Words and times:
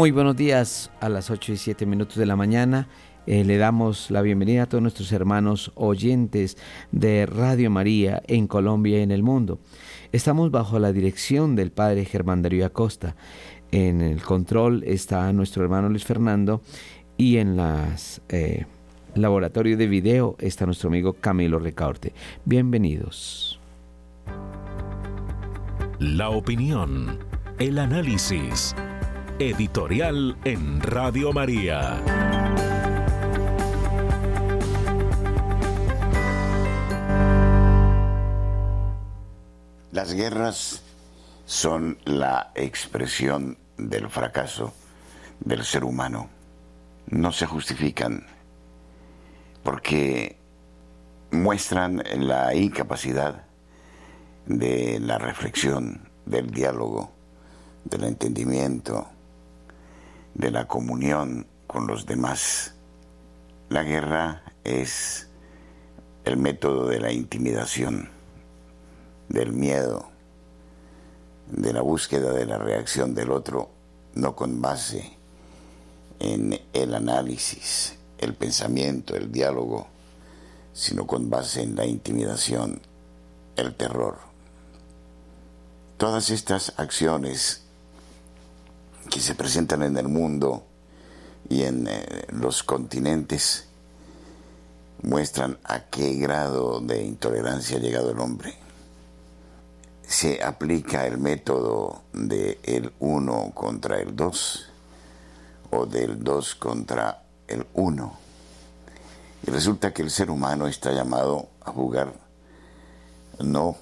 Muy 0.00 0.12
buenos 0.12 0.34
días 0.34 0.90
a 1.02 1.10
las 1.10 1.28
8 1.30 1.52
y 1.52 1.56
7 1.58 1.84
minutos 1.84 2.16
de 2.16 2.24
la 2.24 2.34
mañana. 2.34 2.88
Eh, 3.26 3.44
le 3.44 3.58
damos 3.58 4.10
la 4.10 4.22
bienvenida 4.22 4.62
a 4.62 4.66
todos 4.66 4.80
nuestros 4.80 5.12
hermanos 5.12 5.72
oyentes 5.74 6.56
de 6.90 7.26
Radio 7.26 7.70
María 7.70 8.22
en 8.26 8.46
Colombia 8.46 8.98
y 8.98 9.02
en 9.02 9.10
el 9.10 9.22
mundo. 9.22 9.58
Estamos 10.10 10.50
bajo 10.50 10.78
la 10.78 10.94
dirección 10.94 11.54
del 11.54 11.70
Padre 11.70 12.06
Germán 12.06 12.40
Darío 12.40 12.64
Acosta. 12.64 13.14
En 13.72 14.00
el 14.00 14.22
control 14.22 14.84
está 14.86 15.30
nuestro 15.34 15.64
hermano 15.64 15.90
Luis 15.90 16.06
Fernando 16.06 16.62
y 17.18 17.36
en 17.36 17.58
las 17.58 18.22
eh, 18.30 18.64
laboratorio 19.14 19.76
de 19.76 19.86
video 19.86 20.34
está 20.38 20.64
nuestro 20.64 20.88
amigo 20.88 21.12
Camilo 21.12 21.58
Recaorte. 21.58 22.14
Bienvenidos. 22.46 23.60
La 25.98 26.30
opinión, 26.30 27.18
el 27.58 27.78
análisis 27.78 28.74
Editorial 29.40 30.36
en 30.44 30.82
Radio 30.82 31.32
María. 31.32 31.98
Las 39.92 40.12
guerras 40.12 40.82
son 41.46 41.96
la 42.04 42.52
expresión 42.54 43.56
del 43.78 44.10
fracaso 44.10 44.74
del 45.40 45.64
ser 45.64 45.84
humano. 45.84 46.28
No 47.06 47.32
se 47.32 47.46
justifican 47.46 48.26
porque 49.62 50.36
muestran 51.30 52.02
la 52.14 52.54
incapacidad 52.54 53.46
de 54.44 55.00
la 55.00 55.16
reflexión, 55.16 56.10
del 56.26 56.50
diálogo, 56.50 57.10
del 57.86 58.04
entendimiento, 58.04 59.08
de 60.34 60.50
la 60.50 60.66
comunión 60.66 61.46
con 61.66 61.86
los 61.86 62.06
demás. 62.06 62.74
La 63.68 63.82
guerra 63.82 64.42
es 64.64 65.28
el 66.24 66.36
método 66.36 66.86
de 66.86 67.00
la 67.00 67.12
intimidación, 67.12 68.10
del 69.28 69.52
miedo, 69.52 70.10
de 71.50 71.72
la 71.72 71.82
búsqueda 71.82 72.32
de 72.32 72.46
la 72.46 72.58
reacción 72.58 73.14
del 73.14 73.30
otro, 73.30 73.70
no 74.14 74.36
con 74.36 74.60
base 74.60 75.16
en 76.18 76.60
el 76.72 76.94
análisis, 76.94 77.96
el 78.18 78.34
pensamiento, 78.34 79.16
el 79.16 79.32
diálogo, 79.32 79.86
sino 80.72 81.06
con 81.06 81.30
base 81.30 81.62
en 81.62 81.76
la 81.76 81.86
intimidación, 81.86 82.80
el 83.56 83.74
terror. 83.74 84.18
Todas 85.96 86.30
estas 86.30 86.74
acciones 86.76 87.64
que 89.10 89.20
se 89.20 89.34
presentan 89.34 89.82
en 89.82 89.98
el 89.98 90.08
mundo 90.08 90.64
y 91.48 91.62
en 91.64 91.88
eh, 91.88 92.26
los 92.30 92.62
continentes 92.62 93.66
muestran 95.02 95.58
a 95.64 95.80
qué 95.86 96.14
grado 96.14 96.80
de 96.80 97.02
intolerancia 97.02 97.76
ha 97.76 97.80
llegado 97.80 98.12
el 98.12 98.20
hombre. 98.20 98.54
Se 100.06 100.42
aplica 100.42 101.06
el 101.06 101.18
método 101.18 102.02
de 102.12 102.58
el 102.62 102.92
uno 103.00 103.50
contra 103.54 104.00
el 104.00 104.14
dos 104.14 104.70
o 105.70 105.86
del 105.86 106.22
dos 106.22 106.54
contra 106.54 107.24
el 107.48 107.66
uno. 107.74 108.18
Y 109.46 109.50
resulta 109.50 109.92
que 109.92 110.02
el 110.02 110.10
ser 110.10 110.30
humano 110.30 110.66
está 110.66 110.92
llamado 110.92 111.48
a 111.64 111.72
jugar 111.72 112.12
no 113.40 113.76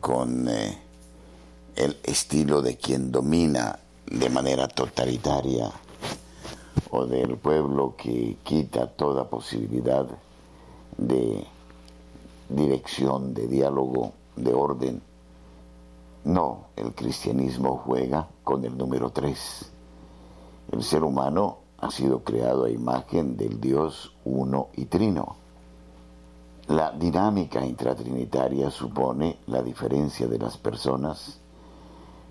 con 0.00 0.48
eh, 0.48 0.78
el 1.76 1.98
estilo 2.04 2.60
de 2.60 2.76
quien 2.76 3.10
domina 3.10 3.78
de 4.06 4.28
manera 4.28 4.68
totalitaria 4.68 5.70
o 6.90 7.06
del 7.06 7.36
pueblo 7.36 7.94
que 7.96 8.36
quita 8.42 8.86
toda 8.86 9.28
posibilidad 9.28 10.06
de 10.96 11.46
dirección, 12.48 13.34
de 13.34 13.48
diálogo, 13.48 14.12
de 14.36 14.54
orden. 14.54 15.02
No, 16.24 16.66
el 16.76 16.94
cristianismo 16.94 17.82
juega 17.84 18.28
con 18.44 18.64
el 18.64 18.76
número 18.76 19.10
tres. 19.10 19.70
El 20.70 20.82
ser 20.82 21.02
humano 21.02 21.58
ha 21.78 21.90
sido 21.90 22.20
creado 22.20 22.64
a 22.64 22.70
imagen 22.70 23.36
del 23.36 23.60
Dios 23.60 24.14
uno 24.24 24.68
y 24.74 24.86
trino. 24.86 25.36
La 26.68 26.92
dinámica 26.92 27.64
intratrinitaria 27.64 28.70
supone 28.70 29.38
la 29.46 29.62
diferencia 29.62 30.26
de 30.26 30.38
las 30.38 30.56
personas 30.56 31.40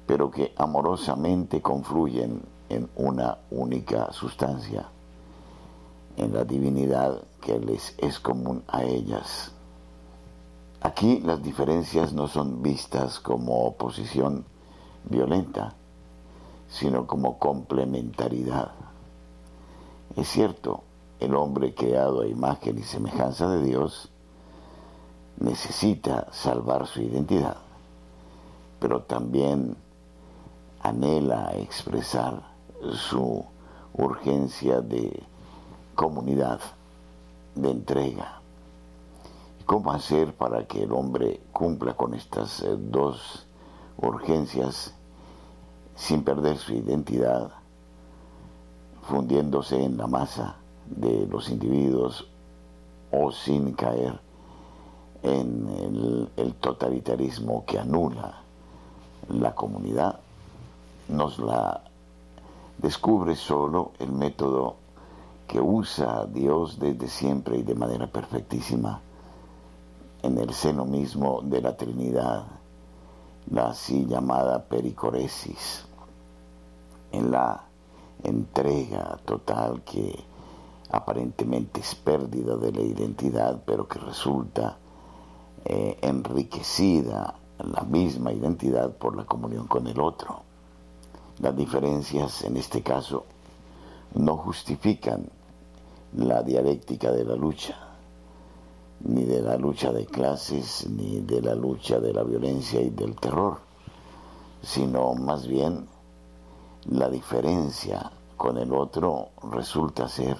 pero 0.05 0.29
que 0.31 0.53
amorosamente 0.57 1.61
confluyen 1.61 2.41
en 2.69 2.89
una 2.95 3.37
única 3.51 4.11
sustancia, 4.11 4.87
en 6.17 6.33
la 6.33 6.43
divinidad 6.43 7.21
que 7.41 7.59
les 7.59 7.95
es 7.97 8.19
común 8.19 8.63
a 8.67 8.83
ellas. 8.83 9.51
Aquí 10.81 11.21
las 11.21 11.41
diferencias 11.41 12.13
no 12.13 12.27
son 12.27 12.61
vistas 12.61 13.19
como 13.19 13.65
oposición 13.65 14.45
violenta, 15.05 15.75
sino 16.67 17.07
como 17.07 17.39
complementariedad. 17.39 18.71
Es 20.15 20.27
cierto, 20.27 20.83
el 21.19 21.35
hombre 21.35 21.73
creado 21.73 22.21
a 22.21 22.27
imagen 22.27 22.77
y 22.77 22.83
semejanza 22.83 23.47
de 23.49 23.63
Dios 23.63 24.09
necesita 25.39 26.27
salvar 26.31 26.85
su 26.87 27.01
identidad, 27.01 27.57
pero 28.79 29.03
también 29.03 29.77
anhela 30.83 31.53
expresar 31.55 32.43
su 32.91 33.45
urgencia 33.93 34.81
de 34.81 35.23
comunidad, 35.95 36.59
de 37.55 37.71
entrega. 37.71 38.41
¿Cómo 39.65 39.93
hacer 39.93 40.33
para 40.33 40.67
que 40.67 40.83
el 40.83 40.91
hombre 40.91 41.39
cumpla 41.53 41.93
con 41.93 42.13
estas 42.13 42.61
eh, 42.63 42.75
dos 42.77 43.47
urgencias 43.95 44.93
sin 45.95 46.25
perder 46.25 46.57
su 46.57 46.73
identidad, 46.73 47.51
fundiéndose 49.03 49.81
en 49.81 49.95
la 49.95 50.07
masa 50.07 50.57
de 50.85 51.25
los 51.27 51.49
individuos 51.49 52.27
o 53.09 53.31
sin 53.31 53.71
caer 53.71 54.19
en 55.21 55.69
el, 55.69 56.29
el 56.35 56.55
totalitarismo 56.55 57.63
que 57.65 57.79
anula 57.79 58.41
la 59.29 59.55
comunidad? 59.55 60.22
Nos 61.07 61.39
la 61.39 61.81
descubre 62.77 63.35
solo 63.35 63.91
el 63.99 64.11
método 64.11 64.75
que 65.47 65.59
usa 65.59 66.25
Dios 66.25 66.79
desde 66.79 67.07
siempre 67.07 67.57
y 67.57 67.63
de 67.63 67.75
manera 67.75 68.07
perfectísima 68.07 69.01
en 70.21 70.37
el 70.37 70.53
seno 70.53 70.85
mismo 70.85 71.41
de 71.43 71.61
la 71.61 71.75
Trinidad, 71.75 72.45
la 73.51 73.67
así 73.67 74.05
llamada 74.05 74.63
pericoresis, 74.63 75.85
en 77.11 77.29
la 77.31 77.63
entrega 78.23 79.19
total 79.25 79.81
que 79.83 80.23
aparentemente 80.89 81.81
es 81.81 81.93
pérdida 81.95 82.55
de 82.55 82.71
la 82.71 82.81
identidad, 82.81 83.61
pero 83.65 83.87
que 83.87 83.99
resulta 83.99 84.77
eh, 85.65 85.97
enriquecida 86.01 87.35
la 87.59 87.81
misma 87.81 88.31
identidad 88.31 88.91
por 88.91 89.15
la 89.15 89.25
comunión 89.25 89.67
con 89.67 89.87
el 89.87 89.99
otro. 89.99 90.52
Las 91.39 91.55
diferencias 91.57 92.43
en 92.43 92.57
este 92.57 92.83
caso 92.83 93.25
no 94.13 94.37
justifican 94.37 95.27
la 96.15 96.43
dialéctica 96.43 97.11
de 97.11 97.25
la 97.25 97.35
lucha, 97.35 97.75
ni 99.01 99.23
de 99.23 99.41
la 99.41 99.57
lucha 99.57 99.91
de 99.91 100.05
clases, 100.05 100.87
ni 100.87 101.21
de 101.21 101.41
la 101.41 101.55
lucha 101.55 101.99
de 101.99 102.13
la 102.13 102.23
violencia 102.23 102.79
y 102.81 102.91
del 102.91 103.15
terror, 103.15 103.57
sino 104.61 105.15
más 105.15 105.47
bien 105.47 105.87
la 106.85 107.09
diferencia 107.09 108.11
con 108.37 108.59
el 108.59 108.71
otro 108.71 109.29
resulta 109.51 110.07
ser 110.07 110.37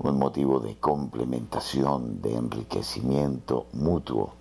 un 0.00 0.18
motivo 0.18 0.58
de 0.58 0.78
complementación, 0.78 2.20
de 2.20 2.34
enriquecimiento 2.34 3.66
mutuo, 3.72 4.32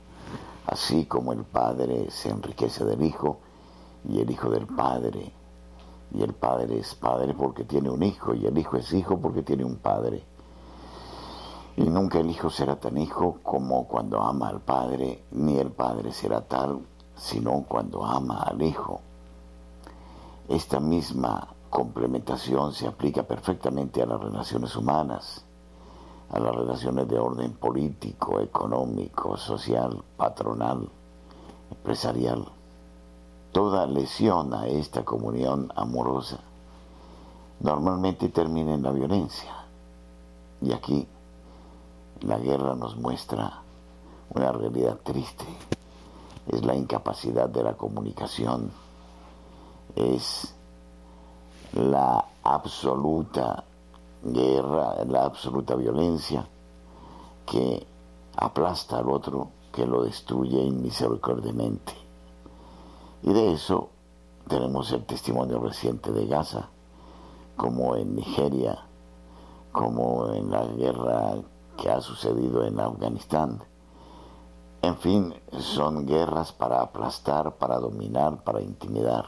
así 0.66 1.06
como 1.06 1.34
el 1.34 1.44
Padre 1.44 2.10
se 2.10 2.30
enriquece 2.30 2.84
del 2.84 3.04
Hijo 3.04 3.38
y 4.10 4.20
el 4.22 4.32
Hijo 4.32 4.50
del 4.50 4.66
Padre 4.66 5.37
y 6.12 6.24
el 6.24 6.34
padre 6.34 6.80
es 6.80 6.96
padre 6.96 7.34
porque 7.34 7.64
tiene 7.66 7.90
un 7.90 8.04
hijo 8.04 8.34
y 8.34 8.46
el 8.46 8.58
hijo 8.58 8.78
es 8.78 8.94
hijo 8.94 9.20
porque 9.20 9.44
tiene 9.44 9.64
un 9.64 9.78
padre. 9.78 10.24
Y 11.76 11.84
nunca 11.84 12.20
el 12.20 12.30
hijo 12.30 12.50
será 12.50 12.80
tan 12.80 12.98
hijo 12.98 13.40
como 13.44 13.88
cuando 13.88 14.22
ama 14.22 14.50
al 14.50 14.62
padre, 14.62 15.26
ni 15.32 15.58
el 15.58 15.72
padre 15.72 16.12
será 16.12 16.42
tal 16.42 16.82
sino 17.16 17.66
cuando 17.68 18.06
ama 18.06 18.44
al 18.44 18.62
hijo. 18.62 19.02
Esta 20.48 20.80
misma 20.80 21.48
complementación 21.70 22.74
se 22.74 22.88
aplica 22.88 23.24
perfectamente 23.24 24.02
a 24.02 24.06
las 24.06 24.22
relaciones 24.22 24.76
humanas, 24.76 25.44
a 26.30 26.40
las 26.40 26.56
relaciones 26.56 27.08
de 27.08 27.20
orden 27.20 27.54
político, 27.54 28.40
económico, 28.40 29.36
social, 29.36 30.04
patronal, 30.16 30.88
empresarial 31.72 32.57
toda 33.52 33.88
lesión 33.88 34.54
a 34.54 34.68
esta 34.68 35.04
comunión 35.04 35.72
amorosa 35.76 36.40
normalmente 37.60 38.30
termina 38.30 38.74
en 38.74 38.84
la 38.84 38.92
violencia. 38.92 39.54
Y 40.62 40.72
aquí 40.72 41.08
la 42.22 42.38
guerra 42.38 42.76
nos 42.76 42.96
muestra 42.98 43.62
una 44.34 44.52
realidad 44.52 44.98
triste. 45.04 45.46
Es 46.48 46.64
la 46.66 46.76
incapacidad 46.76 47.50
de 47.50 47.64
la 47.64 47.74
comunicación, 47.74 48.72
es 49.96 50.54
la 51.74 52.24
absoluta 52.44 53.66
guerra, 54.24 55.04
la 55.06 55.26
absoluta 55.26 55.76
violencia 55.76 56.48
que 57.46 57.86
aplasta 58.38 59.00
al 59.00 59.10
otro, 59.10 59.50
que 59.74 59.86
lo 59.86 60.04
destruye 60.04 60.62
inmisericordiamente. 60.62 62.07
Y 63.24 63.34
de 63.34 63.54
eso 63.54 63.90
tenemos 64.48 64.92
el 64.92 65.06
testimonio 65.06 65.60
reciente 65.60 66.12
de 66.12 66.26
Gaza, 66.28 66.70
como 67.56 67.96
en 67.96 68.16
Nigeria, 68.16 68.86
como 69.72 70.32
en 70.34 70.52
la 70.52 70.66
guerra 70.66 71.36
que 71.78 71.90
ha 71.90 72.02
sucedido 72.02 72.66
en 72.66 72.80
Afganistán. 72.80 73.64
En 74.82 74.96
fin, 74.98 75.34
son 75.60 76.06
guerras 76.06 76.54
para 76.54 76.82
aplastar, 76.82 77.56
para 77.58 77.80
dominar, 77.80 78.44
para 78.44 78.62
intimidar. 78.62 79.26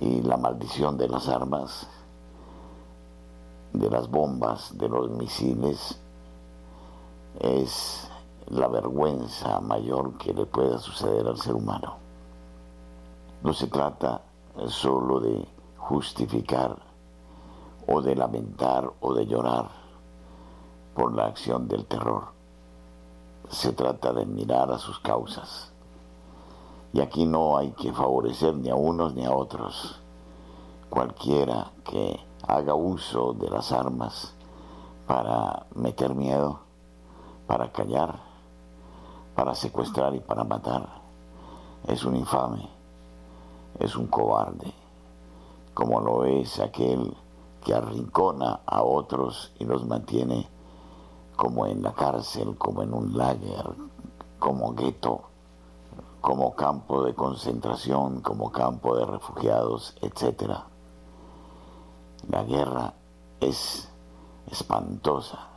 Y 0.00 0.22
la 0.22 0.36
maldición 0.36 0.96
de 0.96 1.08
las 1.08 1.28
armas, 1.28 1.86
de 3.72 3.90
las 3.90 4.08
bombas, 4.08 4.76
de 4.76 4.88
los 4.88 5.10
misiles, 5.10 6.00
es 7.38 8.10
la 8.48 8.66
vergüenza 8.68 9.60
mayor 9.60 10.16
que 10.18 10.32
le 10.32 10.46
pueda 10.46 10.78
suceder 10.78 11.26
al 11.26 11.38
ser 11.38 11.54
humano. 11.54 12.09
No 13.42 13.54
se 13.54 13.68
trata 13.68 14.20
solo 14.66 15.18
de 15.18 15.48
justificar 15.78 16.76
o 17.86 18.02
de 18.02 18.14
lamentar 18.14 18.92
o 19.00 19.14
de 19.14 19.26
llorar 19.26 19.70
por 20.94 21.14
la 21.14 21.24
acción 21.24 21.66
del 21.66 21.86
terror. 21.86 22.24
Se 23.48 23.72
trata 23.72 24.12
de 24.12 24.26
mirar 24.26 24.70
a 24.70 24.78
sus 24.78 24.98
causas. 25.00 25.72
Y 26.92 27.00
aquí 27.00 27.24
no 27.24 27.56
hay 27.56 27.70
que 27.72 27.92
favorecer 27.92 28.54
ni 28.56 28.68
a 28.68 28.74
unos 28.74 29.14
ni 29.14 29.24
a 29.24 29.34
otros. 29.34 29.98
Cualquiera 30.90 31.70
que 31.82 32.20
haga 32.46 32.74
uso 32.74 33.32
de 33.32 33.48
las 33.48 33.72
armas 33.72 34.34
para 35.06 35.64
meter 35.74 36.14
miedo, 36.14 36.60
para 37.46 37.72
callar, 37.72 38.20
para 39.34 39.54
secuestrar 39.54 40.14
y 40.14 40.20
para 40.20 40.44
matar, 40.44 40.86
es 41.86 42.04
un 42.04 42.16
infame, 42.16 42.79
es 43.80 43.96
un 43.96 44.06
cobarde, 44.06 44.72
como 45.74 46.00
lo 46.00 46.24
es 46.26 46.60
aquel 46.60 47.16
que 47.64 47.74
arrincona 47.74 48.60
a 48.66 48.82
otros 48.82 49.52
y 49.58 49.64
los 49.64 49.86
mantiene 49.86 50.48
como 51.36 51.66
en 51.66 51.82
la 51.82 51.94
cárcel, 51.94 52.56
como 52.58 52.82
en 52.82 52.92
un 52.92 53.16
lager, 53.16 53.64
como 54.38 54.74
gueto, 54.74 55.22
como 56.20 56.54
campo 56.54 57.04
de 57.04 57.14
concentración, 57.14 58.20
como 58.20 58.52
campo 58.52 58.96
de 58.96 59.06
refugiados, 59.06 59.96
etc. 60.02 60.52
La 62.28 62.44
guerra 62.44 62.92
es 63.40 63.88
espantosa 64.50 65.48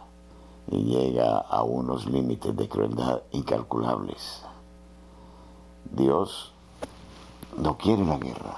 y 0.67 0.83
llega 0.83 1.39
a 1.39 1.63
unos 1.63 2.05
límites 2.05 2.55
de 2.55 2.69
crueldad 2.69 3.23
incalculables. 3.31 4.45
Dios 5.91 6.52
no 7.57 7.77
quiere 7.77 8.05
la 8.05 8.17
guerra, 8.17 8.57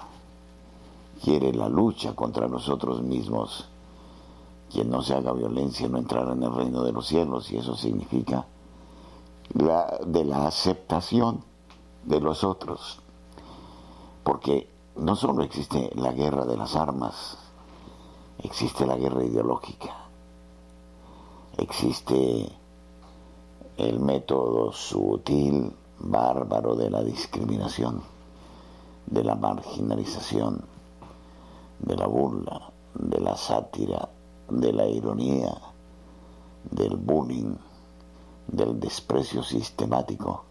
quiere 1.23 1.53
la 1.53 1.69
lucha 1.69 2.15
contra 2.15 2.47
nosotros 2.47 3.01
mismos. 3.01 3.67
Quien 4.71 4.89
no 4.89 5.01
se 5.01 5.13
haga 5.13 5.31
violencia 5.31 5.87
no 5.87 5.97
entrará 5.97 6.33
en 6.33 6.43
el 6.43 6.53
reino 6.53 6.83
de 6.83 6.91
los 6.91 7.07
cielos 7.07 7.51
y 7.51 7.57
eso 7.57 7.75
significa 7.75 8.45
la, 9.53 9.99
de 10.05 10.25
la 10.25 10.47
aceptación 10.47 11.43
de 12.03 12.19
los 12.19 12.43
otros. 12.43 12.99
Porque 14.23 14.69
no 14.95 15.15
solo 15.15 15.43
existe 15.43 15.91
la 15.95 16.11
guerra 16.11 16.45
de 16.45 16.57
las 16.57 16.75
armas, 16.75 17.37
existe 18.39 18.85
la 18.85 18.97
guerra 18.97 19.23
ideológica, 19.23 19.93
existe 21.57 22.51
el 23.77 23.99
método 23.99 24.71
sutil, 24.71 25.73
bárbaro 25.99 26.75
de 26.75 26.89
la 26.89 27.03
discriminación, 27.03 28.01
de 29.07 29.23
la 29.23 29.35
marginalización, 29.35 30.61
de 31.79 31.95
la 31.95 32.07
burla, 32.07 32.71
de 32.95 33.19
la 33.19 33.35
sátira, 33.35 34.09
de 34.49 34.73
la 34.73 34.87
ironía, 34.87 35.53
del 36.71 36.95
bullying, 36.95 37.55
del 38.47 38.79
desprecio 38.79 39.43
sistemático. 39.43 40.43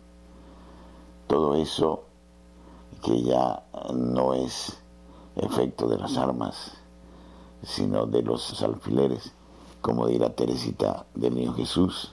Todo 1.26 1.54
eso 1.54 2.04
que 3.02 3.22
ya 3.22 3.64
no 3.92 4.34
es 4.34 4.78
efecto 5.36 5.88
de 5.88 5.98
las 5.98 6.16
armas, 6.16 6.72
sino 7.62 8.06
de 8.06 8.22
los 8.22 8.62
alfileres, 8.62 9.32
como 9.80 10.06
dirá 10.06 10.34
Teresita 10.34 11.06
del 11.14 11.34
Niño 11.34 11.54
Jesús. 11.54 12.12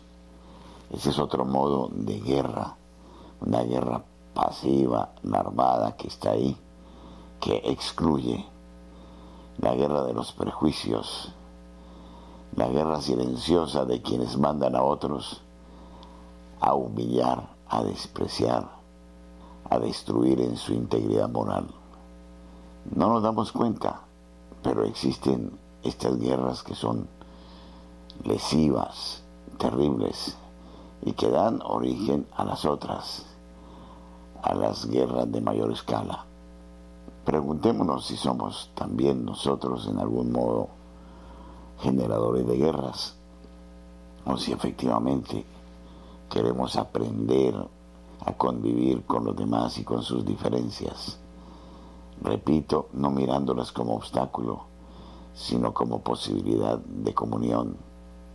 Ese 0.91 1.09
es 1.09 1.19
otro 1.19 1.45
modo 1.45 1.89
de 1.93 2.19
guerra, 2.19 2.75
una 3.39 3.63
guerra 3.63 4.03
pasiva, 4.33 5.13
armada 5.31 5.95
que 5.95 6.07
está 6.07 6.31
ahí, 6.31 6.57
que 7.39 7.61
excluye 7.65 8.45
la 9.57 9.75
guerra 9.75 10.03
de 10.03 10.13
los 10.13 10.31
prejuicios, 10.31 11.33
la 12.55 12.67
guerra 12.67 13.01
silenciosa 13.01 13.85
de 13.85 14.01
quienes 14.01 14.37
mandan 14.37 14.75
a 14.75 14.83
otros 14.83 15.41
a 16.59 16.75
humillar, 16.75 17.49
a 17.67 17.83
despreciar, 17.83 18.69
a 19.69 19.79
destruir 19.79 20.39
en 20.41 20.57
su 20.57 20.73
integridad 20.73 21.29
moral. 21.29 21.67
No 22.95 23.09
nos 23.09 23.23
damos 23.23 23.51
cuenta, 23.51 24.01
pero 24.61 24.83
existen 24.83 25.57
estas 25.83 26.17
guerras 26.19 26.61
que 26.61 26.75
son 26.75 27.07
lesivas, 28.23 29.23
terribles, 29.57 30.37
y 31.03 31.13
que 31.13 31.29
dan 31.29 31.61
origen 31.63 32.27
a 32.35 32.45
las 32.45 32.65
otras, 32.65 33.25
a 34.41 34.53
las 34.53 34.89
guerras 34.89 35.31
de 35.31 35.41
mayor 35.41 35.71
escala. 35.71 36.25
Preguntémonos 37.25 38.07
si 38.07 38.17
somos 38.17 38.71
también 38.73 39.25
nosotros 39.25 39.87
en 39.87 39.99
algún 39.99 40.31
modo 40.31 40.69
generadores 41.79 42.47
de 42.47 42.57
guerras, 42.57 43.15
o 44.25 44.37
si 44.37 44.51
efectivamente 44.51 45.45
queremos 46.29 46.75
aprender 46.75 47.55
a 48.25 48.33
convivir 48.33 49.03
con 49.05 49.25
los 49.25 49.35
demás 49.35 49.77
y 49.77 49.83
con 49.83 50.03
sus 50.03 50.25
diferencias. 50.25 51.19
Repito, 52.21 52.89
no 52.93 53.09
mirándolas 53.09 53.71
como 53.71 53.95
obstáculo, 53.95 54.65
sino 55.33 55.73
como 55.73 56.01
posibilidad 56.01 56.77
de 56.77 57.13
comunión 57.13 57.77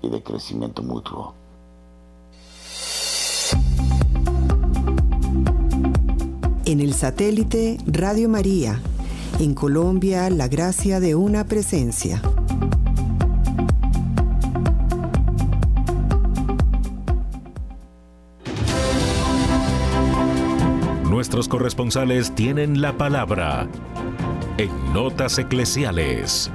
y 0.02 0.08
de 0.08 0.22
crecimiento 0.22 0.82
mutuo. 0.82 1.34
En 6.66 6.80
el 6.80 6.94
satélite 6.94 7.78
Radio 7.86 8.28
María, 8.28 8.80
en 9.38 9.54
Colombia, 9.54 10.28
la 10.30 10.48
gracia 10.48 10.98
de 10.98 11.14
una 11.14 11.44
presencia. 11.44 12.20
Nuestros 21.08 21.46
corresponsales 21.46 22.34
tienen 22.34 22.80
la 22.80 22.98
palabra 22.98 23.68
en 24.58 24.92
Notas 24.92 25.38
Eclesiales. 25.38 26.50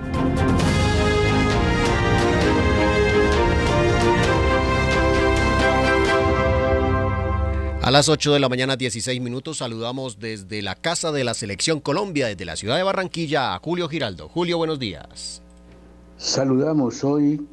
A 7.92 7.96
las 7.96 8.08
8 8.08 8.32
de 8.32 8.40
la 8.40 8.48
mañana, 8.48 8.78
16 8.78 9.20
minutos, 9.20 9.58
saludamos 9.58 10.18
desde 10.18 10.62
la 10.62 10.76
Casa 10.76 11.12
de 11.12 11.26
la 11.26 11.34
Selección 11.34 11.82
Colombia, 11.82 12.28
desde 12.28 12.46
la 12.46 12.56
ciudad 12.56 12.78
de 12.78 12.84
Barranquilla, 12.84 13.54
a 13.54 13.60
Julio 13.60 13.90
Giraldo. 13.90 14.30
Julio, 14.30 14.58
buenos 14.58 14.80
días. 14.80 15.44
Saludamos 16.16 17.04
hoy 17.04 17.46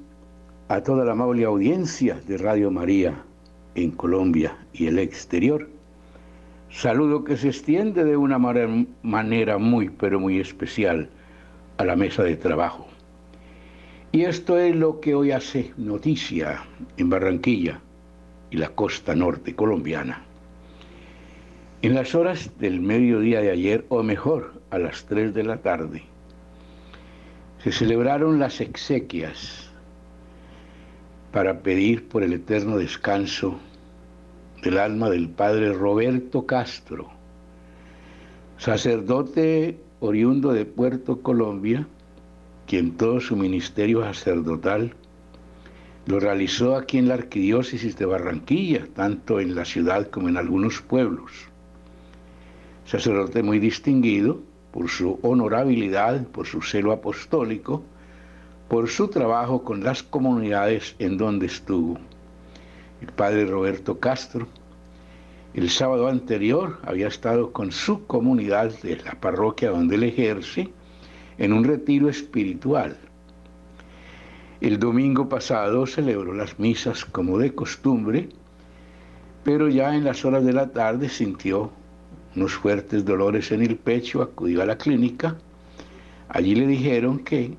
a 0.68 0.80
toda 0.80 1.04
la 1.04 1.10
amable 1.10 1.44
audiencia 1.44 2.20
de 2.28 2.38
Radio 2.38 2.70
María 2.70 3.20
en 3.74 3.90
Colombia 3.90 4.56
y 4.72 4.86
el 4.86 5.00
exterior 5.00 5.68
Saludo 6.70 7.24
que 7.24 7.36
se 7.36 7.48
extiende 7.48 8.04
de 8.04 8.16
una 8.16 8.38
manera 8.38 9.58
muy, 9.58 9.90
pero 9.90 10.20
muy 10.20 10.38
especial 10.38 11.10
a 11.78 11.84
la 11.84 11.96
mesa 11.96 12.22
de 12.22 12.36
trabajo. 12.36 12.86
Y 14.12 14.22
esto 14.22 14.56
es 14.56 14.76
lo 14.76 15.00
que 15.00 15.16
hoy 15.16 15.32
hace 15.32 15.74
noticia 15.76 16.62
en 16.96 17.10
Barranquilla 17.10 17.80
y 18.52 18.56
la 18.58 18.68
costa 18.68 19.16
norte 19.16 19.56
colombiana. 19.56 20.27
En 21.80 21.94
las 21.94 22.16
horas 22.16 22.50
del 22.58 22.80
mediodía 22.80 23.40
de 23.40 23.52
ayer, 23.52 23.86
o 23.88 24.02
mejor, 24.02 24.60
a 24.70 24.78
las 24.78 25.04
3 25.04 25.32
de 25.32 25.44
la 25.44 25.58
tarde, 25.58 26.02
se 27.62 27.70
celebraron 27.70 28.40
las 28.40 28.60
exequias 28.60 29.70
para 31.30 31.60
pedir 31.60 32.08
por 32.08 32.24
el 32.24 32.32
eterno 32.32 32.78
descanso 32.78 33.60
del 34.64 34.76
alma 34.76 35.08
del 35.08 35.28
padre 35.28 35.72
Roberto 35.72 36.46
Castro, 36.46 37.10
sacerdote 38.56 39.78
oriundo 40.00 40.52
de 40.52 40.64
Puerto 40.64 41.22
Colombia, 41.22 41.86
quien 42.66 42.96
todo 42.96 43.20
su 43.20 43.36
ministerio 43.36 44.02
sacerdotal 44.02 44.94
lo 46.06 46.18
realizó 46.18 46.74
aquí 46.74 46.98
en 46.98 47.06
la 47.06 47.14
arquidiócesis 47.14 47.96
de 47.96 48.06
Barranquilla, 48.06 48.88
tanto 48.94 49.38
en 49.38 49.54
la 49.54 49.64
ciudad 49.64 50.08
como 50.08 50.28
en 50.28 50.38
algunos 50.38 50.82
pueblos. 50.82 51.47
Sacerdote 52.88 53.42
muy 53.42 53.58
distinguido 53.58 54.40
por 54.72 54.88
su 54.88 55.18
honorabilidad, 55.20 56.26
por 56.28 56.46
su 56.46 56.62
celo 56.62 56.90
apostólico, 56.92 57.82
por 58.66 58.88
su 58.88 59.08
trabajo 59.08 59.62
con 59.62 59.84
las 59.84 60.02
comunidades 60.02 60.96
en 60.98 61.18
donde 61.18 61.44
estuvo. 61.44 61.98
El 63.02 63.08
padre 63.08 63.44
Roberto 63.44 64.00
Castro, 64.00 64.48
el 65.52 65.68
sábado 65.68 66.08
anterior 66.08 66.78
había 66.82 67.08
estado 67.08 67.52
con 67.52 67.72
su 67.72 68.06
comunidad 68.06 68.72
de 68.80 68.96
la 68.96 69.20
parroquia 69.20 69.68
donde 69.68 69.96
él 69.96 70.04
ejerce 70.04 70.70
en 71.36 71.52
un 71.52 71.64
retiro 71.64 72.08
espiritual. 72.08 72.96
El 74.62 74.78
domingo 74.78 75.28
pasado 75.28 75.86
celebró 75.86 76.32
las 76.32 76.58
misas 76.58 77.04
como 77.04 77.36
de 77.36 77.54
costumbre, 77.54 78.30
pero 79.44 79.68
ya 79.68 79.94
en 79.94 80.04
las 80.04 80.24
horas 80.24 80.42
de 80.42 80.54
la 80.54 80.72
tarde 80.72 81.10
sintió 81.10 81.70
unos 82.38 82.54
fuertes 82.54 83.04
dolores 83.04 83.50
en 83.50 83.62
el 83.62 83.76
pecho, 83.76 84.22
acudió 84.22 84.62
a 84.62 84.66
la 84.66 84.78
clínica. 84.78 85.36
Allí 86.28 86.54
le 86.54 86.68
dijeron 86.68 87.18
que 87.18 87.56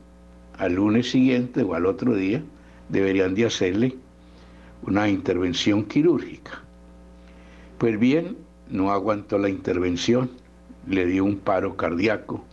al 0.58 0.76
lunes 0.76 1.12
siguiente 1.12 1.64
o 1.64 1.74
al 1.74 1.86
otro 1.86 2.16
día 2.16 2.42
deberían 2.88 3.36
de 3.36 3.46
hacerle 3.46 3.96
una 4.84 5.10
intervención 5.10 5.84
quirúrgica. 5.84 6.64
Pues 7.78 8.00
bien, 8.00 8.38
no 8.70 8.92
aguantó 8.92 9.38
la 9.38 9.50
intervención, 9.50 10.32
le 10.88 11.06
dio 11.06 11.26
un 11.26 11.38
paro 11.38 11.76
cardíaco 11.76 12.46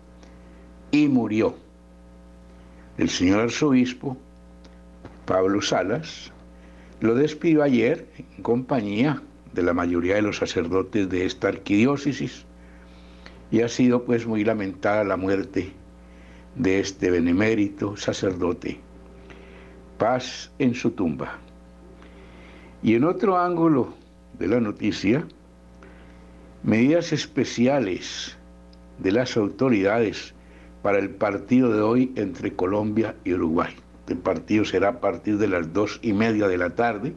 y 0.91 1.07
murió. 1.07 1.55
El 2.99 3.09
señor 3.09 3.41
arzobispo, 3.41 4.17
Pablo 5.27 5.63
Salas, 5.63 6.33
lo 6.99 7.15
despidió 7.15 7.63
ayer 7.63 8.09
en 8.19 8.43
compañía 8.43 9.23
de 9.57 9.63
la 9.63 9.73
mayoría 9.73 10.15
de 10.15 10.23
los 10.23 10.37
sacerdotes 10.37 11.09
de 11.09 11.25
esta 11.25 11.49
arquidiócesis 11.49 12.45
y 13.51 13.63
ha 13.63 13.69
sido 13.69 14.05
pues 14.05 14.27
muy 14.27 14.45
lamentada 14.45 15.03
la 15.03 15.17
muerte 15.17 15.73
de 16.55 16.79
este 16.79 17.11
benemérito 17.11 17.97
sacerdote. 17.97 18.79
Paz 19.99 20.53
en 20.59 20.75
su 20.75 20.91
tumba. 20.91 21.39
Y 22.83 22.95
en 22.95 23.05
otro 23.05 23.39
ángulo 23.39 23.95
de 24.39 24.49
la 24.49 24.61
noticia, 24.61 25.27
medidas 26.63 27.13
especiales 27.13 28.37
de 28.99 29.13
las 29.13 29.37
autoridades 29.39 30.35
para 30.83 30.99
el 30.99 31.11
partido 31.11 31.73
de 31.73 31.81
hoy 31.81 32.13
entre 32.17 32.55
Colombia 32.55 33.17
y 33.25 33.33
Uruguay. 33.33 33.75
El 34.07 34.19
partido 34.19 34.65
será 34.67 34.89
a 34.89 35.01
partir 35.01 35.39
de 35.39 35.49
las 35.49 35.73
dos 35.73 35.99
y 36.03 36.13
media 36.13 36.47
de 36.47 36.59
la 36.59 36.71
tarde. 36.71 37.15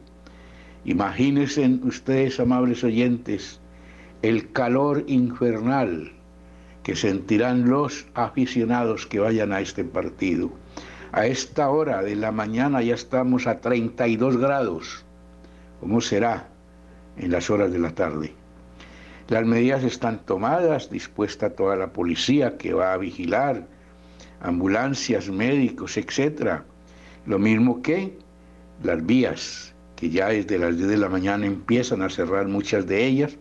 Imagínense 0.84 1.78
ustedes, 1.82 2.40
amables 2.40 2.82
oyentes, 2.84 3.60
el 4.22 4.50
calor 4.52 5.04
infernal 5.06 6.12
que 6.82 6.96
sentirán 6.96 7.68
los 7.68 8.06
aficionados 8.14 9.06
que 9.06 9.20
vayan 9.20 9.52
a 9.52 9.60
este 9.60 9.84
partido. 9.84 10.50
A 11.12 11.26
esta 11.26 11.68
hora 11.70 12.02
de 12.02 12.16
la 12.16 12.32
mañana 12.32 12.82
ya 12.82 12.94
estamos 12.94 13.46
a 13.46 13.60
32 13.60 14.36
grados. 14.38 15.04
¿Cómo 15.80 16.00
será 16.00 16.48
en 17.16 17.32
las 17.32 17.50
horas 17.50 17.72
de 17.72 17.78
la 17.78 17.94
tarde? 17.94 18.32
Las 19.28 19.44
medidas 19.44 19.84
están 19.84 20.24
tomadas, 20.24 20.90
dispuesta 20.90 21.50
toda 21.50 21.76
la 21.76 21.92
policía 21.92 22.56
que 22.56 22.72
va 22.72 22.92
a 22.92 22.96
vigilar, 22.96 23.66
ambulancias, 24.40 25.28
médicos, 25.28 25.96
etc. 25.96 26.62
Lo 27.26 27.38
mismo 27.38 27.82
que 27.82 28.16
las 28.82 29.04
vías, 29.04 29.74
que 30.00 30.08
ya 30.08 30.28
desde 30.28 30.58
las 30.58 30.78
10 30.78 30.88
de 30.88 30.96
la 30.96 31.10
mañana 31.10 31.44
empiezan 31.44 32.00
a 32.00 32.08
cerrar 32.08 32.48
muchas 32.48 32.86
de 32.86 33.04
ellas, 33.04 33.36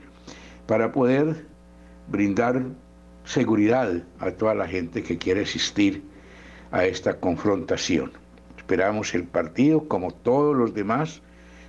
para 0.68 0.92
poder 0.92 1.46
brindar 2.10 2.63
seguridad 3.24 4.04
a 4.20 4.32
toda 4.32 4.54
la 4.54 4.68
gente 4.68 5.01
que 5.01 5.18
quiere 5.18 5.44
asistir 5.44 6.04
a 6.72 6.84
esta 6.86 7.20
confrontación. 7.20 8.12
Esperamos 8.58 9.16
el 9.16 9.24
partido, 9.24 9.88
como 9.88 10.12
todos 10.12 10.56
los 10.56 10.74
demás, 10.74 11.22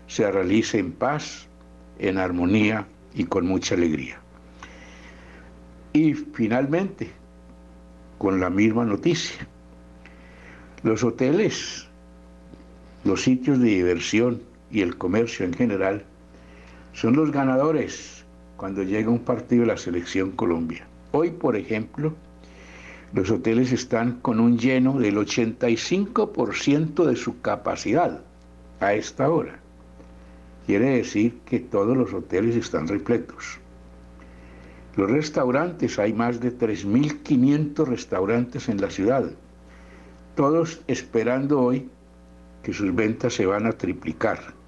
se 0.08 0.30
realice 0.30 0.78
en 0.78 0.92
paz, 0.92 1.46
en 1.98 2.18
armonía 2.18 2.86
y 3.14 3.24
con 3.24 3.46
mucha 3.46 3.76
alegría. 3.76 4.18
Y 5.92 6.14
finalmente, 6.14 7.10
con 8.18 8.40
la 8.40 8.50
misma 8.50 8.84
noticia, 8.84 9.46
los 10.82 11.04
hoteles, 11.04 11.88
los 13.04 13.22
sitios 13.22 13.60
de 13.60 13.68
diversión 13.68 14.49
y 14.70 14.82
el 14.82 14.96
comercio 14.96 15.44
en 15.44 15.54
general 15.54 16.04
son 16.92 17.16
los 17.16 17.30
ganadores 17.30 18.24
cuando 18.56 18.82
llega 18.82 19.10
un 19.10 19.20
partido 19.20 19.62
de 19.62 19.68
la 19.68 19.76
selección 19.76 20.32
Colombia. 20.32 20.86
Hoy, 21.12 21.30
por 21.30 21.56
ejemplo, 21.56 22.14
los 23.12 23.30
hoteles 23.30 23.72
están 23.72 24.20
con 24.20 24.38
un 24.38 24.58
lleno 24.58 24.98
del 24.98 25.16
85% 25.16 27.04
de 27.04 27.16
su 27.16 27.40
capacidad 27.40 28.20
a 28.80 28.94
esta 28.94 29.28
hora. 29.30 29.58
Quiere 30.66 30.90
decir 30.90 31.40
que 31.44 31.58
todos 31.58 31.96
los 31.96 32.12
hoteles 32.12 32.54
están 32.54 32.86
repletos. 32.86 33.58
Los 34.96 35.10
restaurantes, 35.10 35.98
hay 35.98 36.12
más 36.12 36.40
de 36.40 36.56
3.500 36.56 37.86
restaurantes 37.86 38.68
en 38.68 38.80
la 38.80 38.90
ciudad, 38.90 39.30
todos 40.36 40.80
esperando 40.86 41.60
hoy 41.60 41.88
que 42.62 42.72
sus 42.72 42.94
ventas 42.94 43.34
se 43.34 43.46
van 43.46 43.66
a 43.66 43.72
triplicar. 43.72 44.59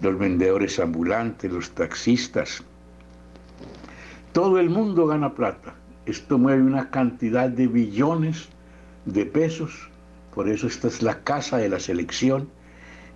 Los 0.00 0.18
vendedores 0.18 0.78
ambulantes, 0.78 1.50
los 1.50 1.70
taxistas, 1.70 2.62
todo 4.32 4.58
el 4.58 4.70
mundo 4.70 5.06
gana 5.06 5.34
plata. 5.34 5.74
Esto 6.06 6.38
mueve 6.38 6.62
una 6.62 6.90
cantidad 6.90 7.48
de 7.48 7.66
billones 7.66 8.48
de 9.04 9.26
pesos. 9.26 9.90
Por 10.34 10.48
eso 10.48 10.66
esta 10.66 10.88
es 10.88 11.02
la 11.02 11.22
casa 11.24 11.56
de 11.56 11.68
la 11.68 11.80
selección 11.80 12.48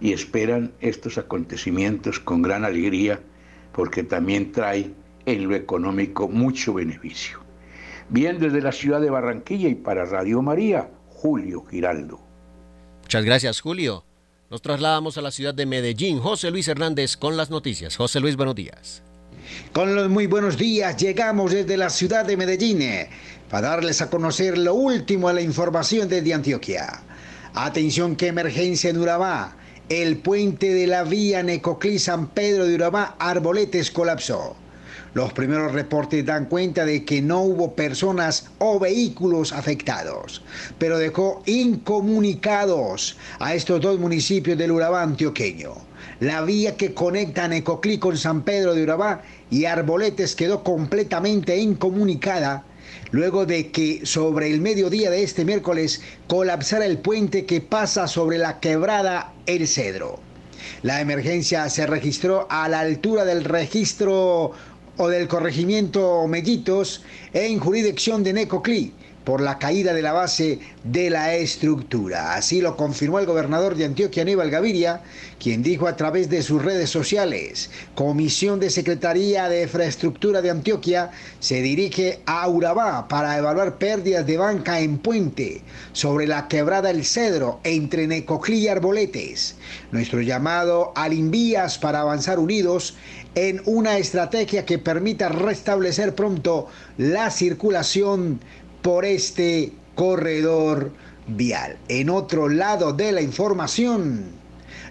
y 0.00 0.12
esperan 0.12 0.72
estos 0.80 1.18
acontecimientos 1.18 2.18
con 2.18 2.42
gran 2.42 2.64
alegría 2.64 3.20
porque 3.72 4.02
también 4.02 4.52
trae 4.52 4.92
en 5.26 5.48
lo 5.48 5.54
económico 5.54 6.28
mucho 6.28 6.74
beneficio. 6.74 7.38
Bien 8.08 8.38
desde 8.38 8.60
la 8.60 8.72
ciudad 8.72 9.00
de 9.00 9.10
Barranquilla 9.10 9.68
y 9.68 9.74
para 9.74 10.04
Radio 10.04 10.42
María, 10.42 10.90
Julio 11.08 11.64
Giraldo. 11.64 12.20
Muchas 13.02 13.24
gracias, 13.24 13.60
Julio. 13.60 14.04
Nos 14.52 14.60
trasladamos 14.60 15.16
a 15.16 15.22
la 15.22 15.30
ciudad 15.30 15.54
de 15.54 15.64
Medellín. 15.64 16.20
José 16.20 16.50
Luis 16.50 16.68
Hernández 16.68 17.16
con 17.16 17.38
las 17.38 17.48
noticias. 17.48 17.96
José 17.96 18.20
Luis, 18.20 18.36
buenos 18.36 18.54
días. 18.54 19.00
Con 19.72 19.96
los 19.96 20.10
muy 20.10 20.26
buenos 20.26 20.58
días 20.58 20.94
llegamos 20.98 21.52
desde 21.52 21.78
la 21.78 21.88
ciudad 21.88 22.26
de 22.26 22.36
Medellín 22.36 22.82
eh, 22.82 23.08
para 23.48 23.68
darles 23.68 24.02
a 24.02 24.10
conocer 24.10 24.58
lo 24.58 24.74
último 24.74 25.28
de 25.28 25.34
la 25.36 25.40
información 25.40 26.06
desde 26.06 26.34
Antioquia. 26.34 27.00
Atención 27.54 28.14
que 28.14 28.26
emergencia 28.26 28.90
en 28.90 28.98
Urabá. 28.98 29.56
El 29.88 30.18
puente 30.18 30.74
de 30.74 30.86
la 30.86 31.04
vía 31.04 31.42
Necoclí 31.42 31.98
San 31.98 32.26
Pedro 32.26 32.66
de 32.66 32.74
Urabá 32.74 33.16
Arboletes 33.18 33.90
colapsó. 33.90 34.54
Los 35.14 35.32
primeros 35.32 35.72
reportes 35.72 36.24
dan 36.24 36.46
cuenta 36.46 36.84
de 36.84 37.04
que 37.04 37.20
no 37.20 37.42
hubo 37.42 37.74
personas 37.74 38.50
o 38.58 38.78
vehículos 38.78 39.52
afectados, 39.52 40.42
pero 40.78 40.98
dejó 40.98 41.42
incomunicados 41.46 43.16
a 43.38 43.54
estos 43.54 43.80
dos 43.80 43.98
municipios 43.98 44.56
del 44.56 44.72
Urabá 44.72 45.02
antioqueño. 45.02 45.74
La 46.20 46.42
vía 46.42 46.76
que 46.76 46.94
conecta 46.94 47.48
Necoclí 47.48 47.98
con 47.98 48.16
San 48.16 48.42
Pedro 48.42 48.74
de 48.74 48.82
Urabá 48.82 49.22
y 49.50 49.64
Arboletes 49.64 50.34
quedó 50.34 50.62
completamente 50.62 51.56
incomunicada 51.58 52.64
luego 53.10 53.46
de 53.46 53.70
que 53.70 54.04
sobre 54.04 54.50
el 54.50 54.60
mediodía 54.60 55.10
de 55.10 55.22
este 55.22 55.44
miércoles 55.44 56.02
colapsara 56.26 56.86
el 56.86 56.98
puente 56.98 57.44
que 57.44 57.60
pasa 57.60 58.06
sobre 58.06 58.38
la 58.38 58.60
quebrada 58.60 59.32
El 59.46 59.68
Cedro. 59.68 60.20
La 60.82 61.00
emergencia 61.00 61.68
se 61.68 61.86
registró 61.86 62.46
a 62.50 62.68
la 62.68 62.80
altura 62.80 63.24
del 63.24 63.44
registro 63.44 64.52
o 64.96 65.08
del 65.08 65.28
corregimiento 65.28 66.26
Mellitos 66.26 67.02
en 67.32 67.58
jurisdicción 67.58 68.22
de 68.22 68.32
Necoclí, 68.32 68.92
por 69.24 69.40
la 69.40 69.58
caída 69.58 69.92
de 69.92 70.02
la 70.02 70.12
base 70.12 70.58
de 70.84 71.10
la 71.10 71.34
estructura. 71.34 72.34
Así 72.34 72.60
lo 72.60 72.76
confirmó 72.76 73.18
el 73.18 73.26
gobernador 73.26 73.76
de 73.76 73.84
Antioquia, 73.84 74.22
Aníbal 74.22 74.50
Gaviria, 74.50 75.02
quien 75.38 75.62
dijo 75.62 75.86
a 75.86 75.96
través 75.96 76.28
de 76.28 76.42
sus 76.42 76.62
redes 76.62 76.90
sociales, 76.90 77.70
Comisión 77.94 78.60
de 78.60 78.70
Secretaría 78.70 79.48
de 79.48 79.62
Infraestructura 79.62 80.42
de 80.42 80.50
Antioquia 80.50 81.10
se 81.40 81.62
dirige 81.62 82.20
a 82.26 82.48
Urabá 82.48 83.08
para 83.08 83.36
evaluar 83.38 83.78
pérdidas 83.78 84.26
de 84.26 84.38
banca 84.38 84.80
en 84.80 84.98
puente 84.98 85.62
sobre 85.92 86.26
la 86.26 86.48
quebrada 86.48 86.90
El 86.90 87.04
Cedro 87.04 87.60
entre 87.64 88.06
Necoclí 88.06 88.58
y 88.58 88.68
Arboletes. 88.68 89.56
Nuestro 89.92 90.20
llamado 90.20 90.92
al 90.96 91.12
Invías 91.12 91.78
para 91.78 92.00
avanzar 92.00 92.38
unidos 92.38 92.96
en 93.34 93.62
una 93.64 93.98
estrategia 93.98 94.66
que 94.66 94.78
permita 94.78 95.28
restablecer 95.28 96.14
pronto 96.14 96.68
la 96.98 97.30
circulación 97.30 98.40
por 98.82 99.04
este 99.04 99.72
corredor 99.94 100.92
vial. 101.26 101.78
En 101.88 102.10
otro 102.10 102.48
lado 102.48 102.92
de 102.92 103.12
la 103.12 103.22
información, 103.22 104.32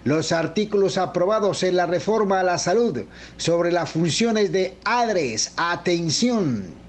los 0.04 0.32
artículos 0.32 0.98
aprobados 0.98 1.62
en 1.62 1.76
la 1.76 1.86
reforma 1.86 2.40
a 2.40 2.44
la 2.44 2.58
salud 2.58 3.04
sobre 3.36 3.70
las 3.70 3.90
funciones 3.90 4.50
de 4.50 4.74
ADRES, 4.84 5.52
atención, 5.56 6.82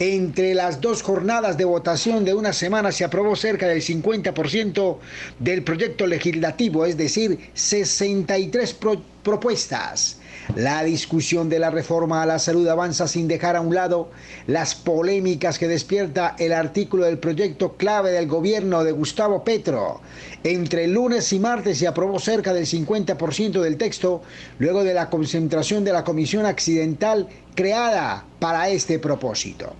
entre 0.00 0.54
las 0.54 0.80
dos 0.80 1.02
jornadas 1.02 1.58
de 1.58 1.66
votación 1.66 2.24
de 2.24 2.32
una 2.32 2.54
semana 2.54 2.90
se 2.90 3.04
aprobó 3.04 3.36
cerca 3.36 3.68
del 3.68 3.82
50% 3.82 4.96
del 5.38 5.62
proyecto 5.62 6.06
legislativo, 6.06 6.86
es 6.86 6.96
decir, 6.96 7.50
63 7.52 8.78
propuestas. 9.22 10.19
La 10.56 10.82
discusión 10.82 11.48
de 11.48 11.58
la 11.58 11.70
reforma 11.70 12.22
a 12.22 12.26
la 12.26 12.38
salud 12.38 12.66
avanza 12.68 13.06
sin 13.06 13.28
dejar 13.28 13.56
a 13.56 13.60
un 13.60 13.74
lado 13.74 14.10
las 14.46 14.74
polémicas 14.74 15.58
que 15.58 15.68
despierta 15.68 16.34
el 16.38 16.52
artículo 16.52 17.04
del 17.04 17.18
proyecto 17.18 17.76
clave 17.76 18.10
del 18.10 18.26
gobierno 18.26 18.82
de 18.82 18.92
Gustavo 18.92 19.44
Petro. 19.44 20.00
Entre 20.42 20.86
lunes 20.88 21.32
y 21.32 21.38
martes 21.38 21.78
se 21.78 21.86
aprobó 21.86 22.18
cerca 22.18 22.52
del 22.52 22.66
50% 22.66 23.60
del 23.60 23.76
texto 23.76 24.22
luego 24.58 24.84
de 24.84 24.94
la 24.94 25.10
concentración 25.10 25.84
de 25.84 25.92
la 25.92 26.04
comisión 26.04 26.46
accidental 26.46 27.28
creada 27.54 28.24
para 28.38 28.68
este 28.70 28.98
propósito. 28.98 29.74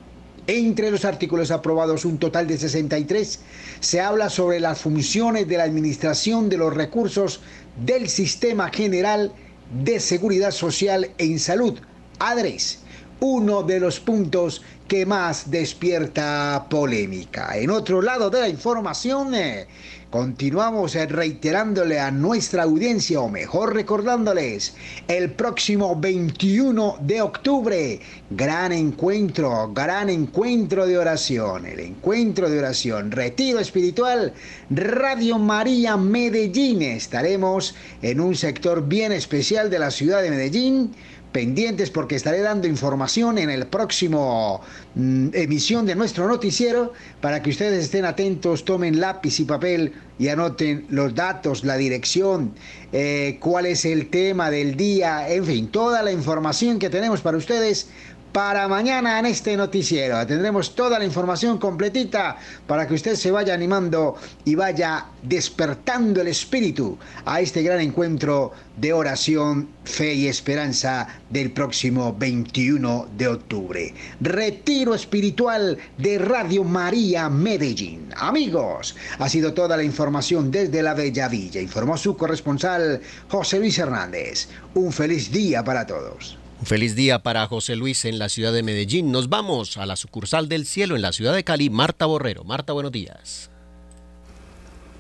Entre 0.47 0.91
los 0.91 1.05
artículos 1.05 1.51
aprobados, 1.51 2.05
un 2.05 2.19
total 2.19 2.47
de 2.47 2.59
63, 2.59 3.41
se 3.79 4.01
habla 4.01 4.31
sobre 4.31 4.59
las 4.59 4.81
funciones 4.81 5.47
de 5.47 5.57
la 5.57 5.65
administración 5.65 6.49
de 6.49 6.57
los 6.57 6.75
recursos 6.75 7.41
del 7.85 8.09
Sistema 8.09 8.69
General 8.71 9.33
de 9.71 10.01
Seguridad 10.01 10.51
Social 10.51 11.11
en 11.19 11.39
Salud, 11.39 11.79
ADRES, 12.19 12.81
uno 13.21 13.63
de 13.63 13.81
los 13.81 14.01
puntos 14.01 14.63
que 14.89 15.07
más 15.07 15.51
despierta 15.51 16.67
polémica. 16.69 17.57
En 17.57 17.71
otro 17.71 18.03
lado 18.03 18.29
de 18.29 18.41
la 18.41 18.49
información, 18.49 19.35
eh, 19.35 19.69
continuamos 20.11 20.95
reiterándole 20.95 22.01
a 22.01 22.11
nuestra 22.11 22.65
audiencia, 22.65 23.21
o 23.21 23.29
mejor 23.29 23.75
recordándoles, 23.75 24.75
el 25.07 25.31
próximo 25.31 25.95
21 25.95 26.97
de 27.03 27.23
octubre, 27.23 28.01
gran 28.31 28.73
encuentro, 28.73 29.71
gran 29.73 30.11
encuentro 30.11 30.87
de 30.87 30.99
oración, 30.99 31.67
el 31.67 31.79
encuentro 31.79 32.51
de 32.51 32.59
oración, 32.59 33.13
retiro 33.13 33.61
espiritual, 33.61 34.33
Radio 34.71 35.39
María 35.39 35.97
Medellín. 35.97 36.83
Estaremos 36.83 37.77
en 38.03 38.19
un 38.21 38.35
sector 38.35 38.89
bien 38.89 39.13
especial 39.13 39.71
de 39.71 39.79
la 39.79 39.93
ciudad 39.93 40.23
de 40.23 40.31
Medellín 40.31 40.91
pendientes 41.33 41.91
porque 41.91 42.17
estaré 42.17 42.41
dando 42.41 42.67
información 42.67 43.39
en 43.39 43.51
el 43.51 43.67
próximo 43.67 44.61
mm, 44.95 45.29
emisión 45.33 45.87
de 45.87 45.95
nuestro 45.95 46.27
noticiero 46.27 46.93
para 47.21 47.43
que 47.43 47.51
ustedes 47.51 47.85
estén 47.85 48.05
atentos, 48.05 48.65
tomen 48.65 49.01
lápiz 49.01 49.39
y 49.41 49.45
papel 49.45 49.93
y 50.19 50.29
anoten 50.29 50.87
los 50.91 51.15
datos, 51.15 51.65
la 51.65 51.77
dirección, 51.77 52.53
eh, 52.93 53.39
cuál 53.41 53.67
es 53.67 53.85
el 53.85 54.11
tema 54.11 54.51
del 54.51 54.77
día, 54.77 55.29
en 55.29 55.45
fin, 55.45 55.69
toda 55.69 56.03
la 56.03 56.13
información 56.13 56.79
que 56.79 56.91
tenemos 56.91 57.21
para 57.21 57.37
ustedes 57.37 57.89
para 58.33 58.69
mañana 58.69 59.19
en 59.19 59.27
este 59.27 59.57
noticiero. 59.57 60.25
Tendremos 60.27 60.75
toda 60.75 60.99
la 60.99 61.05
información 61.05 61.59
completita 61.59 62.37
para 62.67 62.87
que 62.87 62.95
usted 62.95 63.17
se 63.17 63.31
vaya 63.31 63.55
animando 63.55 64.17
y 64.45 64.55
vaya 64.55 65.07
despertando 65.23 66.21
el 66.21 66.29
espíritu 66.29 66.99
a 67.25 67.41
este 67.41 67.63
gran 67.63 67.81
encuentro 67.81 68.53
de 68.77 68.93
oración, 68.93 69.69
fe 69.85 70.15
y 70.15 70.29
esperanza 70.29 71.07
del 71.29 71.51
próximo 71.53 72.15
21 72.19 73.09
de 73.17 73.29
octubre. 73.29 73.95
Retiro 74.21 74.95
espiritual 74.95 75.77
de 75.99 76.19
Radio 76.19 76.65
María 76.65 77.29
Medellín. 77.29 78.09
Amigos, 78.17 78.97
ha 79.19 79.29
sido 79.29 79.53
toda 79.53 79.77
la 79.77 79.83
información 79.83 80.51
desde 80.51 80.83
la 80.83 80.95
Bella 80.95 81.29
Villa. 81.29 81.61
Informó 81.61 81.99
su 81.99 82.17
corresponsal 82.17 83.01
José 83.29 83.59
Luis 83.59 83.79
Hernández. 83.79 84.49
Un 84.75 84.93
feliz 84.93 85.31
día 85.31 85.63
para 85.63 85.87
todos. 85.87 86.40
Un 86.61 86.67
feliz 86.67 86.95
día 86.95 87.23
para 87.23 87.47
José 87.47 87.75
Luis 87.75 88.05
en 88.05 88.19
la 88.19 88.29
ciudad 88.29 88.53
de 88.53 88.63
Medellín. 88.63 89.11
Nos 89.11 89.31
vamos 89.31 89.79
a 89.79 89.87
la 89.87 89.97
sucursal 89.97 90.47
del 90.47 90.67
cielo 90.67 90.95
en 90.95 91.01
la 91.01 91.15
ciudad 91.15 91.35
de 91.35 91.43
Cali, 91.43 91.71
Marta 91.71 92.05
Borrero. 92.05 92.45
Marta, 92.45 92.75
buenos 92.75 92.93
días. 92.93 93.49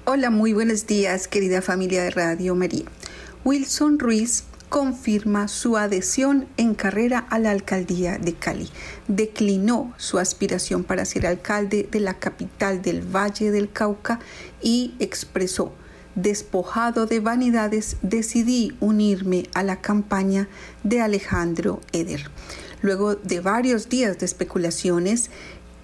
Hola, 0.06 0.30
muy 0.30 0.54
buenos 0.54 0.86
días, 0.86 1.28
querida 1.28 1.60
familia 1.60 2.02
de 2.02 2.10
Radio 2.12 2.54
María. 2.54 2.86
Wilson 3.44 3.98
Ruiz 3.98 4.44
confirma 4.70 5.48
su 5.48 5.76
adhesión 5.76 6.48
en 6.56 6.74
carrera 6.74 7.26
a 7.28 7.38
la 7.38 7.50
alcaldía 7.50 8.16
de 8.16 8.32
Cali. 8.32 8.70
Declinó 9.06 9.92
su 9.98 10.18
aspiración 10.18 10.82
para 10.82 11.04
ser 11.04 11.26
alcalde 11.26 11.86
de 11.90 12.00
la 12.00 12.14
capital 12.18 12.80
del 12.80 13.02
Valle 13.02 13.50
del 13.50 13.70
Cauca 13.70 14.18
y 14.62 14.94
expresó 14.98 15.74
despojado 16.22 17.06
de 17.06 17.20
vanidades, 17.20 17.96
decidí 18.02 18.76
unirme 18.80 19.48
a 19.54 19.62
la 19.62 19.80
campaña 19.80 20.48
de 20.82 21.00
Alejandro 21.00 21.80
Eder. 21.92 22.30
Luego 22.82 23.14
de 23.14 23.40
varios 23.40 23.88
días 23.88 24.18
de 24.18 24.26
especulaciones, 24.26 25.30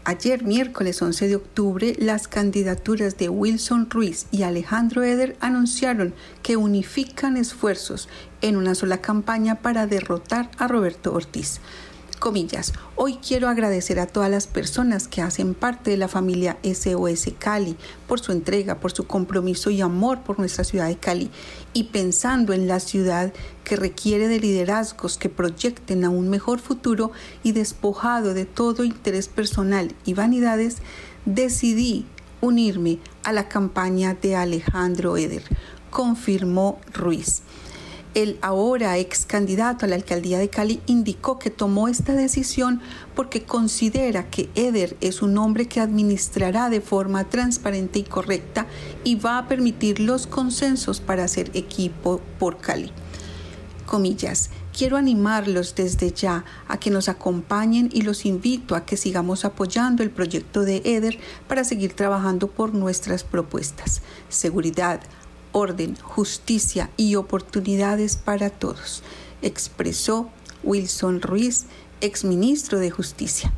ayer 0.04 0.44
miércoles 0.44 1.02
11 1.02 1.28
de 1.28 1.36
octubre, 1.36 1.96
las 1.98 2.28
candidaturas 2.28 3.16
de 3.18 3.28
Wilson 3.28 3.90
Ruiz 3.90 4.26
y 4.30 4.42
Alejandro 4.42 5.02
Eder 5.02 5.36
anunciaron 5.40 6.14
que 6.42 6.56
unifican 6.56 7.36
esfuerzos 7.36 8.08
en 8.40 8.56
una 8.56 8.74
sola 8.74 8.98
campaña 8.98 9.56
para 9.56 9.86
derrotar 9.86 10.50
a 10.58 10.68
Roberto 10.68 11.12
Ortiz 11.12 11.60
comillas, 12.16 12.72
hoy 12.96 13.18
quiero 13.26 13.48
agradecer 13.48 14.00
a 14.00 14.06
todas 14.06 14.30
las 14.30 14.46
personas 14.46 15.08
que 15.08 15.22
hacen 15.22 15.54
parte 15.54 15.90
de 15.90 15.96
la 15.96 16.08
familia 16.08 16.58
SOS 16.62 17.32
Cali 17.38 17.76
por 18.06 18.20
su 18.20 18.32
entrega, 18.32 18.80
por 18.80 18.92
su 18.92 19.06
compromiso 19.06 19.70
y 19.70 19.80
amor 19.80 20.22
por 20.22 20.38
nuestra 20.38 20.64
ciudad 20.64 20.88
de 20.88 20.96
Cali 20.96 21.30
y 21.72 21.84
pensando 21.84 22.52
en 22.52 22.68
la 22.68 22.80
ciudad 22.80 23.32
que 23.64 23.76
requiere 23.76 24.28
de 24.28 24.40
liderazgos 24.40 25.18
que 25.18 25.28
proyecten 25.28 26.04
a 26.04 26.10
un 26.10 26.28
mejor 26.28 26.58
futuro 26.58 27.12
y 27.42 27.52
despojado 27.52 28.34
de 28.34 28.44
todo 28.44 28.84
interés 28.84 29.28
personal 29.28 29.94
y 30.04 30.14
vanidades, 30.14 30.78
decidí 31.24 32.06
unirme 32.40 32.98
a 33.24 33.32
la 33.32 33.48
campaña 33.48 34.14
de 34.14 34.36
Alejandro 34.36 35.16
Eder, 35.16 35.42
confirmó 35.90 36.80
Ruiz. 36.92 37.42
El 38.16 38.38
ahora 38.40 38.96
ex 38.96 39.26
candidato 39.26 39.84
a 39.84 39.88
la 39.90 39.94
alcaldía 39.94 40.38
de 40.38 40.48
Cali 40.48 40.80
indicó 40.86 41.38
que 41.38 41.50
tomó 41.50 41.86
esta 41.86 42.14
decisión 42.14 42.80
porque 43.14 43.42
considera 43.42 44.30
que 44.30 44.48
Eder 44.54 44.96
es 45.02 45.20
un 45.20 45.36
hombre 45.36 45.68
que 45.68 45.80
administrará 45.80 46.70
de 46.70 46.80
forma 46.80 47.28
transparente 47.28 47.98
y 47.98 48.04
correcta 48.04 48.68
y 49.04 49.16
va 49.16 49.36
a 49.36 49.48
permitir 49.48 50.00
los 50.00 50.26
consensos 50.26 50.98
para 51.00 51.24
hacer 51.24 51.50
equipo 51.52 52.22
por 52.38 52.56
Cali. 52.56 52.90
Comillas, 53.84 54.48
quiero 54.74 54.96
animarlos 54.96 55.74
desde 55.74 56.10
ya 56.10 56.46
a 56.68 56.78
que 56.78 56.90
nos 56.90 57.10
acompañen 57.10 57.90
y 57.92 58.00
los 58.00 58.24
invito 58.24 58.76
a 58.76 58.86
que 58.86 58.96
sigamos 58.96 59.44
apoyando 59.44 60.02
el 60.02 60.10
proyecto 60.10 60.62
de 60.62 60.80
Eder 60.86 61.18
para 61.48 61.64
seguir 61.64 61.92
trabajando 61.92 62.48
por 62.48 62.72
nuestras 62.72 63.24
propuestas. 63.24 64.00
Seguridad, 64.30 65.02
orden, 65.56 65.96
justicia 65.96 66.90
y 66.98 67.14
oportunidades 67.14 68.18
para 68.18 68.50
todos, 68.50 69.02
expresó 69.40 70.28
Wilson 70.62 71.22
Ruiz, 71.22 71.64
exministro 72.02 72.78
de 72.78 72.90
Justicia, 72.90 73.50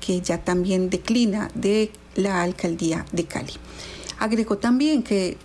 que 0.00 0.20
ya 0.20 0.44
también 0.44 0.90
declina 0.90 1.50
de 1.54 1.90
la 2.14 2.42
alcaldía 2.42 3.06
de 3.12 3.24
Cali. 3.24 3.54
Agregó 4.18 4.58
también 4.58 5.02
que 5.02 5.38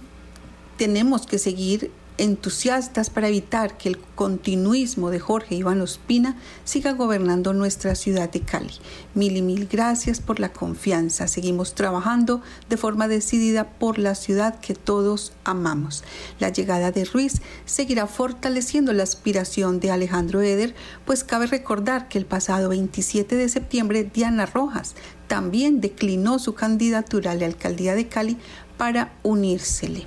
tenemos 0.78 1.26
que 1.26 1.40
seguir 1.40 1.92
entusiastas 2.22 3.10
para 3.10 3.30
evitar 3.30 3.78
que 3.78 3.90
el 3.90 3.98
continuismo 3.98 5.10
de 5.10 5.20
Jorge 5.20 5.56
Iván 5.56 5.82
Ospina 5.82 6.38
siga 6.64 6.94
gobernando 6.94 7.52
nuestra 7.52 7.96
ciudad 7.96 8.30
de 8.30 8.42
Cali. 8.42 8.76
Mil 9.16 9.38
y 9.38 9.42
mil 9.42 9.68
gracias 9.68 10.20
por 10.20 10.40
la 10.40 10.54
confianza. 10.54 11.28
Seguimos 11.28 11.74
trabajando 11.74 12.44
de 12.70 12.78
forma 12.78 13.08
decidida 13.08 13.72
por 13.72 13.98
la 13.98 14.14
ciudad 14.14 14.60
que 14.60 14.76
todos 14.76 15.34
amamos. 15.44 16.04
La 16.40 16.50
llegada 16.50 16.92
de 16.92 17.06
Ruiz 17.06 17.42
seguirá 17.66 18.06
fortaleciendo 18.06 18.94
la 18.94 19.02
aspiración 19.02 19.80
de 19.80 19.90
Alejandro 19.90 20.42
Eder, 20.42 20.76
pues 21.06 21.24
cabe 21.24 21.48
recordar 21.48 22.08
que 22.08 22.20
el 22.20 22.28
pasado 22.28 22.70
27 22.70 23.36
de 23.36 23.50
septiembre 23.50 24.04
Diana 24.04 24.46
Rojas 24.46 24.94
también 25.26 25.82
declinó 25.82 26.38
su 26.38 26.54
candidatura 26.54 27.32
a 27.32 27.36
la 27.36 27.48
alcaldía 27.48 27.96
de 27.96 28.08
Cali 28.08 28.38
para 28.78 29.12
unírsele. 29.24 30.06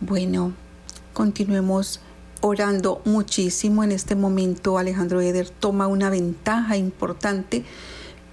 Bueno, 0.00 0.54
continuemos 1.12 2.00
orando 2.40 3.02
muchísimo. 3.04 3.84
En 3.84 3.92
este 3.92 4.14
momento 4.14 4.78
Alejandro 4.78 5.20
Eder 5.20 5.48
toma 5.48 5.86
una 5.86 6.10
ventaja 6.10 6.76
importante 6.76 7.64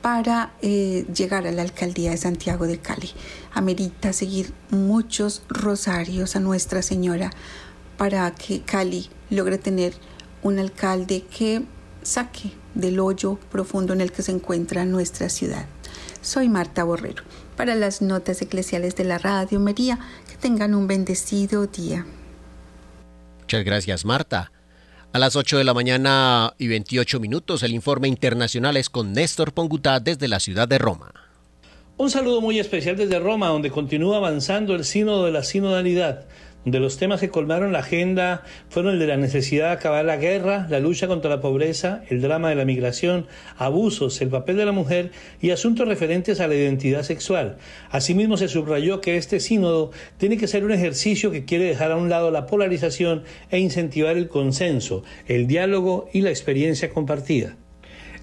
para 0.02 0.54
eh, 0.62 1.06
llegar 1.14 1.48
a 1.48 1.52
la 1.52 1.64
alcaldía 1.64 2.12
de 2.12 2.18
Santiago 2.18 2.68
de 2.68 2.80
Cali. 2.80 3.10
Amerita 3.54 4.14
seguir 4.14 4.54
muchos 4.70 5.44
rosarios 5.50 6.36
a 6.36 6.40
Nuestra 6.40 6.82
Señora 6.82 7.32
para 7.98 8.32
que 8.32 8.62
Cali 8.62 9.10
logre 9.30 9.58
tener 9.58 9.94
un 10.44 10.60
alcalde 10.60 11.24
que 11.24 11.66
saque 12.04 12.54
del 12.74 13.00
hoyo 13.00 13.36
profundo 13.52 13.94
en 13.94 14.02
el 14.02 14.12
que 14.12 14.22
se 14.22 14.32
encuentra 14.32 14.86
nuestra 14.86 15.30
ciudad. 15.30 15.66
Soy 16.22 16.48
Marta 16.48 16.84
Borrero. 16.84 17.24
Para 17.56 17.74
las 17.74 18.02
notas 18.02 18.42
eclesiales 18.42 18.96
de 18.96 19.04
la 19.04 19.18
Radio 19.18 19.60
María, 19.60 20.00
que 20.30 20.38
tengan 20.38 20.76
un 20.76 20.88
bendecido 20.88 21.66
día. 21.66 22.06
Muchas 23.48 23.64
gracias, 23.64 24.04
Marta. 24.04 24.52
A 25.14 25.20
las 25.20 25.38
8 25.38 25.58
de 25.58 25.64
la 25.64 25.74
mañana 25.74 26.54
y 26.58 26.68
28 26.68 27.22
minutos, 27.22 27.64
el 27.64 27.72
informe 27.72 28.10
internacional 28.10 28.76
es 28.76 28.90
con 28.90 29.14
Néstor 29.14 29.54
Pongutá 29.54 30.02
desde 30.02 30.28
la 30.28 30.42
ciudad 30.42 30.68
de 30.68 30.78
Roma. 30.78 31.14
Un 31.96 32.10
saludo 32.10 32.42
muy 32.42 32.60
especial 32.60 32.98
desde 32.98 33.20
Roma, 33.20 33.48
donde 33.48 33.72
continúa 33.72 34.18
avanzando 34.18 34.76
el 34.76 34.84
sínodo 34.84 35.24
de 35.24 35.32
la 35.32 35.44
sinodalidad 35.44 36.26
de 36.66 36.80
los 36.80 36.98
temas 36.98 37.22
que 37.22 37.30
colmaron 37.30 37.72
la 37.72 37.80
agenda 37.80 38.44
fueron 38.70 38.94
el 38.94 39.00
de 39.00 39.08
la 39.08 39.18
necesidad 39.18 39.68
de 39.68 39.72
acabar 39.74 40.04
la 40.04 40.18
guerra, 40.18 40.68
la 40.70 40.80
lucha 40.80 41.08
contra 41.08 41.30
la 41.30 41.40
pobreza, 41.40 42.04
el 42.10 42.22
drama 42.22 42.50
de 42.50 42.56
la 42.56 42.66
migración, 42.66 43.28
abusos, 43.58 44.22
el 44.22 44.30
papel 44.30 44.58
de 44.58 44.66
la 44.66 44.72
mujer 44.72 45.12
y 45.42 45.52
asuntos 45.52 45.88
referentes 45.88 46.40
a 46.40 46.48
la 46.48 46.56
identidad 46.56 47.04
sexual. 47.04 47.58
Asimismo, 47.90 48.38
se 48.38 48.48
subrayó 48.48 49.02
que 49.02 49.18
este 49.18 49.40
sínodo 49.40 49.92
tiene 50.18 50.38
que 50.38 50.48
ser 50.48 50.66
un 50.66 50.72
ejercicio 50.72 51.32
que 51.32 51.46
quiere 51.46 51.66
dejar 51.66 51.92
a 51.92 51.98
un 51.98 52.10
lado 52.10 52.32
la 52.32 52.46
polarización 52.46 53.24
e 53.50 53.60
incentivar 53.60 54.18
el 54.18 54.28
consenso, 54.28 55.04
el 55.28 55.48
diálogo 55.48 56.10
y 56.12 56.22
la 56.22 56.30
experiencia 56.30 56.90
compartida. 56.90 57.56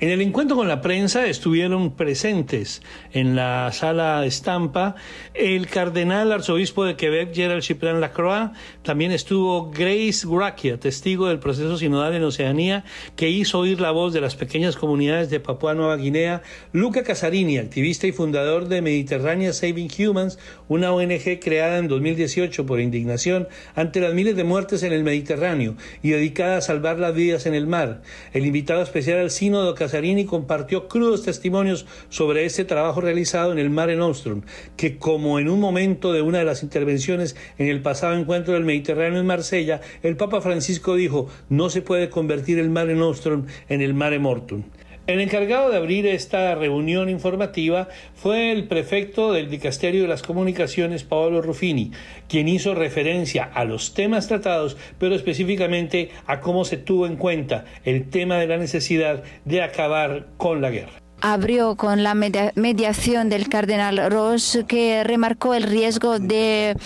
En 0.04 0.10
el 0.10 0.20
encuentro 0.20 0.54
con 0.54 0.68
la 0.68 0.82
prensa 0.82 1.24
estuvieron 1.24 1.92
presentes 1.92 2.82
en 3.14 3.36
la 3.36 3.72
sala 3.72 4.26
estampa 4.26 4.96
el 5.32 5.66
cardenal 5.66 6.30
arzobispo 6.30 6.84
de 6.84 6.94
Quebec, 6.94 7.34
Gerald 7.34 7.62
Ciprian 7.62 8.02
Lacroix, 8.02 8.50
también 8.82 9.12
estuvo 9.12 9.70
Grace 9.70 10.26
Grachia, 10.26 10.78
testigo 10.78 11.28
del 11.28 11.38
proceso 11.38 11.78
sinodal 11.78 12.14
en 12.14 12.22
Oceanía, 12.22 12.84
que 13.16 13.30
hizo 13.30 13.60
oír 13.60 13.80
la 13.80 13.92
voz 13.92 14.12
de 14.12 14.20
las 14.20 14.36
pequeñas 14.36 14.76
comunidades 14.76 15.30
de 15.30 15.40
Papua 15.40 15.72
Nueva 15.72 15.96
Guinea, 15.96 16.42
Luca 16.74 17.02
Casarini, 17.02 17.56
activista 17.56 18.06
y 18.06 18.12
fundador 18.12 18.68
de 18.68 18.82
Mediterranean 18.82 19.54
Saving 19.54 19.88
Humans, 19.98 20.38
una 20.68 20.92
ONG 20.92 21.40
creada 21.42 21.78
en 21.78 21.88
2018 21.88 22.66
por 22.66 22.78
indignación 22.78 23.48
ante 23.74 24.00
las 24.00 24.12
miles 24.12 24.36
de 24.36 24.44
muertes 24.44 24.82
en 24.82 24.92
el 24.92 25.02
Mediterráneo 25.02 25.76
y 26.02 26.10
dedicada 26.10 26.58
a 26.58 26.60
salvar 26.60 26.98
las 26.98 27.14
vidas 27.14 27.46
en 27.46 27.54
el 27.54 27.66
mar. 27.66 28.02
El 28.34 28.44
invitado 28.44 28.82
especial 28.82 29.20
al 29.20 29.30
sínodo 29.30 29.74
Casarini 29.74 29.93
compartió 30.26 30.88
crudos 30.88 31.22
testimonios 31.22 31.86
sobre 32.08 32.44
este 32.44 32.64
trabajo 32.64 33.00
realizado 33.00 33.52
en 33.52 33.58
el 33.58 33.70
Mare 33.70 33.94
Nostrum, 33.96 34.42
que 34.76 34.98
como 34.98 35.38
en 35.38 35.48
un 35.48 35.60
momento 35.60 36.12
de 36.12 36.22
una 36.22 36.38
de 36.38 36.44
las 36.44 36.62
intervenciones 36.62 37.36
en 37.58 37.68
el 37.68 37.80
pasado 37.80 38.16
encuentro 38.16 38.54
del 38.54 38.64
Mediterráneo 38.64 39.20
en 39.20 39.26
Marsella, 39.26 39.80
el 40.02 40.16
Papa 40.16 40.40
Francisco 40.40 40.96
dijo, 40.96 41.28
no 41.48 41.70
se 41.70 41.82
puede 41.82 42.10
convertir 42.10 42.58
el 42.58 42.70
Mare 42.70 42.94
Nostrum 42.94 43.46
en 43.68 43.82
el 43.82 43.94
Mare 43.94 44.18
Mortum. 44.18 44.64
El 45.06 45.20
encargado 45.20 45.70
de 45.70 45.76
abrir 45.76 46.06
esta 46.06 46.54
reunión 46.54 47.10
informativa 47.10 47.88
fue 48.14 48.52
el 48.52 48.68
prefecto 48.68 49.34
del 49.34 49.50
Dicasterio 49.50 50.00
de 50.00 50.08
las 50.08 50.22
Comunicaciones, 50.22 51.04
Paolo 51.04 51.42
Ruffini, 51.42 51.90
quien 52.26 52.48
hizo 52.48 52.74
referencia 52.74 53.44
a 53.44 53.66
los 53.66 53.92
temas 53.92 54.28
tratados, 54.28 54.78
pero 54.98 55.14
específicamente 55.14 56.08
a 56.24 56.40
cómo 56.40 56.64
se 56.64 56.78
tuvo 56.78 57.06
en 57.06 57.16
cuenta 57.16 57.66
el 57.84 58.08
tema 58.08 58.38
de 58.38 58.46
la 58.46 58.56
necesidad 58.56 59.22
de 59.44 59.62
acabar 59.62 60.28
con 60.38 60.62
la 60.62 60.70
guerra 60.70 61.03
abrió 61.24 61.74
con 61.74 62.02
la 62.02 62.14
mediación 62.14 63.30
del 63.30 63.48
cardenal 63.48 64.10
Ross, 64.10 64.58
que 64.68 65.02
remarcó 65.04 65.54
el 65.54 65.62
riesgo 65.62 66.18
de 66.18 66.76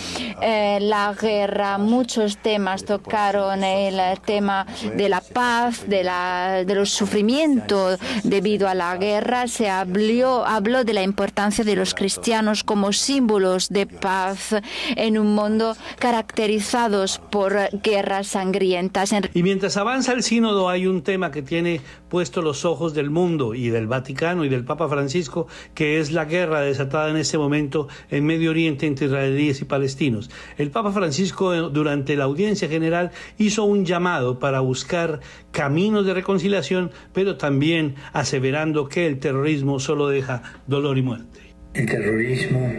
eh, 0.41 0.77
la 0.79 1.13
guerra. 1.13 1.77
Muchos 1.77 2.37
temas 2.37 2.85
tocaron 2.85 3.65
el 3.65 3.99
tema 4.21 4.65
de 4.95 5.09
la 5.09 5.19
paz, 5.19 5.89
de, 5.89 6.05
la, 6.05 6.63
de 6.65 6.73
los 6.73 6.89
sufrimientos 6.89 7.99
debido 8.23 8.69
a 8.69 8.75
la 8.75 8.95
guerra. 8.95 9.45
Se 9.47 9.69
habló, 9.69 10.45
habló 10.45 10.85
de 10.85 10.93
la 10.93 11.03
importancia 11.03 11.65
de 11.65 11.75
los 11.75 11.93
cristianos 11.93 12.63
como 12.63 12.93
símbolos 12.93 13.67
de 13.67 13.87
paz 13.87 14.55
en 14.95 15.17
un 15.19 15.35
mundo 15.35 15.75
caracterizados 15.99 17.19
por 17.29 17.57
guerras 17.83 18.27
sangrientas. 18.27 19.13
Y 19.33 19.43
mientras 19.43 19.75
avanza 19.75 20.13
el 20.13 20.23
sínodo 20.23 20.69
hay 20.69 20.87
un 20.87 21.01
tema 21.01 21.29
que 21.29 21.41
tiene 21.41 21.81
puesto 22.07 22.41
los 22.41 22.63
ojos 22.63 22.93
del 22.93 23.09
mundo 23.09 23.53
y 23.53 23.69
del 23.69 23.87
Vaticano 23.87 24.28
y 24.29 24.49
del 24.49 24.63
Papa 24.63 24.87
Francisco, 24.87 25.47
que 25.73 25.99
es 25.99 26.11
la 26.11 26.25
guerra 26.25 26.61
desatada 26.61 27.09
en 27.09 27.17
este 27.17 27.37
momento 27.37 27.87
en 28.09 28.25
Medio 28.25 28.51
Oriente 28.51 28.85
entre 28.85 29.07
israelíes 29.07 29.61
y 29.61 29.65
palestinos. 29.65 30.29
El 30.57 30.69
Papa 30.69 30.91
Francisco 30.91 31.53
eh, 31.53 31.69
durante 31.71 32.15
la 32.15 32.25
audiencia 32.25 32.69
general 32.69 33.11
hizo 33.37 33.63
un 33.63 33.85
llamado 33.85 34.39
para 34.39 34.59
buscar 34.59 35.19
caminos 35.51 36.05
de 36.05 36.13
reconciliación, 36.13 36.91
pero 37.13 37.37
también 37.37 37.95
aseverando 38.13 38.87
que 38.87 39.07
el 39.07 39.19
terrorismo 39.19 39.79
solo 39.79 40.07
deja 40.07 40.43
dolor 40.67 40.97
y 40.97 41.01
muerte. 41.01 41.39
El 41.73 41.85
terrorismo 41.85 42.71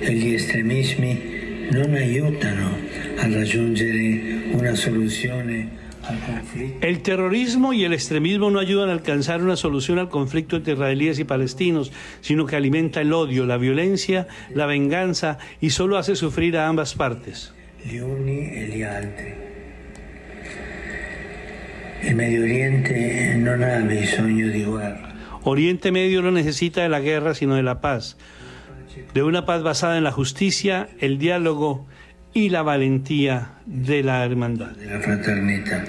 e 0.00 0.12
gli 0.12 0.34
estremismi 0.34 1.70
non 1.70 1.94
aiutano 1.94 2.76
a 3.18 3.26
raggiungere 3.26 4.52
una 4.52 4.74
soluzione 4.76 5.83
el 6.80 7.02
terrorismo 7.02 7.72
y 7.72 7.84
el 7.84 7.92
extremismo 7.92 8.50
no 8.50 8.58
ayudan 8.58 8.88
a 8.88 8.92
alcanzar 8.92 9.42
una 9.42 9.56
solución 9.56 9.98
al 9.98 10.08
conflicto 10.08 10.56
entre 10.56 10.74
israelíes 10.74 11.18
y 11.18 11.24
palestinos, 11.24 11.92
sino 12.20 12.46
que 12.46 12.56
alimenta 12.56 13.00
el 13.00 13.12
odio, 13.12 13.46
la 13.46 13.56
violencia, 13.56 14.26
la 14.54 14.66
venganza 14.66 15.38
y 15.60 15.70
solo 15.70 15.96
hace 15.96 16.16
sufrir 16.16 16.56
a 16.56 16.68
ambas 16.68 16.94
partes. 16.94 17.52
El 22.02 22.16
Medio 22.16 22.42
Oriente 22.42 23.34
no 23.36 23.88
bisogno 23.88 24.76
guerra. 24.76 25.14
Oriente 25.42 25.90
Medio 25.90 26.22
no 26.22 26.30
necesita 26.30 26.82
de 26.82 26.88
la 26.88 27.00
guerra, 27.00 27.34
sino 27.34 27.54
de 27.54 27.62
la 27.62 27.80
paz. 27.80 28.16
De 29.12 29.22
una 29.22 29.44
paz 29.46 29.62
basada 29.62 29.98
en 29.98 30.04
la 30.04 30.12
justicia, 30.12 30.88
el 31.00 31.18
diálogo 31.18 31.86
y 32.34 32.48
la 32.50 32.62
valentía 32.62 33.52
de 33.64 34.02
la 34.02 34.24
hermandad. 34.24 34.72
De 34.72 34.86
la 34.86 35.00
fraternidad. 35.00 35.84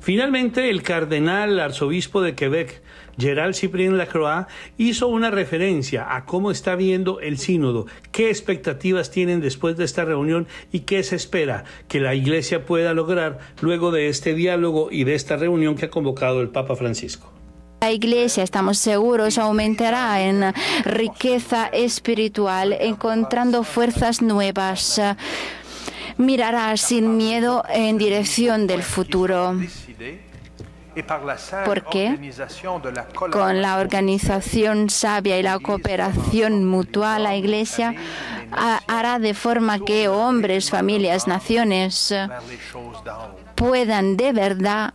Finalmente, 0.00 0.70
el 0.70 0.82
cardenal 0.82 1.60
arzobispo 1.60 2.22
de 2.22 2.34
Quebec, 2.34 2.80
Gerald 3.18 3.54
Cyprien 3.54 3.98
Lacroix, 3.98 4.46
hizo 4.78 5.08
una 5.08 5.30
referencia 5.30 6.16
a 6.16 6.24
cómo 6.24 6.50
está 6.50 6.76
viendo 6.76 7.20
el 7.20 7.36
sínodo, 7.36 7.86
qué 8.10 8.30
expectativas 8.30 9.10
tienen 9.10 9.42
después 9.42 9.76
de 9.76 9.84
esta 9.84 10.06
reunión 10.06 10.46
y 10.72 10.80
qué 10.80 11.02
se 11.02 11.16
espera 11.16 11.64
que 11.88 12.00
la 12.00 12.14
Iglesia 12.14 12.64
pueda 12.64 12.94
lograr 12.94 13.38
luego 13.60 13.90
de 13.90 14.08
este 14.08 14.32
diálogo 14.32 14.88
y 14.90 15.04
de 15.04 15.14
esta 15.14 15.36
reunión 15.36 15.74
que 15.74 15.86
ha 15.86 15.90
convocado 15.90 16.40
el 16.40 16.48
Papa 16.48 16.74
Francisco. 16.74 17.37
La 17.80 17.92
iglesia, 17.92 18.42
estamos 18.42 18.78
seguros, 18.78 19.38
aumentará 19.38 20.20
en 20.20 20.52
riqueza 20.84 21.66
espiritual, 21.66 22.72
encontrando 22.72 23.62
fuerzas 23.62 24.20
nuevas. 24.20 25.00
Mirará 26.16 26.76
sin 26.76 27.16
miedo 27.16 27.62
en 27.68 27.96
dirección 27.96 28.66
del 28.66 28.82
futuro. 28.82 29.54
Porque 31.64 32.32
con 33.30 33.62
la 33.62 33.78
organización 33.78 34.90
sabia 34.90 35.38
y 35.38 35.44
la 35.44 35.60
cooperación 35.60 36.64
mutua, 36.64 37.20
la 37.20 37.36
Iglesia 37.36 37.94
hará 38.88 39.20
de 39.20 39.34
forma 39.34 39.78
que 39.78 40.08
hombres, 40.08 40.70
familias, 40.70 41.28
naciones 41.28 42.12
puedan 43.54 44.16
de 44.16 44.32
verdad 44.32 44.94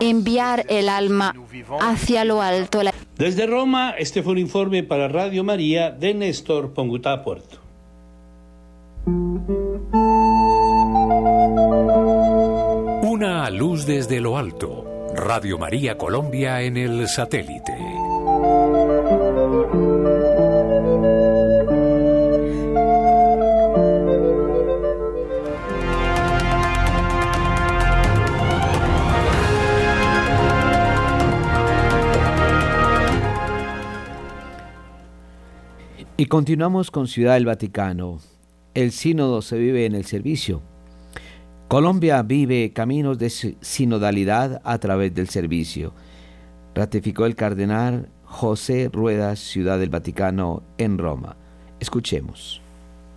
enviar 0.00 0.64
el 0.68 0.88
alma 0.88 1.34
hacia 1.80 2.24
lo 2.24 2.42
alto. 2.42 2.80
Desde 3.16 3.46
Roma, 3.46 3.94
este 3.98 4.22
fue 4.22 4.32
un 4.32 4.38
informe 4.38 4.82
para 4.82 5.08
Radio 5.08 5.44
María 5.44 5.90
de 5.90 6.14
Néstor 6.14 6.72
Pongutá 6.72 7.22
Puerto. 7.24 7.58
Una 13.02 13.50
luz 13.50 13.86
desde 13.86 14.20
lo 14.20 14.36
alto. 14.38 14.84
Radio 15.14 15.58
María 15.58 15.96
Colombia 15.96 16.62
en 16.62 16.76
el 16.76 17.08
satélite. 17.08 17.76
Y 36.20 36.26
continuamos 36.26 36.90
con 36.90 37.06
Ciudad 37.06 37.34
del 37.34 37.46
Vaticano. 37.46 38.18
El 38.74 38.90
sínodo 38.90 39.40
se 39.40 39.56
vive 39.56 39.86
en 39.86 39.94
el 39.94 40.04
servicio. 40.04 40.60
Colombia 41.68 42.20
vive 42.22 42.72
caminos 42.72 43.20
de 43.20 43.30
sinodalidad 43.30 44.60
a 44.64 44.78
través 44.78 45.14
del 45.14 45.28
servicio, 45.28 45.94
ratificó 46.74 47.24
el 47.24 47.36
cardenal 47.36 48.08
José 48.24 48.90
Ruedas, 48.92 49.38
Ciudad 49.38 49.78
del 49.78 49.90
Vaticano, 49.90 50.64
en 50.76 50.98
Roma. 50.98 51.36
Escuchemos. 51.78 52.62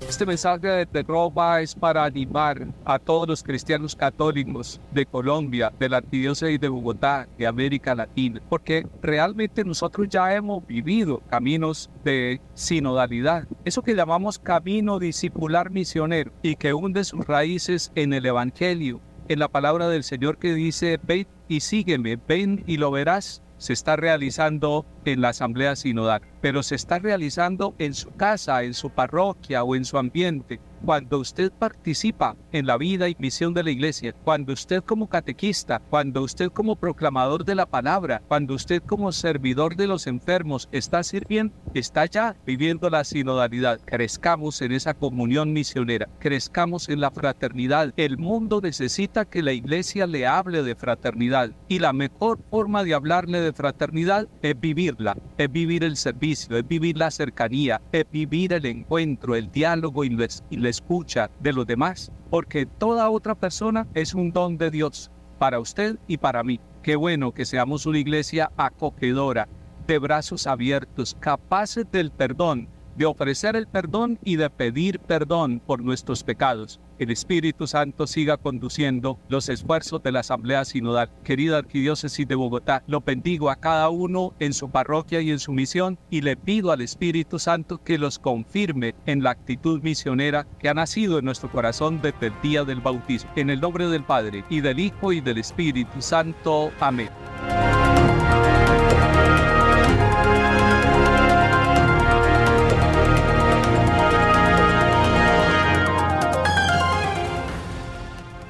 Este 0.08 0.26
mensaje 0.26 0.86
de 0.86 1.04
Roma 1.04 1.62
es 1.62 1.74
para 1.76 2.04
animar 2.04 2.68
a 2.86 3.00
todos 3.00 3.28
los 3.28 3.44
cristianos 3.44 3.96
católicos 3.96 4.82
de 4.92 5.06
Colombia, 5.06 5.72
de 5.80 5.90
la 5.90 5.98
Arquidiócesis 5.98 6.60
de 6.60 6.68
Bogotá, 6.68 7.28
de 7.38 7.48
América 7.48 7.96
Latina, 7.96 8.42
porque 8.50 8.86
realmente 9.02 9.64
nosotros 9.64 10.08
ya 10.10 10.34
hemos 10.36 10.66
vivido 10.66 11.22
caminos 11.30 11.90
de 12.04 12.42
sinodalidad, 12.54 13.48
eso 13.64 13.84
que 13.84 13.96
llamamos 13.96 14.40
camino 14.40 15.00
discipular 15.00 15.70
misionero 15.70 16.32
y 16.42 16.56
que 16.56 16.74
hunde 16.74 17.04
sus 17.04 17.26
raíces 17.26 17.92
en 17.96 18.14
el 18.14 18.26
Evangelio, 18.26 19.00
en 19.28 19.40
la 19.40 19.48
palabra 19.48 19.88
del 19.88 20.04
Señor 20.04 20.38
que 20.38 20.54
dice, 20.54 21.00
ven 21.04 21.28
y 21.48 21.62
sígueme, 21.62 22.18
ven 22.28 22.64
y 22.68 22.78
lo 22.78 22.92
verás, 22.92 23.44
se 23.62 23.74
está 23.74 23.96
realizando 23.96 24.88
en 25.06 25.22
la 25.22 25.30
Asamblea 25.30 25.76
Sinodal, 25.76 26.24
pero 26.42 26.64
se 26.64 26.74
está 26.74 26.98
realizando 26.98 27.76
en 27.78 27.94
su 27.94 28.10
casa, 28.10 28.64
en 28.64 28.74
su 28.74 28.90
parroquia 28.90 29.64
o 29.64 29.76
en 29.76 29.86
su 29.86 30.00
ambiente. 30.00 30.60
Cuando 30.86 31.20
usted 31.20 31.52
participa 31.52 32.36
en 32.52 32.66
la 32.66 32.76
vida 32.76 33.08
y 33.08 33.16
misión 33.20 33.54
de 33.54 33.64
la 33.64 33.70
iglesia, 33.70 34.14
cuando 34.24 34.52
usted 34.52 34.82
como 34.84 35.08
catequista, 35.08 35.80
cuando 35.80 36.24
usted 36.24 36.50
como 36.50 36.76
proclamador 36.76 37.46
de 37.46 37.54
la 37.54 37.68
palabra, 37.68 38.24
cuando 38.28 38.56
usted 38.56 38.82
como 38.82 39.12
servidor 39.12 39.76
de 39.76 39.86
los 39.86 40.08
enfermos 40.08 40.68
está 40.72 41.04
sirviendo, 41.04 41.54
está 41.76 42.08
ya 42.08 42.36
viviendo 42.48 42.90
la 42.90 43.04
sinodalidad. 43.04 43.80
Crezcamos 43.86 44.60
en 44.64 44.72
esa 44.72 44.96
comunión 44.96 45.54
misionera, 45.54 46.10
crezcamos 46.18 46.90
en 46.90 47.00
la 47.00 47.12
fraternidad. 47.12 47.94
El 47.96 48.18
mundo 48.18 48.60
necesita 48.60 49.26
que 49.26 49.44
la 49.44 49.54
iglesia 49.54 50.08
le 50.08 50.26
hable 50.26 50.64
de 50.64 50.76
fraternidad 50.76 51.52
y 51.68 51.78
la 51.78 51.94
mejor 51.94 52.40
forma 52.50 52.84
de 52.84 52.96
hablarle 52.96 53.40
de 53.40 53.54
fraternidad 53.54 54.28
es 54.42 54.60
vivirla, 54.60 55.16
es 55.38 55.52
vivir 55.52 55.84
el 55.84 55.96
servicio, 55.96 56.58
es 56.58 56.68
vivir 56.68 56.98
la 56.98 57.12
cercanía, 57.12 57.80
es 57.92 58.06
vivir 58.12 58.54
el 58.54 58.66
encuentro, 58.66 59.36
el 59.36 59.52
diálogo 59.52 60.04
y, 60.04 60.10
la 60.10 60.71
escucha 60.72 61.30
de 61.40 61.54
los 61.54 61.68
demás, 61.68 62.12
porque 62.32 62.66
toda 62.66 63.12
otra 63.12 63.36
persona 63.36 63.88
es 63.94 64.16
un 64.16 64.32
don 64.32 64.58
de 64.58 64.72
Dios 64.72 65.12
para 65.38 65.60
usted 65.60 66.00
y 66.08 66.18
para 66.18 66.44
mí. 66.44 66.60
Qué 66.82 66.96
bueno 66.96 67.32
que 67.32 67.46
seamos 67.46 67.86
una 67.86 68.00
iglesia 68.00 68.52
acogedora, 68.58 69.48
de 69.86 70.00
brazos 70.00 70.48
abiertos, 70.48 71.16
capaces 71.20 71.86
del 71.92 72.12
perdón, 72.12 72.68
de 73.02 73.08
ofrecer 73.08 73.56
el 73.56 73.66
perdón 73.66 74.20
y 74.24 74.36
de 74.36 74.48
pedir 74.52 75.00
perdón 75.00 75.60
por 75.60 75.82
nuestros 75.82 76.24
pecados. 76.24 76.80
El 77.00 77.10
Espíritu 77.10 77.66
Santo 77.66 78.06
siga 78.06 78.38
conduciendo 78.38 79.18
los 79.28 79.50
esfuerzos 79.50 80.04
de 80.04 80.12
la 80.12 80.20
Asamblea 80.20 80.64
Sinodal. 80.66 81.10
Querida 81.24 81.58
Arquidiócesis 81.58 82.28
de 82.28 82.36
Bogotá, 82.36 82.84
lo 82.86 83.02
bendigo 83.02 83.50
a 83.50 83.56
cada 83.56 83.90
uno 83.90 84.36
en 84.38 84.54
su 84.54 84.70
parroquia 84.70 85.20
y 85.20 85.32
en 85.32 85.40
su 85.40 85.52
misión 85.52 85.98
y 86.12 86.22
le 86.22 86.38
pido 86.38 86.72
al 86.72 86.82
Espíritu 86.82 87.40
Santo 87.40 87.84
que 87.84 87.98
los 87.98 88.20
confirme 88.20 88.94
en 89.08 89.24
la 89.24 89.32
actitud 89.32 89.82
misionera 89.82 90.46
que 90.60 90.70
ha 90.70 90.76
nacido 90.76 91.18
en 91.18 91.26
nuestro 91.26 91.52
corazón 91.52 92.04
desde 92.04 92.28
el 92.28 92.34
día 92.44 92.66
del 92.66 92.82
bautismo. 92.82 93.32
En 93.36 93.50
el 93.50 93.62
nombre 93.62 93.88
del 93.88 94.04
Padre 94.04 94.44
y 94.48 94.62
del 94.62 94.80
Hijo 94.80 95.12
y 95.12 95.22
del 95.22 95.40
Espíritu 95.40 96.04
Santo. 96.04 96.72
Amén. 96.80 97.10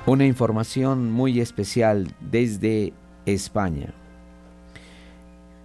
Una 0.07 0.25
información 0.25 1.11
muy 1.11 1.39
especial 1.39 2.07
desde 2.19 2.91
España. 3.27 3.93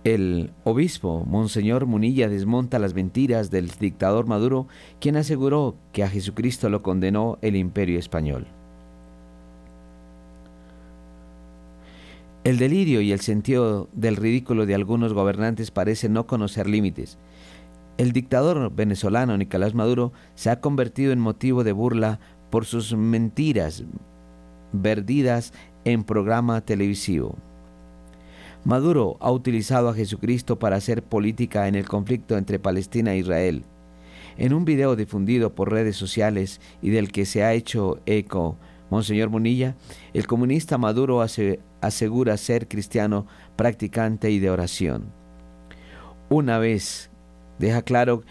El 0.04 0.52
obispo 0.62 1.24
Monseñor 1.24 1.86
Munilla 1.86 2.28
desmonta 2.28 2.78
las 2.78 2.92
mentiras 2.92 3.50
del 3.50 3.70
dictador 3.70 4.26
Maduro, 4.26 4.68
quien 5.00 5.16
aseguró 5.16 5.74
que 5.92 6.04
a 6.04 6.10
Jesucristo 6.10 6.68
lo 6.68 6.82
condenó 6.82 7.38
el 7.40 7.56
imperio 7.56 7.98
español. 7.98 8.46
El 12.44 12.58
delirio 12.58 13.00
y 13.00 13.12
el 13.12 13.20
sentido 13.20 13.88
del 13.94 14.16
ridículo 14.16 14.66
de 14.66 14.74
algunos 14.74 15.14
gobernantes 15.14 15.70
parece 15.70 16.10
no 16.10 16.26
conocer 16.26 16.68
límites. 16.68 17.16
El 17.96 18.12
dictador 18.12 18.70
venezolano 18.70 19.38
Nicolás 19.38 19.72
Maduro 19.72 20.12
se 20.34 20.50
ha 20.50 20.60
convertido 20.60 21.14
en 21.14 21.20
motivo 21.20 21.64
de 21.64 21.72
burla 21.72 22.20
por 22.50 22.66
sus 22.66 22.94
mentiras 22.94 23.82
verdidas 24.72 25.52
en 25.84 26.04
programa 26.04 26.60
televisivo. 26.60 27.36
Maduro 28.64 29.16
ha 29.20 29.30
utilizado 29.30 29.88
a 29.88 29.94
Jesucristo 29.94 30.58
para 30.58 30.76
hacer 30.76 31.02
política 31.02 31.68
en 31.68 31.76
el 31.76 31.86
conflicto 31.86 32.36
entre 32.36 32.58
Palestina 32.58 33.12
e 33.12 33.18
Israel. 33.18 33.62
En 34.38 34.52
un 34.52 34.64
video 34.64 34.96
difundido 34.96 35.54
por 35.54 35.70
redes 35.70 35.96
sociales 35.96 36.60
y 36.82 36.90
del 36.90 37.12
que 37.12 37.26
se 37.26 37.44
ha 37.44 37.54
hecho 37.54 38.00
eco 38.06 38.56
Monseñor 38.90 39.30
Munilla, 39.30 39.76
el 40.14 40.26
comunista 40.26 40.78
Maduro 40.78 41.24
asegura 41.80 42.36
ser 42.36 42.68
cristiano 42.68 43.26
practicante 43.56 44.30
y 44.30 44.38
de 44.38 44.50
oración. 44.50 45.12
Una 46.28 46.58
vez 46.58 47.10
deja 47.58 47.82
claro 47.82 48.24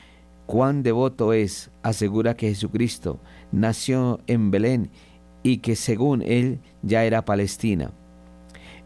cuán 0.45 0.84
devoto 0.84 1.34
es, 1.34 1.71
asegura 1.82 2.36
que 2.36 2.50
Jesucristo 2.50 3.19
nació 3.52 4.19
en 4.28 4.52
Belén 4.52 4.91
y 5.46 5.60
que 5.60 5.76
según 5.76 6.24
él 6.24 6.60
ya 6.82 7.04
era 7.04 7.24
Palestina. 7.24 7.92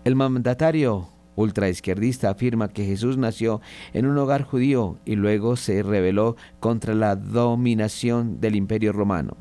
El 0.04 0.18
mandatario 0.18 1.08
ultraizquierdista 1.38 2.30
afirma 2.30 2.68
que 2.68 2.84
Jesús 2.84 3.18
nació 3.18 3.62
en 3.94 4.06
un 4.06 4.18
hogar 4.18 4.44
judío 4.44 4.98
y 5.06 5.16
luego 5.16 5.56
se 5.56 5.82
rebeló 5.84 6.36
contra 6.60 6.94
la 6.96 7.16
dominación 7.16 8.42
del 8.42 8.58
imperio 8.58 8.92
romano. 8.92 9.38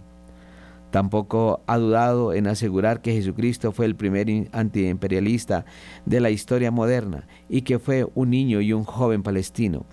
Tampoco 0.92 1.64
ha 1.66 1.76
dudado 1.78 2.34
en 2.34 2.46
asegurar 2.46 3.02
que 3.02 3.14
Jesucristo 3.14 3.72
fue 3.72 3.86
el 3.86 3.96
primer 3.96 4.28
antiimperialista 4.52 5.64
de 6.06 6.20
la 6.20 6.30
historia 6.30 6.70
moderna 6.70 7.26
y 7.48 7.62
que 7.62 7.80
fue 7.80 8.06
un 8.14 8.30
niño 8.30 8.60
y 8.60 8.72
un 8.72 8.84
joven 8.84 9.24
palestino. 9.24 9.86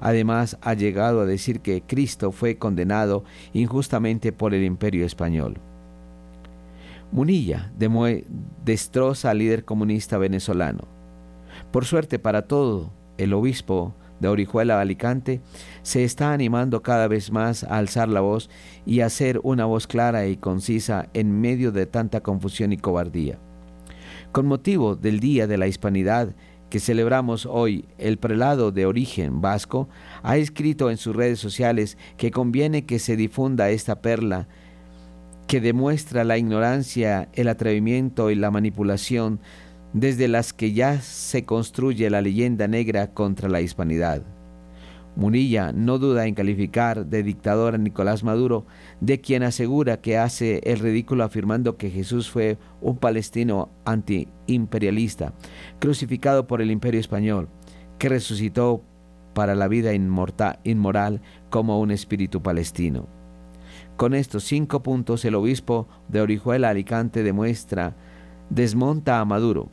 Además, 0.00 0.56
ha 0.62 0.72
llegado 0.72 1.20
a 1.20 1.26
decir 1.26 1.60
que 1.60 1.82
Cristo 1.82 2.32
fue 2.32 2.56
condenado 2.56 3.24
injustamente 3.52 4.32
por 4.32 4.54
el 4.54 4.64
imperio 4.64 5.04
español. 5.04 5.60
Munilla 7.12 7.72
destroza 8.64 9.30
al 9.30 9.38
líder 9.38 9.64
comunista 9.64 10.16
venezolano. 10.18 10.88
Por 11.72 11.84
suerte 11.84 12.18
para 12.18 12.42
todo, 12.42 12.92
el 13.18 13.32
obispo 13.32 13.94
de 14.20 14.28
Orihuela 14.28 14.80
Alicante 14.80 15.40
se 15.82 16.04
está 16.04 16.32
animando 16.32 16.82
cada 16.82 17.08
vez 17.08 17.32
más 17.32 17.64
a 17.64 17.78
alzar 17.78 18.08
la 18.08 18.20
voz 18.20 18.48
y 18.86 19.00
a 19.00 19.06
hacer 19.06 19.40
una 19.42 19.64
voz 19.64 19.86
clara 19.86 20.26
y 20.26 20.36
concisa 20.36 21.08
en 21.14 21.40
medio 21.40 21.72
de 21.72 21.86
tanta 21.86 22.20
confusión 22.20 22.72
y 22.72 22.76
cobardía. 22.76 23.38
Con 24.30 24.46
motivo 24.46 24.94
del 24.94 25.18
Día 25.18 25.46
de 25.46 25.58
la 25.58 25.66
Hispanidad 25.66 26.36
que 26.68 26.78
celebramos 26.78 27.46
hoy, 27.46 27.86
el 27.98 28.18
prelado 28.18 28.70
de 28.70 28.86
origen 28.86 29.40
vasco 29.40 29.88
ha 30.22 30.36
escrito 30.36 30.90
en 30.90 30.98
sus 30.98 31.16
redes 31.16 31.40
sociales 31.40 31.98
que 32.16 32.30
conviene 32.30 32.86
que 32.86 33.00
se 33.00 33.16
difunda 33.16 33.70
esta 33.70 34.00
perla 34.00 34.46
que 35.50 35.60
demuestra 35.60 36.22
la 36.22 36.38
ignorancia, 36.38 37.28
el 37.32 37.48
atrevimiento 37.48 38.30
y 38.30 38.36
la 38.36 38.52
manipulación 38.52 39.40
desde 39.92 40.28
las 40.28 40.52
que 40.52 40.72
ya 40.72 41.00
se 41.00 41.44
construye 41.44 42.08
la 42.08 42.20
leyenda 42.20 42.68
negra 42.68 43.12
contra 43.12 43.48
la 43.48 43.60
hispanidad. 43.60 44.22
Munilla 45.16 45.72
no 45.72 45.98
duda 45.98 46.28
en 46.28 46.36
calificar 46.36 47.06
de 47.06 47.24
dictador 47.24 47.74
a 47.74 47.78
Nicolás 47.78 48.22
Maduro, 48.22 48.64
de 49.00 49.20
quien 49.20 49.42
asegura 49.42 50.00
que 50.00 50.18
hace 50.18 50.60
el 50.62 50.78
ridículo 50.78 51.24
afirmando 51.24 51.76
que 51.76 51.90
Jesús 51.90 52.30
fue 52.30 52.56
un 52.80 52.98
palestino 52.98 53.70
antiimperialista, 53.84 55.34
crucificado 55.80 56.46
por 56.46 56.62
el 56.62 56.70
imperio 56.70 57.00
español, 57.00 57.48
que 57.98 58.08
resucitó 58.08 58.84
para 59.34 59.56
la 59.56 59.66
vida 59.66 59.94
inmoral 59.94 61.22
como 61.50 61.80
un 61.80 61.90
espíritu 61.90 62.40
palestino. 62.40 63.19
Con 64.00 64.14
estos 64.14 64.44
cinco 64.44 64.82
puntos 64.82 65.26
el 65.26 65.34
obispo 65.34 65.86
de 66.08 66.22
Orihuela 66.22 66.70
Alicante 66.70 67.22
demuestra 67.22 67.94
desmonta 68.48 69.20
a 69.20 69.26
Maduro. 69.26 69.68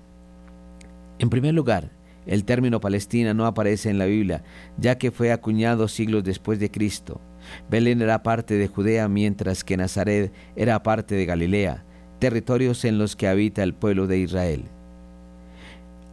En 1.18 1.30
primer 1.30 1.54
lugar, 1.54 1.92
el 2.26 2.44
término 2.44 2.82
Palestina 2.82 3.34
no 3.34 3.46
aparece 3.46 3.90
en 3.90 3.98
la 3.98 4.04
Biblia, 4.04 4.44
ya 4.78 4.98
que 4.98 5.12
fue 5.12 5.32
acuñado 5.32 5.88
siglos 5.88 6.26
después 6.26 6.60
de 6.60 6.70
Cristo. 6.70 7.22
Belén 7.70 8.02
era 8.02 8.22
parte 8.22 8.56
de 8.56 8.68
Judea 8.68 9.08
mientras 9.08 9.64
que 9.64 9.78
Nazaret 9.78 10.34
era 10.58 10.84
parte 10.84 11.16
de 11.16 11.26
Galilea, 11.26 11.86
territorios 12.20 12.84
en 12.84 12.98
los 12.98 13.16
que 13.16 13.30
habita 13.30 13.64
el 13.64 13.74
pueblo 13.74 14.08
de 14.08 14.20
Israel. 14.20 14.66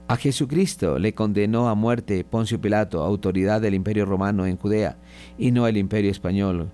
A 0.06 0.14
Jesucristo 0.14 1.00
le 1.00 1.14
condenó 1.14 1.68
a 1.68 1.74
muerte 1.74 2.22
Poncio 2.22 2.60
Pilato, 2.60 3.02
autoridad 3.02 3.60
del 3.60 3.74
imperio 3.74 4.06
romano 4.06 4.46
en 4.46 4.56
Judea, 4.56 4.98
y 5.36 5.50
no 5.50 5.66
el 5.66 5.76
imperio 5.76 6.12
español, 6.12 6.70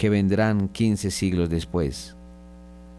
que 0.00 0.08
vendrán 0.08 0.70
15 0.70 1.10
siglos 1.10 1.50
después. 1.50 2.16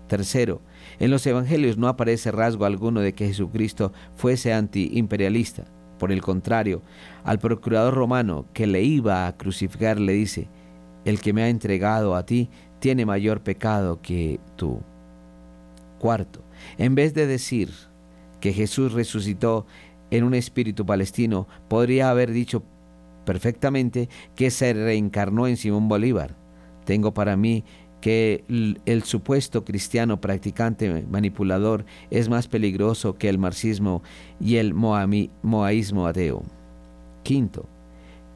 Tercero, 0.08 0.62
en 1.00 1.10
los 1.10 1.26
evangelios 1.26 1.76
no 1.76 1.88
aparece 1.88 2.30
rasgo 2.30 2.64
alguno 2.66 3.02
de 3.02 3.14
que 3.14 3.26
Jesucristo 3.26 3.92
fuese 4.14 4.54
antiimperialista. 4.54 5.66
Por 5.98 6.12
el 6.12 6.22
contrario, 6.22 6.84
al 7.24 7.40
procurador 7.40 7.96
romano 7.96 8.46
que 8.54 8.68
le 8.68 8.84
iba 8.84 9.26
a 9.26 9.36
crucificar 9.36 10.00
le 10.00 10.14
dice, 10.14 10.48
el 11.04 11.20
que 11.20 11.34
me 11.34 11.42
ha 11.42 11.50
entregado 11.50 12.16
a 12.16 12.24
ti 12.24 12.52
tiene 12.78 13.08
mayor 13.08 13.42
pecado 13.42 14.00
que 14.04 14.40
tú. 14.56 14.84
Cuarto, 15.98 16.44
en 16.78 16.94
vez 16.94 17.16
de 17.16 17.26
decir 17.26 17.72
que 18.40 18.54
Jesús 18.54 18.94
resucitó 18.94 19.66
en 20.12 20.24
un 20.24 20.36
espíritu 20.36 20.86
palestino, 20.86 21.48
podría 21.68 22.12
haber 22.12 22.30
dicho 22.32 22.62
perfectamente 23.26 24.08
que 24.36 24.52
se 24.52 24.72
reencarnó 24.74 25.48
en 25.48 25.58
Simón 25.58 25.88
Bolívar. 25.88 26.41
Tengo 26.86 27.14
para 27.14 27.36
mí 27.38 27.64
que 28.02 28.44
el, 28.86 29.04
supuesto 29.04 29.64
cristiano 29.64 30.20
practicante 30.20 31.06
manipulador 31.10 31.86
es 32.10 32.28
más 32.28 32.48
peligroso 32.48 33.16
que 33.16 33.30
el 33.30 33.38
marxismo 33.38 34.02
y 34.40 34.56
el 34.56 34.74
moaísmo 34.74 36.08
ateo. 36.08 36.44
Quinto, 37.24 37.68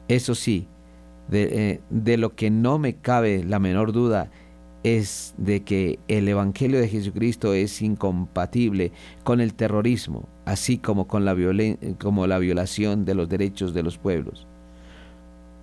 eso 0.08 0.36
sí, 0.36 0.68
de, 1.28 1.80
eh, 2.00 2.16
lo 2.16 2.34
que 2.36 2.50
no 2.50 2.78
me 2.78 2.94
cabe 2.94 3.44
la 3.44 3.58
menor 3.58 3.92
duda 3.92 4.30
es 4.84 5.34
de 5.36 5.64
que 5.64 5.98
el 6.06 6.28
Evangelio 6.28 6.78
de 6.78 6.88
Jesucristo 6.88 7.52
es 7.52 7.82
incompatible 7.82 8.92
con 9.24 9.40
el 9.40 9.54
terrorismo, 9.54 10.28
así 10.44 10.78
como 10.78 11.08
con 11.08 11.24
la, 11.24 11.34
como 11.98 12.28
la 12.28 12.38
violación 12.38 13.04
de 13.04 13.16
los 13.16 13.28
derechos 13.28 13.74
de 13.74 13.82
los 13.82 13.98
pueblos. 13.98 14.46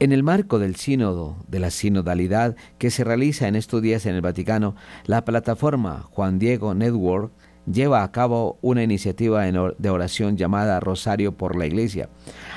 En 0.00 0.12
el 0.12 0.22
marco 0.22 0.58
del 0.58 0.76
sínodo 0.76 1.36
de 1.48 1.58
la 1.58 1.70
sinodalidad 1.70 2.56
que 2.78 2.90
se 2.90 3.04
realiza 3.04 3.46
en 3.46 3.56
estos 3.56 3.82
días 3.82 4.06
en 4.06 4.14
el 4.14 4.22
Vaticano, 4.22 4.74
la 5.04 5.26
plataforma 5.26 6.06
Juan 6.12 6.38
Diego 6.38 6.74
Network 6.74 7.30
lleva 7.72 8.02
a 8.02 8.12
cabo 8.12 8.58
una 8.62 8.82
iniciativa 8.82 9.44
de 9.44 9.90
oración 9.90 10.36
llamada 10.36 10.80
Rosario 10.80 11.36
por 11.36 11.56
la 11.56 11.66
Iglesia, 11.66 12.08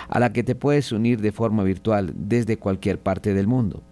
a 0.09 0.19
la 0.19 0.33
que 0.33 0.43
te 0.43 0.55
puedes 0.55 0.91
unir 0.91 1.21
de 1.21 1.31
forma 1.31 1.63
virtual 1.63 2.13
desde 2.15 2.57
cualquier 2.57 2.99
parte 2.99 3.33
del 3.33 3.47
mundo. 3.47 3.83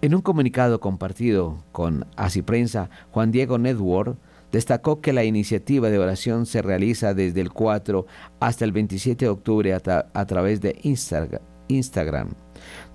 En 0.00 0.14
un 0.14 0.20
comunicado 0.20 0.80
compartido 0.80 1.64
con 1.72 2.06
Así 2.16 2.42
Prensa, 2.42 2.88
Juan 3.10 3.32
Diego 3.32 3.58
Network 3.58 4.16
destacó 4.52 5.00
que 5.00 5.12
la 5.12 5.24
iniciativa 5.24 5.90
de 5.90 5.98
oración 5.98 6.46
se 6.46 6.62
realiza 6.62 7.14
desde 7.14 7.40
el 7.40 7.52
4 7.52 8.06
hasta 8.40 8.64
el 8.64 8.72
27 8.72 9.24
de 9.24 9.28
octubre 9.30 9.74
a, 9.74 10.26
través 10.26 10.60
de 10.60 10.78
Instagram 10.82 12.28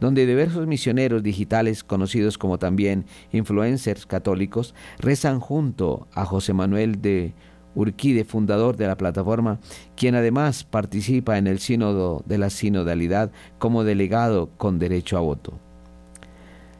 donde 0.03 0.25
diversos 0.25 0.67
misioneros 0.67 1.23
digitales, 1.23 1.81
conocidos 1.81 2.37
como 2.37 2.59
también 2.59 3.05
influencers 3.31 4.05
católicos, 4.05 4.75
rezan 4.99 5.39
junto 5.39 6.09
a 6.11 6.25
José 6.25 6.51
Manuel 6.51 7.01
de 7.01 7.33
Urquide, 7.73 8.25
fundador 8.25 8.75
de 8.75 8.85
la 8.85 8.97
plataforma, 8.97 9.61
quien 9.95 10.15
además 10.15 10.65
participa 10.65 11.37
en 11.37 11.47
el 11.47 11.59
sínodo 11.59 12.21
de 12.25 12.37
la 12.37 12.49
sinodalidad 12.49 13.31
como 13.59 13.85
delegado 13.85 14.49
con 14.57 14.77
derecho 14.77 15.17
a 15.17 15.21
voto. 15.21 15.53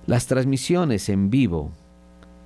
Las 0.06 0.28
transmisiones 0.28 1.08
en 1.08 1.30
vivo 1.30 1.72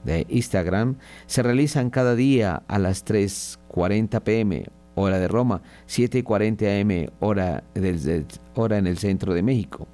de 0.03 0.27
Instagram 0.29 0.97
se 1.25 1.41
realizan 1.41 1.89
cada 1.89 2.13
día 2.13 2.61
a 2.67 2.77
las 2.77 3.03
3.40 3.03 4.21
pm 4.21 4.65
hora 4.93 5.17
de 5.17 5.27
Roma, 5.27 5.63
7.40 5.87 6.81
am 6.81 7.11
hora, 7.19 7.63
del, 7.73 8.27
hora 8.53 8.77
en 8.77 8.85
el 8.85 8.99
centro 8.99 9.33
de 9.33 9.41
México. 9.41 9.87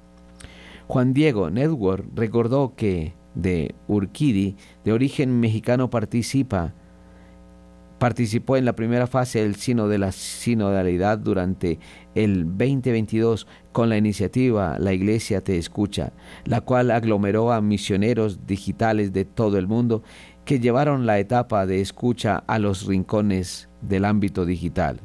Juan 0.86 1.14
Diego 1.14 1.50
Network 1.50 2.06
recordó 2.14 2.74
que 2.76 3.14
de 3.34 3.74
Urquidi, 3.88 4.56
de 4.84 4.92
origen 4.92 5.40
mexicano, 5.40 5.90
participa, 5.90 6.72
participó 7.98 8.56
en 8.56 8.64
la 8.64 8.74
primera 8.74 9.06
fase 9.06 9.40
del 9.40 9.56
sino 9.56 9.88
de 9.88 9.98
la 9.98 10.12
sinodalidad 10.12 11.18
durante 11.18 11.78
el 12.14 12.44
2022 12.44 13.46
con 13.72 13.88
la 13.88 13.96
iniciativa 13.96 14.78
La 14.78 14.92
Iglesia 14.92 15.40
Te 15.40 15.56
Escucha, 15.56 16.12
la 16.44 16.60
cual 16.60 16.90
aglomeró 16.90 17.52
a 17.52 17.60
misioneros 17.60 18.46
digitales 18.46 19.12
de 19.12 19.24
todo 19.24 19.58
el 19.58 19.66
mundo 19.66 20.02
que 20.44 20.60
llevaron 20.60 21.06
la 21.06 21.18
etapa 21.18 21.64
de 21.66 21.80
escucha 21.80 22.44
a 22.46 22.58
los 22.58 22.86
rincones 22.86 23.68
del 23.80 24.04
ámbito 24.04 24.44
digital. 24.44 25.00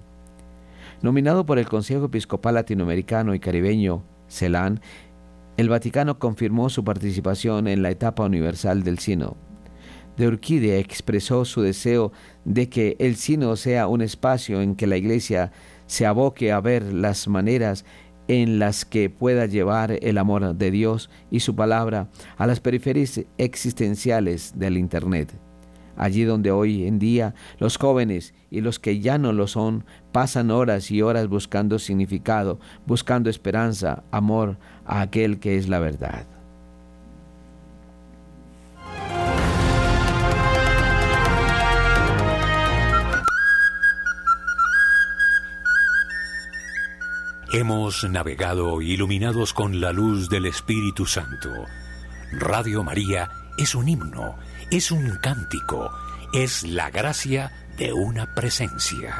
Nominado 1.02 1.46
por 1.46 1.60
el 1.60 1.70
Consejo 1.70 2.06
Episcopal 2.06 2.56
Latinoamericano 2.56 3.34
y 3.34 3.40
Caribeño, 3.40 4.04
CELAN, 4.28 4.82
el 5.60 5.68
Vaticano 5.68 6.20
confirmó 6.20 6.70
su 6.70 6.86
participación 6.86 7.68
en 7.68 7.82
la 7.82 7.90
etapa 7.90 8.24
universal 8.24 8.82
del 8.82 8.98
Sino. 8.98 9.36
De 10.16 10.26
Urquide 10.26 10.80
expresó 10.80 11.44
su 11.44 11.62
deseo 11.62 12.14
de 12.46 12.70
que 12.70 12.96
el 12.98 13.18
Sino 13.18 13.58
sea 13.58 13.88
un 13.88 14.02
espacio 14.02 14.62
en 14.62 14.76
que 14.76 14.88
la 14.88 14.96
Iglesia 14.96 15.52
se 15.86 16.06
aboque 16.06 16.54
a 16.54 16.62
ver 16.62 16.94
las 16.94 17.28
maneras 17.28 17.84
en 18.30 18.58
las 18.58 18.86
que 18.86 19.10
pueda 19.10 19.48
llevar 19.48 20.00
el 20.02 20.18
amor 20.18 20.56
de 20.56 20.72
Dios 20.72 21.10
y 21.30 21.42
su 21.42 21.58
palabra 21.58 22.10
a 22.38 22.48
las 22.48 22.62
periferias 22.62 23.20
existenciales 23.38 24.58
del 24.58 24.78
Internet. 24.78 25.49
Allí 26.00 26.24
donde 26.24 26.50
hoy 26.50 26.88
en 26.88 26.98
día 26.98 27.36
los 27.60 27.78
jóvenes 27.78 28.34
y 28.50 28.62
los 28.62 28.80
que 28.80 29.00
ya 29.00 29.20
no 29.20 29.34
lo 29.34 29.46
son 29.46 29.86
pasan 30.12 30.50
horas 30.50 30.90
y 30.90 31.04
horas 31.04 31.28
buscando 31.28 31.78
significado, 31.78 32.60
buscando 32.88 33.30
esperanza, 33.30 34.04
amor 34.10 34.58
a 34.86 35.02
aquel 35.02 35.40
que 35.40 35.58
es 35.58 35.70
la 35.70 35.78
verdad. 35.78 36.26
Hemos 47.52 48.08
navegado 48.08 48.80
iluminados 48.80 49.54
con 49.54 49.82
la 49.82 49.92
luz 49.92 50.30
del 50.30 50.46
Espíritu 50.46 51.08
Santo. 51.08 51.50
Radio 52.32 52.84
María 52.84 53.32
es 53.58 53.74
un 53.74 53.90
himno, 53.90 54.38
es 54.72 54.92
un 54.92 55.18
cántico, 55.22 55.92
es 56.32 56.64
la 56.64 56.92
gracia 56.92 57.52
de 57.78 57.92
una 57.92 58.36
presencia. 58.36 59.16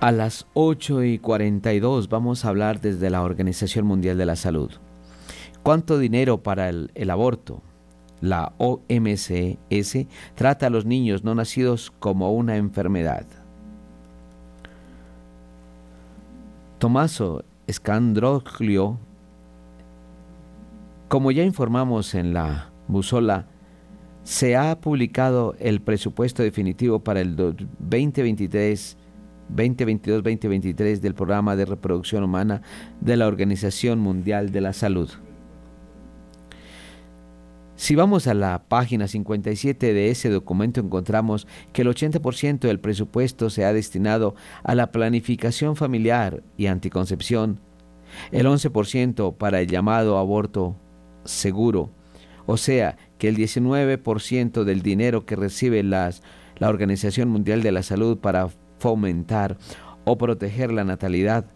A 0.00 0.12
las 0.12 0.46
8 0.54 1.04
y 1.04 1.18
42 1.18 2.08
vamos 2.08 2.44
a 2.44 2.48
hablar 2.48 2.80
desde 2.80 3.10
la 3.10 3.22
Organización 3.22 3.84
Mundial 3.84 4.16
de 4.16 4.26
la 4.26 4.36
Salud. 4.36 4.70
¿Cuánto 5.64 5.98
dinero 5.98 6.44
para 6.44 6.68
el, 6.68 7.10
aborto? 7.10 7.62
La 8.20 8.52
OMS 8.58 9.32
trata 10.36 10.66
a 10.68 10.70
los 10.70 10.86
niños 10.86 11.24
no 11.24 11.34
nacidos 11.34 11.92
como 11.98 12.32
una 12.32 12.56
enfermedad. 12.56 13.41
Tomaso 16.82 17.44
Scandroglio, 17.70 18.98
como 21.06 21.30
ya 21.30 21.44
informamos 21.44 22.16
en 22.16 22.34
la 22.34 22.72
busola, 22.88 23.46
se 24.24 24.56
ha 24.56 24.80
publicado 24.80 25.54
el 25.60 25.80
presupuesto 25.80 26.42
definitivo 26.42 26.98
para 26.98 27.20
el 27.20 27.36
2023 27.36 28.96
2022-2023 29.54 30.98
del 30.98 31.14
programa 31.14 31.54
de 31.54 31.66
reproducción 31.66 32.24
humana 32.24 32.62
de 33.00 33.16
la 33.16 33.28
Organización 33.28 34.00
Mundial 34.00 34.50
de 34.50 34.60
la 34.60 34.72
Salud. 34.72 35.08
Si 37.74 37.94
vamos 37.94 38.26
a 38.26 38.34
la 38.34 38.64
página 38.68 39.08
57 39.08 39.94
de 39.94 40.10
ese 40.10 40.28
documento 40.28 40.80
encontramos 40.80 41.46
que 41.72 41.82
el 41.82 41.88
80% 41.88 42.60
del 42.60 42.80
presupuesto 42.80 43.50
se 43.50 43.64
ha 43.64 43.72
destinado 43.72 44.34
a 44.62 44.74
la 44.74 44.92
planificación 44.92 45.74
familiar 45.74 46.42
y 46.56 46.66
anticoncepción, 46.66 47.60
el 48.30 48.46
11% 48.46 49.36
para 49.36 49.60
el 49.60 49.68
llamado 49.68 50.18
aborto 50.18 50.76
seguro, 51.24 51.90
o 52.46 52.56
sea 52.56 52.96
que 53.18 53.28
el 53.28 53.36
19% 53.36 54.64
del 54.64 54.82
dinero 54.82 55.24
que 55.24 55.36
recibe 55.36 55.82
las, 55.82 56.22
la 56.58 56.68
Organización 56.68 57.30
Mundial 57.30 57.62
de 57.62 57.72
la 57.72 57.82
Salud 57.82 58.18
para 58.18 58.48
fomentar 58.78 59.56
o 60.04 60.18
proteger 60.18 60.72
la 60.72 60.84
natalidad, 60.84 61.46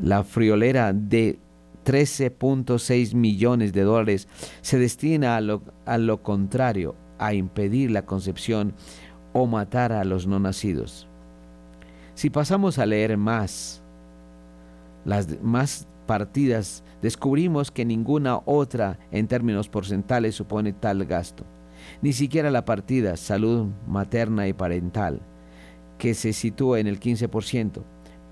la 0.00 0.24
friolera 0.24 0.92
de 0.92 1.38
13.6 1.84 3.14
millones 3.14 3.72
de 3.72 3.82
dólares 3.82 4.28
se 4.60 4.78
destina 4.78 5.36
a 5.36 5.98
lo, 5.98 6.22
contrario, 6.22 6.94
a 7.18 7.34
impedir 7.34 7.90
la 7.90 8.06
concepción 8.06 8.74
o 9.32 9.46
matar 9.46 9.92
a 9.92 10.04
los 10.04 10.26
no 10.26 10.38
nacidos. 10.38 11.08
Si 12.14 12.30
pasamos 12.30 12.78
a 12.78 12.86
leer 12.86 13.16
más, 13.16 13.82
las 15.04 15.40
más 15.42 15.86
partidas, 16.06 16.84
descubrimos 17.00 17.70
que 17.70 17.84
ninguna 17.84 18.40
otra 18.44 18.98
en 19.10 19.28
términos 19.28 19.68
porcentuales 19.68 20.34
supone 20.34 20.72
tal 20.72 21.04
gasto. 21.06 21.44
Ni 22.00 22.12
siquiera 22.12 22.50
la 22.50 22.64
partida 22.64 23.16
salud 23.16 23.68
materna 23.88 24.46
y 24.46 24.52
parental, 24.52 25.20
que 25.98 26.14
se 26.14 26.32
sitúa 26.32 26.80
en 26.80 26.86
el 26.86 27.00
15%, 27.00 27.82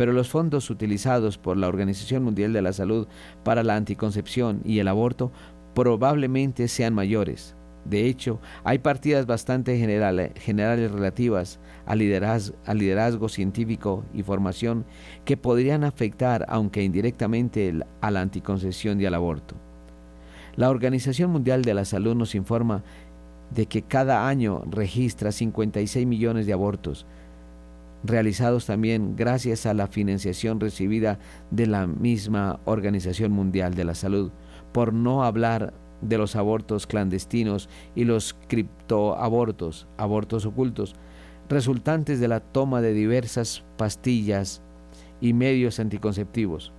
pero 0.00 0.14
los 0.14 0.30
fondos 0.30 0.70
utilizados 0.70 1.36
por 1.36 1.58
la 1.58 1.68
Organización 1.68 2.24
Mundial 2.24 2.54
de 2.54 2.62
la 2.62 2.72
Salud 2.72 3.06
para 3.44 3.62
la 3.62 3.76
anticoncepción 3.76 4.62
y 4.64 4.78
el 4.78 4.88
aborto 4.88 5.30
probablemente 5.74 6.68
sean 6.68 6.94
mayores. 6.94 7.54
De 7.84 8.06
hecho, 8.06 8.40
hay 8.64 8.78
partidas 8.78 9.26
bastante 9.26 9.76
generales, 9.76 10.32
generales 10.36 10.90
relativas 10.90 11.60
al 11.84 11.98
liderazgo, 11.98 12.56
al 12.64 12.78
liderazgo, 12.78 13.28
científico 13.28 14.06
y 14.14 14.22
formación 14.22 14.86
que 15.26 15.36
podrían 15.36 15.84
afectar, 15.84 16.46
aunque 16.48 16.82
indirectamente, 16.82 17.70
a 18.00 18.10
la 18.10 18.22
anticoncepción 18.22 19.02
y 19.02 19.04
al 19.04 19.12
aborto. 19.12 19.54
La 20.56 20.70
Organización 20.70 21.30
Mundial 21.30 21.60
de 21.60 21.74
la 21.74 21.84
Salud 21.84 22.14
nos 22.14 22.34
informa 22.34 22.84
de 23.50 23.66
que 23.66 23.82
cada 23.82 24.26
año 24.28 24.62
registra 24.70 25.30
56 25.30 26.06
millones 26.06 26.46
de 26.46 26.54
abortos, 26.54 27.04
realizados 28.02 28.66
también 28.66 29.16
gracias 29.16 29.66
a 29.66 29.74
la 29.74 29.86
financiación 29.86 30.60
recibida 30.60 31.18
de 31.50 31.66
la 31.66 31.86
misma 31.86 32.60
Organización 32.64 33.32
Mundial 33.32 33.74
de 33.74 33.84
la 33.84 33.94
Salud, 33.94 34.30
por 34.72 34.92
no 34.92 35.24
hablar 35.24 35.74
de 36.00 36.18
los 36.18 36.36
abortos 36.36 36.86
clandestinos 36.86 37.68
y 37.94 38.04
los 38.04 38.34
criptoabortos, 38.48 39.86
abortos 39.98 40.46
ocultos, 40.46 40.94
resultantes 41.48 42.20
de 42.20 42.28
la 42.28 42.40
toma 42.40 42.80
de 42.80 42.94
diversas 42.94 43.64
pastillas 43.76 44.62
y 45.20 45.32
medios 45.34 45.78
anticonceptivos. 45.78 46.72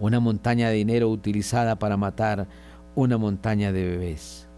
Una 0.00 0.20
montaña 0.20 0.68
de 0.68 0.74
dinero 0.74 1.08
utilizada 1.08 1.78
para 1.78 1.96
matar 1.96 2.48
una 2.94 3.16
montaña 3.16 3.72
de 3.72 3.84
bebés. 3.84 4.48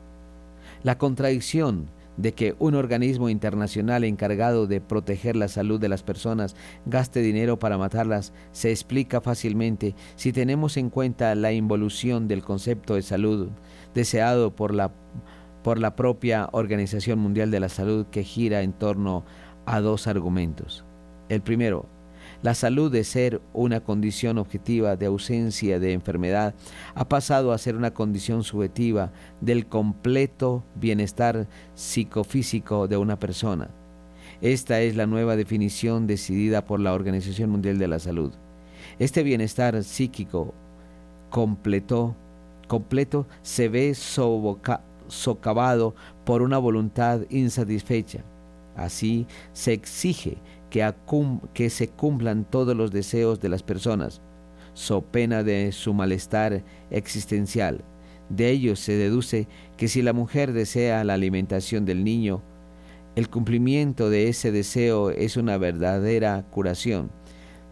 La 0.83 0.99
contradicción 0.99 1.89
de 2.17 2.33
que 2.33 2.55
un 2.59 2.75
organismo 2.75 3.29
internacional 3.29 4.05
encargado 4.05 4.67
de 4.67 4.81
proteger 4.81 5.37
la 5.37 5.49
salud 5.49 5.81
de 5.81 5.89
las 5.89 6.03
personas 6.03 6.57
gaste 6.87 7.21
dinero 7.21 7.59
para 7.59 7.79
matarlas 7.79 8.33
se 8.53 8.71
explica 8.71 9.21
fácilmente 9.21 9.95
si 10.17 10.33
tenemos 10.33 10.77
en 10.77 10.91
cuenta 10.91 11.35
la 11.35 11.53
involución 11.53 12.29
del 12.29 12.43
concepto 12.43 12.95
de 12.95 13.03
salud 13.03 13.49
deseado 13.95 14.55
por 14.55 14.75
la, 14.75 14.93
por 15.63 15.79
la 15.79 15.97
propia 15.97 16.49
Organización 16.53 17.19
Mundial 17.19 17.51
de 17.51 17.61
la 17.61 17.69
Salud 17.69 18.07
que 18.07 18.23
gira 18.23 18.63
en 18.63 18.73
torno 18.73 19.25
a 19.65 19.81
dos 19.81 20.07
argumentos. 20.07 20.85
El 21.29 21.43
primero, 21.43 21.87
la 22.47 22.55
salud 22.55 22.93
de 22.93 23.03
ser 23.03 23.43
una 23.55 23.81
condición 23.81 24.39
objetiva 24.39 24.95
de 24.95 25.07
ausencia 25.07 25.81
de 25.81 25.93
enfermedad 25.93 26.55
ha 26.95 27.09
pasado 27.09 27.51
a 27.51 27.59
ser 27.59 27.75
una 27.75 27.93
condición 27.93 28.45
subjetiva 28.45 29.11
del 29.41 29.67
completo 29.67 30.63
bienestar 30.77 31.49
psicofísico 31.75 32.87
de 32.87 32.99
una 32.99 33.19
persona. 33.19 33.71
Esta 34.43 34.81
es 34.81 34.95
la 34.95 35.07
nueva 35.07 35.35
definición 35.35 36.07
decidida 36.07 36.65
por 36.65 36.79
la 36.79 36.93
Organización 36.93 37.51
Mundial 37.51 37.79
de 37.79 37.89
la 37.89 37.99
Salud. 37.99 38.33
Este 39.01 39.25
bienestar 39.25 39.83
psíquico 39.83 40.55
completo, 41.31 42.15
completo 42.69 43.27
se 43.43 43.69
ve 43.69 43.93
socavado 45.09 45.97
por 46.25 46.43
una 46.43 46.59
voluntad 46.59 47.23
insatisfecha. 47.29 48.23
Así 48.77 49.27
se 49.53 49.73
exige 49.73 50.39
que, 50.71 51.71
se 51.71 51.89
cumplan 51.89 52.45
todos 52.45 52.77
los 52.77 52.91
deseos 52.91 53.41
de 53.41 53.49
las 53.49 53.63
personas, 53.63 54.21
so 54.75 55.03
pena 55.03 55.43
de 55.43 55.73
su 55.73 55.95
malestar 55.95 56.65
existencial. 56.91 57.85
De 58.29 58.51
ello 58.51 58.77
se 58.77 58.93
deduce 58.93 59.49
que 59.77 59.89
si 59.89 60.03
la 60.03 60.13
mujer 60.13 60.53
desea 60.53 61.05
la 61.05 61.15
alimentación 61.15 61.85
del 61.85 62.05
niño, 62.05 62.43
el 63.15 63.31
cumplimiento 63.31 64.11
de 64.11 64.29
ese 64.29 64.53
deseo 64.53 65.11
es 65.11 65.37
una 65.37 65.57
verdadera 65.57 66.45
curación. 66.51 67.11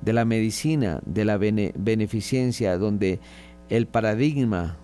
De 0.01 0.13
la 0.13 0.25
medicina, 0.25 1.01
de 1.05 1.25
la 1.25 1.39
beneficencia, 1.39 2.79
donde 2.79 3.21
el 3.69 3.87
paradigma 3.87 4.79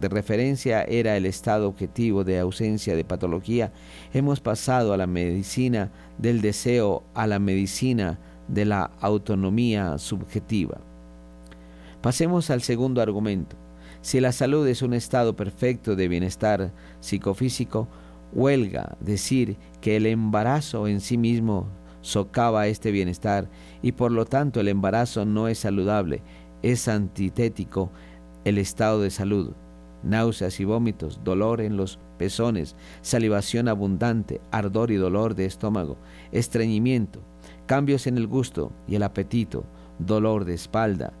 de 0.00 0.08
referencia 0.08 0.82
era 0.82 1.16
el 1.16 1.26
estado 1.26 1.68
objetivo 1.68 2.24
de 2.24 2.38
ausencia 2.38 2.96
de 2.96 3.04
patología, 3.04 3.72
hemos 4.12 4.40
pasado 4.40 4.92
a 4.92 4.96
la 4.96 5.06
medicina 5.06 5.90
del 6.18 6.40
deseo 6.40 7.02
a 7.14 7.26
la 7.26 7.38
medicina 7.38 8.18
de 8.48 8.64
la 8.64 8.90
autonomía 9.00 9.98
subjetiva. 9.98 10.80
Pasemos 12.02 12.50
al 12.50 12.62
segundo 12.62 13.02
argumento. 13.02 13.56
Si 14.00 14.20
la 14.20 14.32
salud 14.32 14.66
es 14.66 14.82
un 14.82 14.94
estado 14.94 15.36
perfecto 15.36 15.94
de 15.94 16.08
bienestar 16.08 16.72
psicofísico, 17.00 17.88
huelga 18.32 18.96
decir 19.00 19.56
que 19.80 19.96
el 19.96 20.06
embarazo 20.06 20.88
en 20.88 21.00
sí 21.00 21.18
mismo 21.18 21.68
socava 22.00 22.66
este 22.66 22.90
bienestar 22.90 23.50
y 23.82 23.92
por 23.92 24.12
lo 24.12 24.24
tanto 24.24 24.60
el 24.60 24.68
embarazo 24.68 25.26
no 25.26 25.48
es 25.48 25.58
saludable, 25.58 26.22
es 26.62 26.88
antitético 26.88 27.90
el 28.44 28.58
estado 28.58 29.02
de 29.02 29.10
salud. 29.10 29.52
Náuseas 30.02 30.60
y 30.60 30.64
vómitos, 30.64 31.20
dolor 31.24 31.60
en 31.60 31.76
los 31.76 31.98
pezones, 32.18 32.76
salivación 33.02 33.68
abundante, 33.68 34.40
ardor 34.50 34.90
y 34.90 34.96
dolor 34.96 35.34
de 35.34 35.46
estómago, 35.46 35.96
estreñimiento, 36.32 37.20
cambios 37.66 38.06
en 38.06 38.16
el 38.16 38.26
gusto 38.26 38.72
y 38.86 38.96
el 38.96 39.02
apetito, 39.02 39.64
dolor 39.98 40.44
de 40.44 40.54
espalda, 40.54 41.12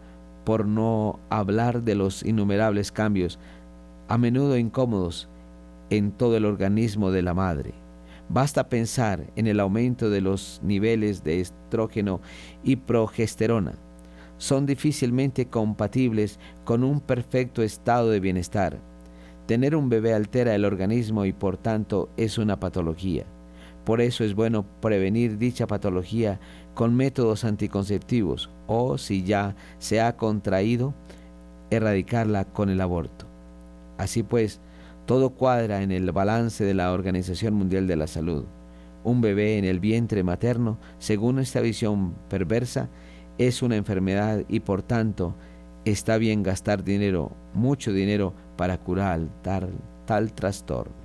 por 0.44 0.66
no 0.66 1.20
hablar 1.30 1.82
de 1.82 1.94
los 1.94 2.24
innumerables 2.24 2.92
cambios, 2.92 3.38
a 4.08 4.18
menudo 4.18 4.56
incómodos, 4.56 5.28
en 5.90 6.12
todo 6.12 6.36
el 6.36 6.44
organismo 6.44 7.10
de 7.10 7.22
la 7.22 7.34
madre. 7.34 7.74
Basta 8.28 8.68
pensar 8.68 9.26
en 9.34 9.48
el 9.48 9.58
aumento 9.58 10.08
de 10.08 10.20
los 10.20 10.60
niveles 10.62 11.24
de 11.24 11.40
estrógeno 11.40 12.20
y 12.62 12.76
progesterona. 12.76 13.74
Son 14.40 14.64
difícilmente 14.64 15.48
compatibles 15.48 16.38
con 16.64 16.82
un 16.82 17.02
perfecto 17.02 17.62
estado 17.62 18.08
de 18.08 18.20
bienestar. 18.20 18.78
Tener 19.44 19.76
un 19.76 19.90
bebé 19.90 20.14
altera 20.14 20.54
el 20.54 20.64
organismo 20.64 21.26
y 21.26 21.34
por 21.34 21.58
tanto 21.58 22.08
es 22.16 22.38
una 22.38 22.58
patología. 22.58 23.26
Por 23.84 24.00
eso 24.00 24.24
es 24.24 24.34
bueno 24.34 24.64
prevenir 24.80 25.36
dicha 25.36 25.66
patología 25.66 26.40
con 26.72 26.96
métodos 26.96 27.44
anticonceptivos 27.44 28.48
o, 28.66 28.96
si 28.96 29.24
ya 29.24 29.56
se 29.78 30.00
ha 30.00 30.16
contraído, 30.16 30.94
erradicarla 31.70 32.46
con 32.46 32.70
el 32.70 32.80
aborto. 32.80 33.26
Así 33.98 34.22
pues, 34.22 34.58
todo 35.04 35.34
cuadra 35.34 35.82
en 35.82 35.92
el 35.92 36.10
balance 36.12 36.64
de 36.64 36.72
la 36.72 36.92
Organización 36.92 37.52
Mundial 37.52 37.86
de 37.86 37.96
la 37.96 38.06
Salud. 38.06 38.46
Un 39.04 39.20
bebé 39.20 39.58
en 39.58 39.66
el 39.66 39.80
vientre 39.80 40.22
materno, 40.22 40.78
según 40.98 41.40
esta 41.40 41.60
visión 41.60 42.14
perversa, 42.30 42.88
es 43.40 43.62
una 43.62 43.76
enfermedad 43.76 44.44
y 44.48 44.60
por 44.60 44.82
tanto 44.82 45.34
está 45.84 46.18
bien 46.18 46.42
gastar 46.42 46.84
dinero, 46.84 47.32
mucho 47.54 47.92
dinero, 47.92 48.34
para 48.56 48.78
curar 48.78 49.20
tal, 49.42 49.70
tal 50.06 50.32
trastorno. 50.32 51.00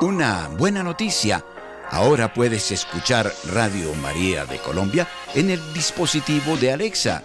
Una 0.00 0.48
buena 0.58 0.82
noticia 0.82 1.44
Ahora 1.90 2.34
puedes 2.34 2.72
escuchar 2.72 3.32
Radio 3.52 3.94
María 4.02 4.46
de 4.46 4.58
Colombia 4.58 5.06
en 5.34 5.50
el 5.50 5.60
dispositivo 5.72 6.56
de 6.56 6.72
Alexa. 6.72 7.22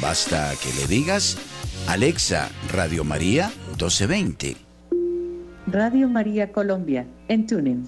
Basta 0.00 0.52
que 0.62 0.72
le 0.74 0.86
digas, 0.86 1.36
Alexa, 1.88 2.48
Radio 2.70 3.02
María 3.02 3.48
1220. 3.70 4.63
Radio 5.74 6.08
María 6.08 6.52
Colombia, 6.52 7.04
en 7.26 7.48
TuneIn. 7.48 7.84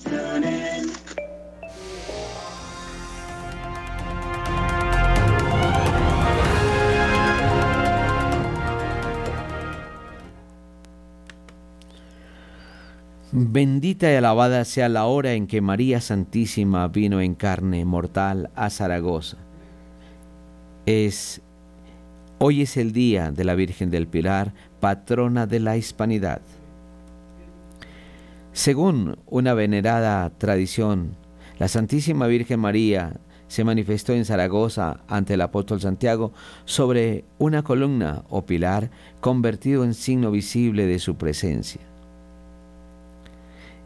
Bendita 13.30 14.10
y 14.10 14.16
alabada 14.16 14.64
sea 14.64 14.88
la 14.88 15.06
hora 15.06 15.34
en 15.34 15.46
que 15.46 15.60
María 15.60 16.00
Santísima 16.00 16.88
vino 16.88 17.20
en 17.20 17.36
carne 17.36 17.84
mortal 17.84 18.50
a 18.56 18.68
Zaragoza. 18.68 19.36
Es 20.86 21.40
hoy 22.38 22.62
es 22.62 22.76
el 22.76 22.92
día 22.92 23.30
de 23.30 23.44
la 23.44 23.54
Virgen 23.54 23.90
del 23.90 24.08
Pilar, 24.08 24.54
patrona 24.80 25.46
de 25.46 25.60
la 25.60 25.76
hispanidad. 25.76 26.40
Según 28.56 29.18
una 29.26 29.52
venerada 29.52 30.30
tradición, 30.30 31.14
la 31.58 31.68
Santísima 31.68 32.26
Virgen 32.26 32.58
María 32.58 33.20
se 33.48 33.64
manifestó 33.64 34.14
en 34.14 34.24
Zaragoza 34.24 35.00
ante 35.08 35.34
el 35.34 35.42
apóstol 35.42 35.82
Santiago 35.82 36.32
sobre 36.64 37.26
una 37.38 37.62
columna 37.62 38.24
o 38.30 38.46
pilar 38.46 38.90
convertido 39.20 39.84
en 39.84 39.92
signo 39.92 40.30
visible 40.30 40.86
de 40.86 40.98
su 41.00 41.16
presencia. 41.16 41.82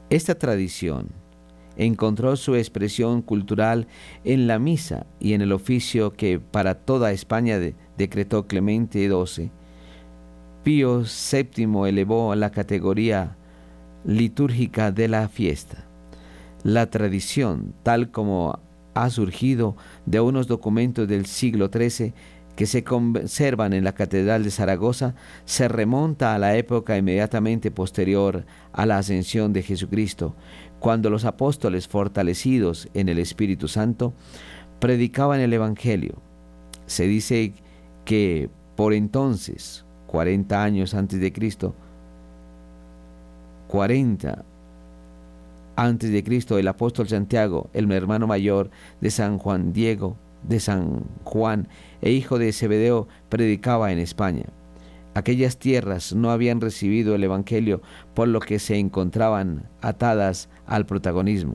Esta 0.09 0.37
tradición 0.37 1.09
encontró 1.77 2.37
su 2.37 2.55
expresión 2.55 3.23
cultural 3.23 3.89
en 4.23 4.47
la 4.47 4.61
misa 4.61 5.05
y 5.19 5.33
en 5.33 5.41
el 5.41 5.51
oficio 5.51 6.13
que 6.13 6.39
para 6.39 6.77
toda 6.77 7.11
España 7.11 7.59
decretó 7.99 8.47
Clemente 8.47 9.09
XII. 9.09 9.51
Pío 10.63 11.03
VII 11.03 11.89
elevó 11.89 12.31
a 12.31 12.37
la 12.37 12.53
categoría 12.53 13.37
litúrgica 14.05 14.93
de 14.93 15.09
la 15.09 15.29
fiesta. 15.29 15.85
La 16.63 16.91
tradición, 16.91 17.75
tal 17.83 18.11
como 18.11 18.59
ha 18.95 19.11
surgido 19.11 19.77
de 20.07 20.21
unos 20.21 20.47
documentos 20.47 21.09
del 21.09 21.27
siglo 21.27 21.71
XIII, 21.73 22.13
que 22.57 22.67
se 22.67 22.85
conservan 22.85 23.73
en 23.73 23.85
la 23.85 23.95
Catedral 23.95 24.45
de 24.45 24.51
Zaragoza 24.51 25.15
se 25.47 25.69
remonta 25.69 26.35
a 26.35 26.39
la 26.39 26.57
época 26.57 26.99
inmediatamente 26.99 27.71
posterior 27.71 28.45
a 28.73 28.85
la 28.85 28.99
ascensión 28.99 29.55
de 29.55 29.63
Jesucristo, 29.63 30.37
cuando 30.79 31.09
los 31.09 31.25
apóstoles 31.25 31.89
fortalecidos 31.89 32.89
en 32.93 33.09
el 33.09 33.19
Espíritu 33.19 33.67
Santo 33.69 34.13
predicaban 34.79 35.41
el 35.41 35.53
Evangelio. 35.53 36.21
Se 36.85 37.07
dice 37.07 37.55
que 38.05 38.51
por 38.77 38.93
entonces, 38.93 39.85
40 40.07 40.63
años 40.63 40.95
antes 40.95 41.21
de 41.21 41.33
Cristo, 41.33 41.75
40 43.71 44.45
antes 45.77 46.11
de 46.11 46.25
Cristo, 46.25 46.59
el 46.59 46.67
apóstol 46.67 47.07
Santiago, 47.07 47.71
el 47.73 47.91
hermano 47.93 48.27
mayor 48.27 48.69
de 49.01 49.13
San 49.13 49.39
Juan 49.39 49.73
Diego, 49.73 50.17
de 50.43 50.59
San 50.59 51.05
Juan 51.23 51.69
e 52.03 52.11
hijo 52.11 52.41
de 52.41 52.53
Zebedeo, 52.53 53.07
predicaba 53.29 53.93
en 53.93 54.01
España. 54.01 54.47
Aquellas 55.15 55.57
tierras 55.57 56.13
no 56.13 56.33
habían 56.33 56.61
recibido 56.61 57.15
el 57.15 57.23
Evangelio, 57.23 57.81
por 58.13 58.27
lo 58.27 58.41
que 58.41 58.59
se 58.59 58.77
encontraban 58.77 59.69
atadas 59.83 60.49
al 60.67 60.85
protagonismo. 60.85 61.55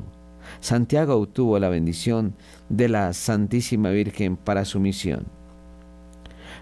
Santiago 0.62 1.18
obtuvo 1.18 1.60
la 1.60 1.68
bendición 1.68 2.34
de 2.70 2.88
la 2.88 3.12
Santísima 3.12 3.90
Virgen 3.90 4.38
para 4.38 4.64
su 4.64 4.80
misión. 4.80 5.26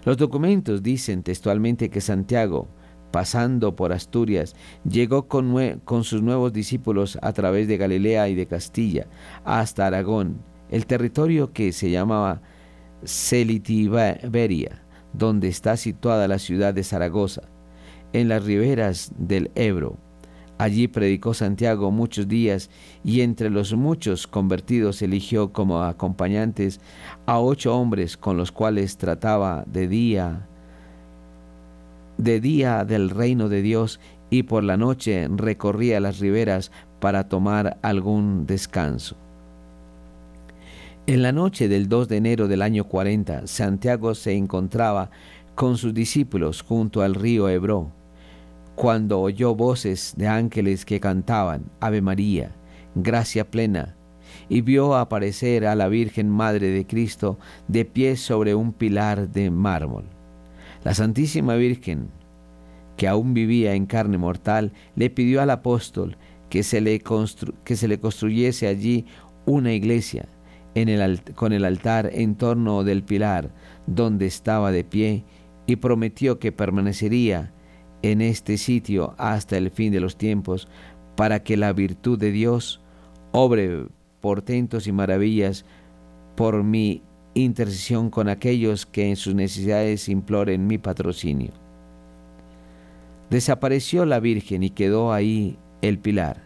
Los 0.04 0.16
documentos 0.16 0.82
dicen 0.82 1.22
textualmente 1.22 1.90
que 1.90 2.00
Santiago, 2.00 2.66
pasando 3.14 3.76
por 3.76 3.92
Asturias, 3.92 4.56
llegó 4.82 5.28
con, 5.28 6.02
sus 6.02 6.20
nuevos 6.20 6.52
discípulos 6.52 7.16
a 7.22 7.32
través 7.32 7.68
de 7.68 7.76
Galilea 7.76 8.28
y 8.28 8.34
de 8.34 8.46
Castilla 8.46 9.06
hasta 9.44 9.86
Aragón, 9.86 10.42
el 10.68 10.86
territorio 10.86 11.52
que 11.52 11.70
se 11.70 11.92
llamaba 11.92 12.42
Celitiberia, 13.04 14.82
donde 15.12 15.46
está 15.46 15.76
situada 15.76 16.26
la 16.26 16.40
ciudad 16.40 16.74
de 16.74 16.82
Zaragoza, 16.82 17.42
en 18.12 18.28
las 18.28 18.44
riberas 18.44 19.12
del 19.16 19.52
Ebro. 19.54 19.96
Allí 20.58 20.88
predicó 20.88 21.34
Santiago 21.34 21.92
muchos 21.92 22.26
días 22.26 22.68
y 23.04 23.20
entre 23.20 23.48
los 23.48 23.74
muchos 23.74 24.26
convertidos 24.26 25.02
eligió 25.02 25.52
como 25.52 25.84
acompañantes 25.84 26.80
a 27.26 27.38
ocho 27.38 27.76
hombres 27.76 28.16
con 28.16 28.36
los 28.36 28.50
cuales 28.50 28.96
trataba 28.96 29.62
de 29.68 29.86
día 29.86 30.48
de 32.18 32.40
día 32.40 32.84
del 32.84 33.10
reino 33.10 33.48
de 33.48 33.62
Dios 33.62 34.00
y 34.30 34.44
por 34.44 34.64
la 34.64 34.76
noche 34.76 35.28
recorría 35.30 36.00
las 36.00 36.18
riberas 36.18 36.70
para 37.00 37.28
tomar 37.28 37.78
algún 37.82 38.46
descanso. 38.46 39.16
En 41.06 41.22
la 41.22 41.32
noche 41.32 41.68
del 41.68 41.88
2 41.88 42.08
de 42.08 42.16
enero 42.16 42.48
del 42.48 42.62
año 42.62 42.84
40, 42.84 43.46
Santiago 43.46 44.14
se 44.14 44.32
encontraba 44.32 45.10
con 45.54 45.76
sus 45.76 45.92
discípulos 45.92 46.62
junto 46.62 47.02
al 47.02 47.14
río 47.14 47.48
Hebró, 47.48 47.92
cuando 48.74 49.20
oyó 49.20 49.54
voces 49.54 50.14
de 50.16 50.28
ángeles 50.28 50.84
que 50.84 51.00
cantaban 51.00 51.64
Ave 51.80 52.00
María, 52.00 52.52
gracia 52.94 53.50
plena, 53.50 53.96
y 54.48 54.62
vio 54.62 54.94
aparecer 54.96 55.66
a 55.66 55.74
la 55.74 55.88
Virgen 55.88 56.30
Madre 56.30 56.68
de 56.68 56.86
Cristo 56.86 57.38
de 57.68 57.84
pie 57.84 58.16
sobre 58.16 58.54
un 58.54 58.72
pilar 58.72 59.28
de 59.28 59.50
mármol. 59.50 60.13
La 60.84 60.94
Santísima 60.94 61.56
Virgen, 61.56 62.10
que 62.96 63.08
aún 63.08 63.34
vivía 63.34 63.74
en 63.74 63.86
carne 63.86 64.18
mortal, 64.18 64.72
le 64.94 65.10
pidió 65.10 65.42
al 65.42 65.50
apóstol 65.50 66.16
que 66.50 66.62
se 66.62 66.80
le, 66.80 67.02
que 67.64 67.76
se 67.76 67.88
le 67.88 67.98
construyese 67.98 68.68
allí 68.68 69.06
una 69.46 69.72
iglesia 69.72 70.28
con 71.34 71.52
el 71.52 71.64
altar 71.64 72.10
en 72.12 72.34
torno 72.34 72.84
del 72.84 73.02
pilar 73.02 73.50
donde 73.86 74.26
estaba 74.26 74.72
de 74.72 74.84
pie 74.84 75.24
y 75.66 75.76
prometió 75.76 76.38
que 76.38 76.52
permanecería 76.52 77.52
en 78.02 78.20
este 78.20 78.58
sitio 78.58 79.14
hasta 79.16 79.56
el 79.56 79.70
fin 79.70 79.92
de 79.92 80.00
los 80.00 80.16
tiempos 80.16 80.68
para 81.16 81.42
que 81.42 81.56
la 81.56 81.72
virtud 81.72 82.18
de 82.18 82.32
Dios 82.32 82.80
obre 83.32 83.86
portentos 84.20 84.86
y 84.86 84.92
maravillas 84.92 85.64
por 86.36 86.64
mi 86.64 87.02
intercesión 87.34 88.10
con 88.10 88.28
aquellos 88.28 88.86
que 88.86 89.08
en 89.08 89.16
sus 89.16 89.34
necesidades 89.34 90.08
imploren 90.08 90.66
mi 90.66 90.78
patrocinio. 90.78 91.52
Desapareció 93.30 94.04
la 94.06 94.20
Virgen 94.20 94.62
y 94.62 94.70
quedó 94.70 95.12
ahí 95.12 95.58
el 95.82 95.98
pilar. 95.98 96.44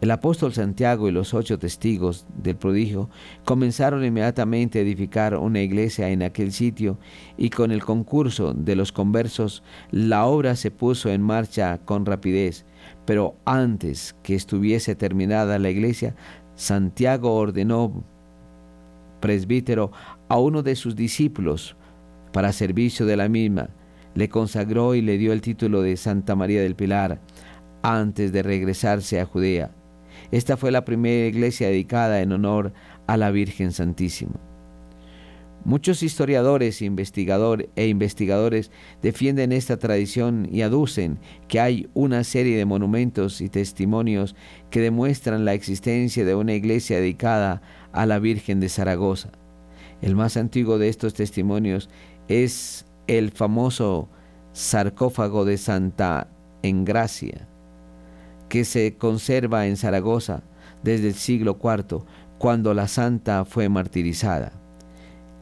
El 0.00 0.10
apóstol 0.12 0.54
Santiago 0.54 1.08
y 1.08 1.12
los 1.12 1.34
ocho 1.34 1.58
testigos 1.58 2.24
del 2.42 2.56
prodigio 2.56 3.10
comenzaron 3.44 4.02
inmediatamente 4.02 4.78
a 4.78 4.82
edificar 4.82 5.36
una 5.36 5.60
iglesia 5.60 6.08
en 6.08 6.22
aquel 6.22 6.52
sitio 6.52 6.98
y 7.36 7.50
con 7.50 7.70
el 7.70 7.84
concurso 7.84 8.54
de 8.54 8.76
los 8.76 8.92
conversos 8.92 9.62
la 9.90 10.24
obra 10.24 10.56
se 10.56 10.70
puso 10.70 11.10
en 11.10 11.20
marcha 11.20 11.78
con 11.84 12.06
rapidez. 12.06 12.64
Pero 13.04 13.36
antes 13.44 14.16
que 14.22 14.34
estuviese 14.34 14.94
terminada 14.94 15.58
la 15.58 15.68
iglesia, 15.68 16.14
Santiago 16.54 17.34
ordenó 17.34 18.02
presbítero 19.20 19.92
a 20.28 20.38
uno 20.38 20.62
de 20.62 20.76
sus 20.76 20.96
discípulos 20.96 21.76
para 22.32 22.52
servicio 22.52 23.06
de 23.06 23.16
la 23.16 23.28
misma, 23.28 23.70
le 24.14 24.28
consagró 24.28 24.94
y 24.94 25.02
le 25.02 25.18
dio 25.18 25.32
el 25.32 25.40
título 25.40 25.82
de 25.82 25.96
Santa 25.96 26.34
María 26.34 26.62
del 26.62 26.74
Pilar 26.74 27.20
antes 27.82 28.32
de 28.32 28.42
regresarse 28.42 29.20
a 29.20 29.24
Judea. 29.24 29.70
Esta 30.30 30.56
fue 30.56 30.70
la 30.70 30.84
primera 30.84 31.26
iglesia 31.26 31.68
dedicada 31.68 32.20
en 32.20 32.32
honor 32.32 32.72
a 33.06 33.16
la 33.16 33.30
Virgen 33.30 33.72
Santísima. 33.72 34.40
Muchos 35.62 36.02
historiadores 36.02 36.80
investigador, 36.80 37.68
e 37.76 37.86
investigadores 37.86 38.70
defienden 39.02 39.52
esta 39.52 39.76
tradición 39.78 40.48
y 40.50 40.62
aducen 40.62 41.18
que 41.48 41.60
hay 41.60 41.90
una 41.92 42.24
serie 42.24 42.56
de 42.56 42.64
monumentos 42.64 43.42
y 43.42 43.50
testimonios 43.50 44.34
que 44.70 44.80
demuestran 44.80 45.44
la 45.44 45.52
existencia 45.52 46.24
de 46.24 46.34
una 46.34 46.54
iglesia 46.54 46.96
dedicada 46.96 47.60
a 47.92 48.06
la 48.06 48.18
Virgen 48.18 48.60
de 48.60 48.68
Zaragoza. 48.68 49.30
El 50.02 50.16
más 50.16 50.36
antiguo 50.36 50.78
de 50.78 50.88
estos 50.88 51.14
testimonios 51.14 51.90
es 52.28 52.86
el 53.06 53.30
famoso 53.30 54.08
sarcófago 54.52 55.44
de 55.44 55.58
Santa 55.58 56.28
Engracia, 56.62 57.48
que 58.48 58.64
se 58.64 58.96
conserva 58.96 59.66
en 59.66 59.76
Zaragoza 59.76 60.42
desde 60.82 61.08
el 61.08 61.14
siglo 61.14 61.58
IV, 61.62 62.04
cuando 62.38 62.72
la 62.72 62.88
santa 62.88 63.44
fue 63.44 63.68
martirizada. 63.68 64.52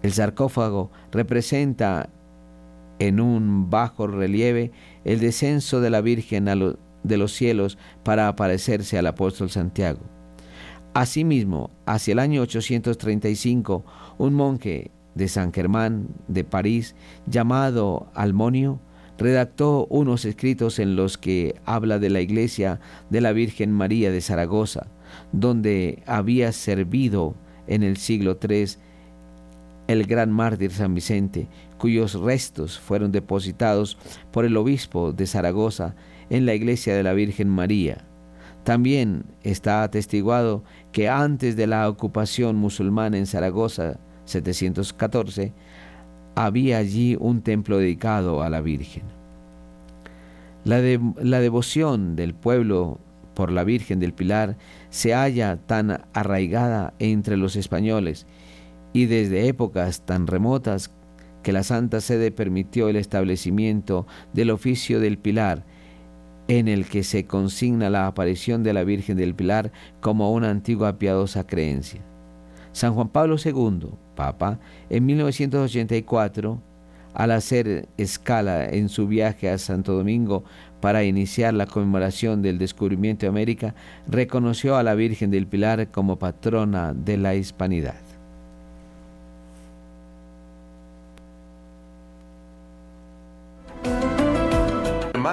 El 0.03 0.13
sarcófago 0.13 0.91
representa 1.13 2.11
en 2.99 3.21
un 3.21 3.71
bajo 3.71 4.07
relieve 4.07 4.73
el 5.05 5.21
descenso 5.21 5.81
de 5.81 5.91
la 5.91 6.01
Virgen 6.01 6.47
de 7.03 7.17
los 7.17 7.33
cielos 7.33 7.79
para 8.03 8.29
aparecerse 8.29 8.99
al 8.99 9.07
apóstol 9.07 9.51
Santiago. 9.51 10.01
Asimismo, 10.95 11.71
hacia 11.87 12.13
el 12.13 12.19
año 12.19 12.43
835, 12.43 13.85
un 14.19 14.35
monje 14.35 14.91
de 15.15 15.29
San 15.29 15.53
Germán 15.53 16.09
de 16.29 16.45
París, 16.45 16.95
llamado 17.27 18.11
Almonio, 18.15 18.81
redactó 19.19 19.87
unos 19.91 20.25
escritos 20.25 20.79
en 20.79 20.97
los 20.97 21.19
que 21.19 21.57
habla 21.65 21.99
de 21.99 22.09
la 22.09 22.21
iglesia 22.21 22.81
de 23.11 23.21
la 23.21 23.33
Virgen 23.33 23.73
María 23.73 24.11
de 24.11 24.21
Zaragoza, 24.21 24.87
donde 25.33 26.03
había 26.07 26.53
servido 26.53 27.35
en 27.67 27.83
el 27.83 27.97
siglo 27.97 28.39
III 28.41 28.67
el 29.89 30.07
gran 30.07 30.31
mártir 30.31 30.71
San 30.71 30.95
Vicente, 30.95 31.49
cuyos 31.79 32.15
restos 32.15 32.79
fueron 32.79 33.11
depositados 33.11 33.99
por 34.31 34.45
el 34.45 34.57
obispo 34.57 35.13
de 35.13 35.27
Zaragoza 35.27 35.97
en 36.31 36.47
la 36.47 36.55
iglesia 36.55 36.95
de 36.95 37.03
la 37.03 37.15
Virgen 37.15 37.49
María. 37.49 38.08
También 38.69 39.25
está 39.45 39.83
atestiguado 39.83 40.63
que 40.93 41.09
antes 41.09 41.57
de 41.57 41.67
la 41.67 41.89
ocupación 41.89 42.57
musulmana 42.57 43.17
en 43.17 43.25
Zaragoza, 43.25 43.99
714, 44.27 45.55
había 46.35 46.77
allí 46.77 47.17
un 47.19 47.41
templo 47.41 47.79
dedicado 47.79 48.43
a 48.43 48.51
la 48.51 48.61
Virgen. 48.61 49.05
La, 50.65 50.83
la 51.23 51.41
devoción 51.41 52.15
del 52.15 52.35
pueblo 52.35 53.01
por 53.33 53.51
la 53.53 53.65
Virgen 53.65 54.01
del 54.01 54.13
Pilar 54.13 54.59
se 54.91 55.15
halla 55.15 55.57
tan 55.57 56.03
arraigada 56.13 56.93
entre 56.99 57.39
los 57.39 57.57
españoles 57.57 58.27
y 58.93 59.07
desde 59.07 59.49
épocas 59.49 60.05
tan 60.05 60.27
remotas 60.27 60.91
que 61.43 61.55
la 61.55 61.63
Santa 61.63 62.03
Sede 62.03 62.33
permitió 62.33 62.91
el 62.91 62.97
establecimiento 62.97 64.07
del 64.35 64.51
oficio 64.51 65.01
del 65.01 65.17
Pilar, 65.17 65.65
en 66.49 66.67
el 66.67 66.87
que 66.87 67.05
se 67.05 67.27
consigna 67.27 67.91
la 67.91 68.07
aparición 68.07 68.63
de 68.63 68.73
la 68.73 68.83
Virgen 68.83 69.17
del 69.17 69.35
Pilar 69.35 69.71
como 70.01 70.33
una 70.33 70.51
antigua 70.51 70.99
piadosa 70.99 71.47
creencia. 71.47 72.01
San 72.73 72.95
Juan 72.95 73.09
Pablo 73.09 73.37
II, 73.43 73.91
Papa, 74.17 74.59
en 74.89 75.07
1984, 75.07 76.63
al 77.15 77.33
hacer 77.33 77.89
escala 77.97 78.67
en 78.67 78.89
su 78.89 79.07
viaje 79.07 79.51
a 79.51 79.59
Santo 79.59 79.93
Domingo 79.93 80.45
para 80.81 81.05
iniciar 81.05 81.55
la 81.55 81.67
conmemoración 81.67 82.43
del 82.43 82.59
descubrimiento 82.59 83.27
de 83.27 83.31
América, 83.31 83.75
reconoció 84.07 84.77
a 84.77 84.83
la 84.83 84.95
Virgen 84.95 85.31
del 85.31 85.47
Pilar 85.47 85.91
como 85.91 86.19
patrona 86.19 86.95
de 86.95 87.17
la 87.17 87.35
hispanidad. 87.35 88.08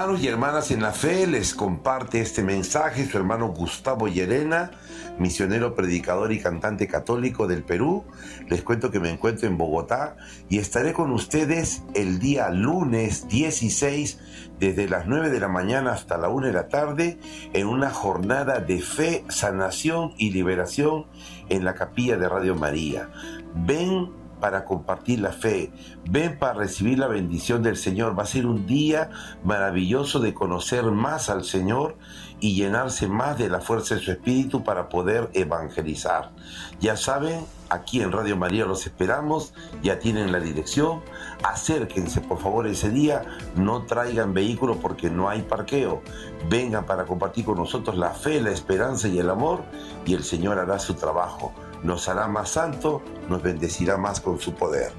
Hermanos 0.06 0.24
y 0.24 0.28
hermanas 0.28 0.70
en 0.70 0.82
la 0.82 0.92
fe, 0.92 1.26
les 1.26 1.52
comparte 1.52 2.20
este 2.20 2.44
mensaje 2.44 3.06
su 3.06 3.18
hermano 3.18 3.48
Gustavo 3.48 4.06
Llerena, 4.06 4.70
misionero, 5.18 5.74
predicador 5.74 6.30
y 6.30 6.38
cantante 6.38 6.86
católico 6.86 7.48
del 7.48 7.64
Perú. 7.64 8.04
Les 8.48 8.62
cuento 8.62 8.92
que 8.92 9.00
me 9.00 9.10
encuentro 9.10 9.48
en 9.48 9.58
Bogotá 9.58 10.16
y 10.48 10.58
estaré 10.58 10.92
con 10.92 11.10
ustedes 11.10 11.82
el 11.94 12.20
día 12.20 12.50
lunes 12.50 13.26
16 13.26 14.20
desde 14.60 14.88
las 14.88 15.08
9 15.08 15.28
de 15.28 15.40
la 15.40 15.48
mañana 15.48 15.90
hasta 15.90 16.16
la 16.18 16.28
1 16.28 16.46
de 16.46 16.52
la 16.52 16.68
tarde 16.68 17.18
en 17.52 17.66
una 17.66 17.90
jornada 17.90 18.60
de 18.60 18.78
fe, 18.78 19.24
sanación 19.28 20.14
y 20.18 20.30
liberación 20.30 21.06
en 21.48 21.64
la 21.64 21.74
capilla 21.74 22.16
de 22.16 22.28
Radio 22.28 22.54
María. 22.54 23.10
Ven 23.56 24.12
para 24.40 24.64
compartir 24.64 25.20
la 25.20 25.32
fe, 25.32 25.72
ven 26.08 26.38
para 26.38 26.54
recibir 26.54 26.98
la 26.98 27.06
bendición 27.06 27.62
del 27.62 27.76
Señor. 27.76 28.18
Va 28.18 28.24
a 28.24 28.26
ser 28.26 28.46
un 28.46 28.66
día 28.66 29.10
maravilloso 29.44 30.20
de 30.20 30.34
conocer 30.34 30.84
más 30.84 31.30
al 31.30 31.44
Señor 31.44 31.96
y 32.38 32.54
llenarse 32.54 33.08
más 33.08 33.38
de 33.38 33.48
la 33.48 33.60
fuerza 33.60 33.94
de 33.94 34.02
su 34.02 34.12
espíritu 34.12 34.62
para 34.62 34.88
poder 34.88 35.30
evangelizar. 35.32 36.32
Ya 36.80 36.96
saben, 36.96 37.46
aquí 37.70 38.02
en 38.02 38.12
Radio 38.12 38.36
María 38.36 38.66
los 38.66 38.86
esperamos, 38.86 39.54
ya 39.82 39.98
tienen 39.98 40.32
la 40.32 40.40
dirección. 40.40 41.00
Acérquense 41.42 42.20
por 42.20 42.38
favor 42.38 42.66
ese 42.66 42.90
día, 42.90 43.22
no 43.56 43.82
traigan 43.82 44.34
vehículo 44.34 44.76
porque 44.76 45.10
no 45.10 45.28
hay 45.28 45.42
parqueo. 45.42 46.02
Vengan 46.50 46.84
para 46.84 47.04
compartir 47.04 47.44
con 47.44 47.56
nosotros 47.56 47.96
la 47.96 48.10
fe, 48.10 48.40
la 48.40 48.50
esperanza 48.50 49.08
y 49.08 49.18
el 49.18 49.30
amor 49.30 49.64
y 50.04 50.14
el 50.14 50.22
Señor 50.22 50.58
hará 50.58 50.78
su 50.78 50.94
trabajo 50.94 51.52
nos 51.82 52.08
hará 52.08 52.28
más 52.28 52.50
santo, 52.50 53.02
nos 53.28 53.42
bendecirá 53.42 53.96
más 53.96 54.20
con 54.20 54.38
su 54.38 54.54
poder. 54.54 54.92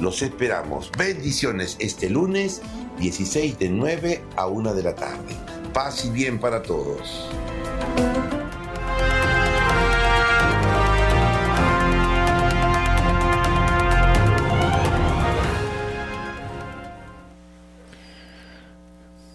Los 0.00 0.22
esperamos. 0.22 0.90
Bendiciones 0.96 1.76
este 1.80 2.10
lunes 2.10 2.62
16 2.98 3.58
de 3.58 3.68
9 3.68 4.22
a 4.36 4.46
1 4.46 4.74
de 4.74 4.82
la 4.82 4.94
tarde. 4.94 5.34
Paz 5.72 6.04
y 6.04 6.10
bien 6.10 6.38
para 6.38 6.62
todos. 6.62 7.28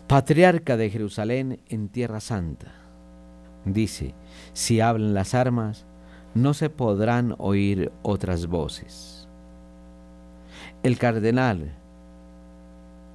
Patriarca 0.09 0.75
de 0.75 0.89
Jerusalén 0.89 1.61
en 1.67 1.87
Tierra 1.87 2.19
Santa. 2.19 2.73
Dice, 3.63 4.15
si 4.53 4.81
hablan 4.81 5.13
las 5.13 5.35
armas, 5.35 5.85
no 6.35 6.53
se 6.53 6.69
podrán 6.69 7.35
oír 7.37 7.91
otras 8.01 8.47
voces. 8.47 9.27
El 10.83 10.97
cardenal 10.97 11.73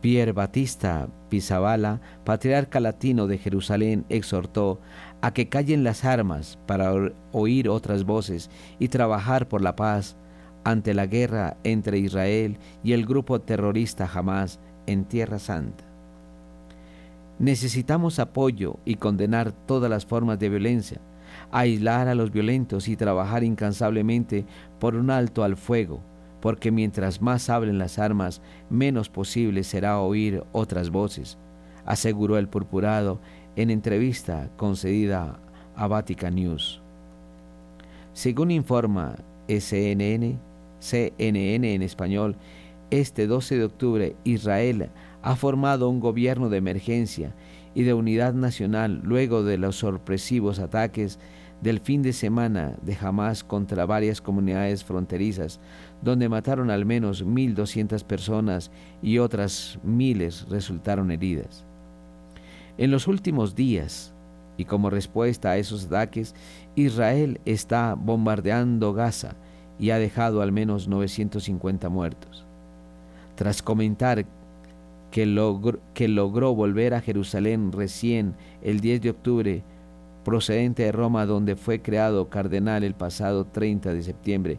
Pierre 0.04 0.32
Batista 0.32 1.08
Pizzabala, 1.30 2.02
patriarca 2.24 2.78
latino 2.78 3.26
de 3.26 3.38
Jerusalén, 3.38 4.04
exhortó 4.10 4.78
a 5.22 5.32
que 5.32 5.48
callen 5.48 5.82
las 5.82 6.04
armas 6.04 6.58
para 6.66 6.92
oír 7.32 7.70
otras 7.70 8.04
voces 8.04 8.50
y 8.78 8.88
trabajar 8.88 9.48
por 9.48 9.62
la 9.62 9.76
paz 9.76 10.14
ante 10.62 10.92
la 10.92 11.06
guerra 11.06 11.56
entre 11.64 11.96
Israel 11.96 12.58
y 12.82 12.92
el 12.92 13.06
grupo 13.06 13.40
terrorista 13.40 14.06
Hamas 14.12 14.60
en 14.86 15.06
Tierra 15.06 15.38
Santa. 15.38 15.84
Necesitamos 17.38 18.18
apoyo 18.18 18.76
y 18.84 18.96
condenar 18.96 19.52
todas 19.52 19.88
las 19.88 20.04
formas 20.04 20.38
de 20.38 20.50
violencia, 20.50 21.00
aislar 21.51 22.09
a 22.09 22.14
los 22.14 22.30
violentos 22.30 22.89
y 22.89 22.97
trabajar 22.97 23.45
incansablemente 23.45 24.47
por 24.78 24.95
un 24.95 25.11
alto 25.11 25.45
al 25.45 25.57
fuego, 25.57 26.01
porque 26.41 26.70
mientras 26.70 27.22
más 27.22 27.49
hablen 27.49 27.78
las 27.78 27.99
armas, 27.99 28.43
menos 28.68 29.09
posible 29.09 29.64
será 29.64 30.01
oír 30.01 30.43
otras 30.53 30.91
voces, 30.91 31.39
aseguró 31.87 32.39
el 32.39 32.49
purpurado 32.49 33.20
en 33.57 33.70
entrevista 33.70 34.51
concedida 34.57 35.39
a 35.76 35.87
Vatican 35.87 36.35
News. 36.35 36.82
Según 38.12 38.51
informa 38.51 39.16
CNN, 39.49 40.39
CNN 40.78 41.74
en 41.74 41.82
español, 41.82 42.37
este 42.91 43.26
12 43.26 43.59
de 43.59 43.64
octubre 43.64 44.16
Israel 44.24 44.91
ha 45.22 45.37
formado 45.37 45.89
un 45.89 46.01
gobierno 46.01 46.49
de 46.49 46.59
emergencia 46.59 47.35
y 47.75 47.83
de 47.83 47.95
unidad 47.95 48.35
nacional 48.35 49.01
luego 49.03 49.43
de 49.43 49.59
los 49.59 49.77
sorpresivos 49.77 50.59
ataques 50.59 51.18
del 51.61 51.81
fin 51.81 52.03
de 52.03 52.12
semana 52.12 52.75
de 52.83 52.97
Hamas 53.01 53.43
contra 53.43 53.87
varias 53.87 54.20
comunidades 54.20 54.85
fronterizas, 54.85 55.61
donde 56.03 56.29
mataron 56.29 56.70
al 56.70 56.85
menos 56.85 57.25
1.200 57.25 58.05
personas 58.05 58.70
y 59.03 59.18
otras 59.18 59.79
miles 59.83 60.47
resultaron 60.51 61.11
heridas. 61.11 61.64
En 62.77 62.91
los 62.91 63.07
últimos 63.07 63.55
días, 63.55 64.12
y 64.57 64.66
como 64.66 64.91
respuesta 64.91 65.51
a 65.51 65.57
esos 65.57 65.87
ataques, 65.87 66.35
Israel 66.77 67.41
está 67.45 67.95
bombardeando 67.95 68.93
Gaza 68.93 69.35
y 69.79 69.91
ha 69.91 69.99
dejado 69.99 70.43
al 70.43 70.53
menos 70.53 70.87
950 70.87 71.89
muertos. 71.89 72.45
Tras 73.35 73.62
comentar 73.62 74.27
que 75.14 75.26
logró, 75.26 75.78
que 75.94 76.08
logró 76.08 76.56
volver 76.56 76.92
a 76.92 77.00
Jerusalén 77.00 77.70
recién 77.70 78.34
el 78.62 78.80
10 78.80 79.00
de 79.00 79.10
octubre, 79.10 79.62
procedente 80.24 80.82
de 80.82 80.90
Roma 80.90 81.24
donde 81.24 81.54
fue 81.54 81.80
creado 81.80 82.28
cardenal 82.28 82.82
el 82.82 82.94
pasado 82.94 83.44
30 83.44 83.94
de 83.94 84.02
septiembre, 84.02 84.58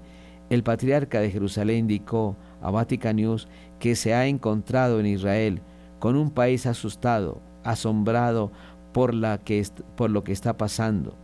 el 0.50 0.64
patriarca 0.64 1.20
de 1.20 1.30
Jerusalén 1.30 1.80
indicó 1.80 2.38
a 2.62 2.72
Vatican 2.72 3.18
News 3.18 3.50
que 3.80 3.98
se 3.98 4.14
ha 4.14 4.28
encontrado 4.28 5.02
en 5.02 5.08
Israel 5.08 5.60
con 6.00 6.16
un 6.16 6.32
país 6.32 6.66
asustado, 6.68 7.42
asombrado 7.66 8.50
por, 8.94 9.14
la 9.14 9.40
que, 9.40 9.62
por 9.98 10.10
lo 10.10 10.24
que 10.24 10.32
está 10.32 10.56
pasando. 10.56 11.18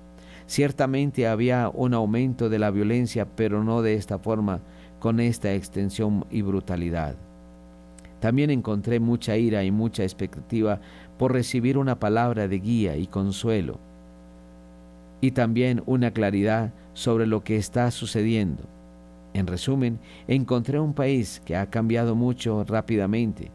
Ciertamente 0.45 1.25
había 1.25 1.71
un 1.73 1.93
aumento 1.93 2.49
de 2.49 2.59
la 2.59 2.69
violencia, 2.69 3.25
pero 3.37 3.63
no 3.63 3.81
de 3.81 3.93
esta 3.93 4.19
forma, 4.19 4.59
con 4.99 5.21
esta 5.21 5.53
extensión 5.53 6.25
y 6.29 6.41
brutalidad. 6.41 7.15
También 8.21 8.51
encontré 8.51 8.99
mucha 8.99 9.35
ira 9.35 9.63
y 9.63 9.71
mucha 9.71 10.03
expectativa 10.03 10.79
por 11.17 11.33
recibir 11.33 11.77
una 11.77 11.99
palabra 11.99 12.47
de 12.47 12.59
guía 12.59 12.95
y 12.95 13.07
consuelo, 13.07 13.79
y 15.21 15.31
también 15.31 15.81
una 15.87 16.11
claridad 16.11 16.71
sobre 16.93 17.25
lo 17.25 17.43
que 17.43 17.57
está 17.57 17.89
sucediendo. 17.89 18.63
En 19.33 19.47
resumen, 19.47 19.99
encontré 20.27 20.79
un 20.79 20.93
país 20.93 21.41
que 21.45 21.55
ha 21.55 21.69
cambiado 21.71 22.15
mucho 22.15 22.63
rápidamente. 22.63 23.51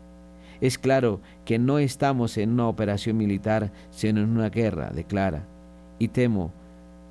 Es 0.60 0.78
claro 0.78 1.20
que 1.44 1.58
no 1.58 1.78
estamos 1.78 2.36
en 2.36 2.50
una 2.50 2.66
operación 2.66 3.16
militar, 3.16 3.70
sino 3.90 4.20
en 4.20 4.30
una 4.30 4.50
guerra, 4.50 4.90
declara, 4.90 5.44
y 5.98 6.08
temo 6.08 6.52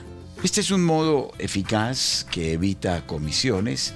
Este 0.44 0.62
es 0.62 0.72
un 0.72 0.84
modo 0.84 1.34
eficaz 1.38 2.26
que 2.32 2.54
evita 2.54 3.06
comisiones 3.06 3.94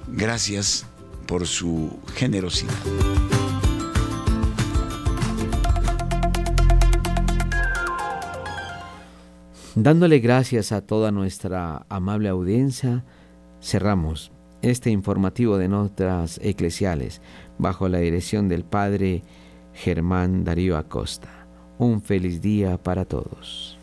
Gracias 0.07 0.85
por 1.25 1.47
su 1.47 1.97
generosidad. 2.15 3.40
Dándole 9.75 10.19
gracias 10.19 10.73
a 10.73 10.81
toda 10.81 11.11
nuestra 11.11 11.85
amable 11.87 12.27
audiencia, 12.27 13.05
cerramos 13.61 14.33
este 14.61 14.89
informativo 14.89 15.57
de 15.57 15.69
notas 15.69 16.41
eclesiales 16.43 17.21
bajo 17.57 17.87
la 17.87 17.99
dirección 17.99 18.49
del 18.49 18.65
Padre 18.65 19.23
Germán 19.73 20.43
Darío 20.43 20.75
Acosta. 20.75 21.29
Un 21.77 22.01
feliz 22.01 22.41
día 22.41 22.77
para 22.83 23.05
todos. 23.05 23.77